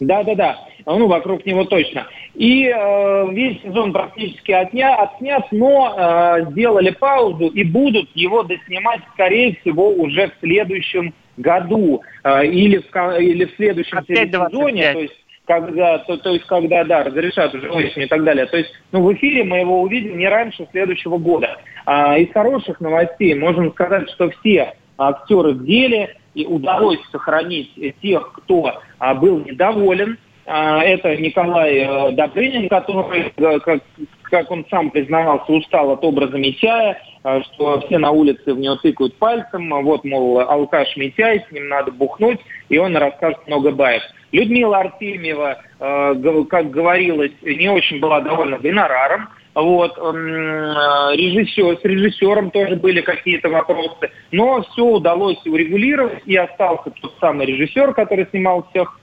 да, 0.00 0.24
да, 0.24 0.34
да. 0.34 0.58
Ну, 0.86 1.06
вокруг 1.06 1.46
него 1.46 1.64
точно. 1.64 2.08
И 2.34 2.66
э, 2.66 3.26
весь 3.30 3.62
сезон 3.62 3.92
практически 3.92 4.50
отня, 4.50 4.96
отснят, 4.96 5.46
но 5.52 5.94
э, 5.96 6.50
сделали 6.50 6.90
паузу 6.90 7.46
и 7.48 7.62
будут 7.62 8.08
его 8.14 8.42
доснимать, 8.42 9.00
скорее 9.14 9.56
всего, 9.60 9.90
уже 9.90 10.28
в 10.28 10.32
следующем 10.40 11.14
году 11.36 12.02
э, 12.24 12.46
или, 12.46 12.78
в, 12.78 13.20
или 13.20 13.44
в 13.44 13.54
следующем 13.56 14.04
сезоне, 14.06 14.26
25. 14.26 14.92
то 14.94 15.00
есть 15.00 15.19
когда, 15.50 15.98
то, 15.98 16.16
то 16.16 16.30
есть 16.30 16.46
когда, 16.46 16.84
да, 16.84 17.02
разрешат 17.02 17.52
уже 17.52 17.68
осенью 17.70 18.06
и 18.06 18.08
так 18.08 18.22
далее. 18.22 18.46
То 18.46 18.56
есть, 18.56 18.70
ну, 18.92 19.02
в 19.02 19.12
эфире 19.14 19.42
мы 19.42 19.58
его 19.58 19.82
увидим 19.82 20.16
не 20.16 20.28
раньше 20.28 20.68
следующего 20.70 21.18
года. 21.18 21.56
А, 21.86 22.16
из 22.18 22.32
хороших 22.32 22.80
новостей 22.80 23.34
можем 23.34 23.72
сказать, 23.72 24.08
что 24.10 24.30
все 24.30 24.74
актеры 24.96 25.54
в 25.54 25.64
деле, 25.64 26.14
и 26.34 26.46
удалось 26.46 27.00
сохранить 27.10 27.74
тех, 28.00 28.30
кто 28.32 28.74
а, 29.00 29.14
был 29.14 29.40
недоволен. 29.40 30.18
А, 30.46 30.84
это 30.84 31.16
Николай 31.16 31.78
э, 31.78 32.12
Добрынин, 32.12 32.68
который, 32.68 33.32
э, 33.36 33.58
как, 33.60 33.80
как 34.22 34.50
он 34.52 34.64
сам 34.70 34.90
признавался, 34.90 35.52
устал 35.52 35.90
от 35.90 36.04
образа 36.04 36.38
Митяя, 36.38 37.02
э, 37.24 37.42
что 37.42 37.80
все 37.80 37.98
на 37.98 38.12
улице 38.12 38.54
в 38.54 38.58
него 38.58 38.76
тыкают 38.76 39.16
пальцем, 39.16 39.70
вот, 39.82 40.04
мол, 40.04 40.40
алкаш 40.40 40.96
Митяй, 40.96 41.44
с 41.48 41.52
ним 41.52 41.68
надо 41.68 41.90
бухнуть, 41.90 42.40
и 42.70 42.78
он 42.78 42.96
расскажет 42.96 43.46
много 43.46 43.72
баек. 43.72 44.02
Людмила 44.32 44.78
Артемьева, 44.78 45.58
э, 45.78 46.44
как 46.48 46.70
говорилось, 46.70 47.32
не 47.42 47.68
очень 47.68 48.00
была 48.00 48.20
довольна 48.20 48.58
гонораром. 48.58 49.28
Вот, 49.52 49.98
э, 49.98 50.00
режиссер, 50.00 51.80
с 51.80 51.84
режиссером 51.84 52.52
тоже 52.52 52.76
были 52.76 53.00
какие-то 53.00 53.48
вопросы, 53.48 54.10
но 54.30 54.62
все 54.62 54.84
удалось 54.84 55.44
урегулировать, 55.44 56.22
и 56.24 56.36
остался 56.36 56.90
тот 57.02 57.14
самый 57.20 57.46
режиссер, 57.46 57.92
который 57.94 58.28
снимал 58.30 58.64
всех 58.70 58.98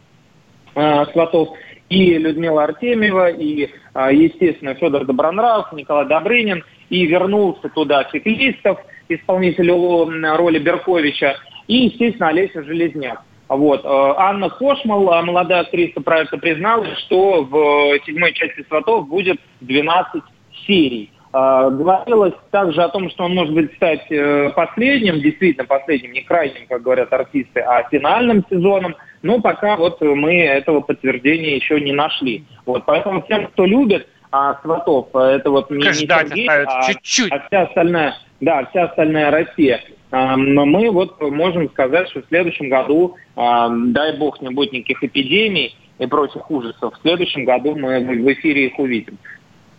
э, 0.75 1.05
сватов, 1.11 1.49
и 1.89 2.17
Людмила 2.17 2.63
Артемьева, 2.63 3.31
и, 3.31 3.65
э, 3.65 4.09
естественно, 4.13 4.73
Федор 4.75 5.05
Добронравов, 5.05 5.73
Николай 5.73 6.07
Добрынин, 6.07 6.63
и 6.89 7.05
вернулся 7.05 7.67
туда 7.67 8.05
Феклистов, 8.05 8.79
исполнитель 9.09 9.69
роли 9.69 10.59
Берковича, 10.59 11.35
и, 11.67 11.87
естественно, 11.87 12.29
Олеся 12.29 12.63
Железняк. 12.63 13.21
Вот. 13.49 13.85
э, 13.85 14.13
Анна 14.17 14.49
Кошмал, 14.49 15.13
э, 15.13 15.21
молодая 15.21 15.61
актриса 15.61 16.01
проекта, 16.01 16.37
призналась, 16.37 16.97
что 16.99 17.43
в 17.43 18.05
седьмой 18.05 18.33
части 18.33 18.65
«Сватов» 18.67 19.07
будет 19.07 19.37
12 19.61 20.21
серий. 20.65 21.11
Э, 21.33 21.69
Говорилось 21.71 22.33
также 22.51 22.81
о 22.83 22.89
том, 22.89 23.09
что 23.09 23.23
он 23.25 23.35
может 23.35 23.53
быть 23.53 23.73
стать 23.75 24.05
э, 24.11 24.49
последним, 24.55 25.21
действительно 25.21 25.65
последним, 25.65 26.11
не 26.11 26.21
крайним, 26.21 26.67
как 26.67 26.81
говорят 26.81 27.13
артисты, 27.13 27.61
а 27.61 27.87
финальным 27.89 28.43
сезоном. 28.49 28.95
Но 29.21 29.39
пока 29.41 29.77
вот 29.77 30.01
мы 30.01 30.41
этого 30.43 30.81
подтверждения 30.81 31.55
еще 31.55 31.79
не 31.79 31.93
нашли. 31.93 32.45
Вот, 32.65 32.83
поэтому 32.85 33.21
всем, 33.23 33.47
кто 33.47 33.65
любит 33.65 34.07
а, 34.31 34.59
сватов, 34.61 35.07
э, 35.13 35.19
это 35.19 35.49
вот 35.51 35.69
не, 35.71 35.77
не 35.77 35.93
Сергей, 35.93 36.49
а, 36.49 36.83
чуть-чуть. 36.83 37.31
а 37.31 37.39
вся 37.47 37.61
остальная, 37.63 38.15
да, 38.41 38.65
вся 38.65 38.85
остальная 38.85 39.31
Россия. 39.31 39.81
Но 40.09 40.65
мы 40.65 40.89
вот 40.89 41.19
можем 41.21 41.69
сказать, 41.69 42.09
что 42.09 42.21
в 42.21 42.27
следующем 42.27 42.69
году, 42.69 43.17
дай 43.35 44.17
бог, 44.17 44.41
не 44.41 44.49
будет 44.49 44.71
никаких 44.71 45.03
эпидемий 45.03 45.75
и 45.99 46.05
прочих 46.05 46.49
ужасов, 46.49 46.93
в 46.95 47.01
следующем 47.01 47.43
году 47.43 47.75
мы 47.75 47.99
в 47.99 48.33
эфире 48.33 48.67
их 48.67 48.79
увидим. 48.79 49.17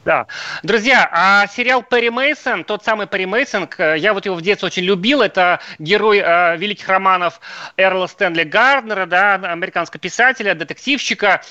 Да. 0.09 0.27
Друзья, 0.63 1.07
а 1.13 1.47
сериал 1.49 1.83
Перри 1.83 2.09
Мейсон, 2.09 2.65
тот 2.65 2.83
самый 2.83 3.07
Перри 3.07 3.27
Мейсон, 3.27 3.69
я 3.79 4.15
вот 4.15 4.25
его 4.25 4.37
в 4.37 4.41
детстве 4.41 4.69
очень 4.69 4.85
любил, 4.85 5.21
это 5.21 5.61
герой 5.79 6.23
э, 6.25 6.57
великих 6.57 6.89
романов 6.89 7.41
Эрла 7.77 8.07
Стэнли 8.07 8.45
Гарднера, 8.45 9.05
да, 9.05 9.35
американского 9.35 10.01
писателя, 10.01 10.55
детективщика. 10.55 11.43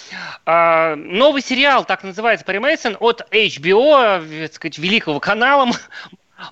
Э, 0.48 0.96
новый 0.96 1.44
сериал, 1.44 1.86
так 1.86 2.04
называется, 2.04 2.48
Перри 2.48 2.58
Мейсон, 2.58 2.98
от 3.00 3.28
HBO, 3.32 4.48
так 4.48 4.54
сказать, 4.56 4.80
великого 4.80 5.20
канала, 5.20 5.70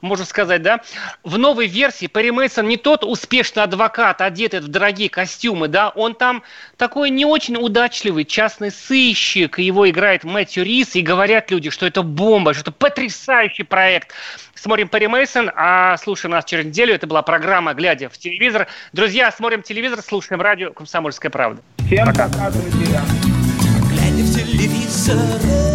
можно 0.02 0.26
сказать, 0.26 0.62
да, 0.62 0.82
в 1.24 1.38
новой 1.38 1.68
версии 1.68 2.08
Перри 2.08 2.32
Мейсон 2.32 2.68
не 2.68 2.78
тот 2.78 3.04
успешный 3.04 3.64
адвокат, 3.64 4.22
одетый 4.22 4.60
в 4.60 4.68
дорогие 4.68 5.10
костюмы, 5.10 5.68
да, 5.68 5.90
он 5.90 6.16
там 6.16 6.44
такой 6.78 7.10
не 7.10 7.26
очень 7.26 7.58
удачливый 7.58 8.26
частный 8.26 8.72
сыщик, 8.72 9.60
его 9.60 9.90
играет 9.90 10.24
Мэтью 10.24 10.64
Рис, 10.64 10.96
и 10.96 11.02
говорят 11.02 11.52
люди, 11.52 11.70
что 11.70 11.86
это 11.86 12.02
бомба, 12.02 12.54
что 12.54 12.62
это 12.62 12.72
потрясающий 12.72 13.64
проект. 13.64 14.12
Смотрим 14.56 14.88
Перри 14.88 15.08
Мейсон, 15.08 15.52
а 15.56 15.98
слушаем 15.98 16.32
нас 16.32 16.46
через 16.46 16.66
неделю. 16.66 16.96
Это 16.96 17.06
была 17.06 17.22
программа 17.22 17.74
«Глядя 17.74 18.10
в 18.10 18.18
телевизор». 18.18 18.68
Друзья, 18.94 19.32
смотрим 19.32 19.62
телевизор, 19.62 20.02
слушаем 20.02 20.42
радио 20.42 20.72
«Комсомольская 20.72 21.30
правда». 21.30 21.62
Всем 21.86 22.08
пока, 22.08 22.28
пока 22.30 22.50
друзья. 22.50 23.02
Глядя 23.92 24.24
в 24.24 24.34
телевизор, 24.34 25.75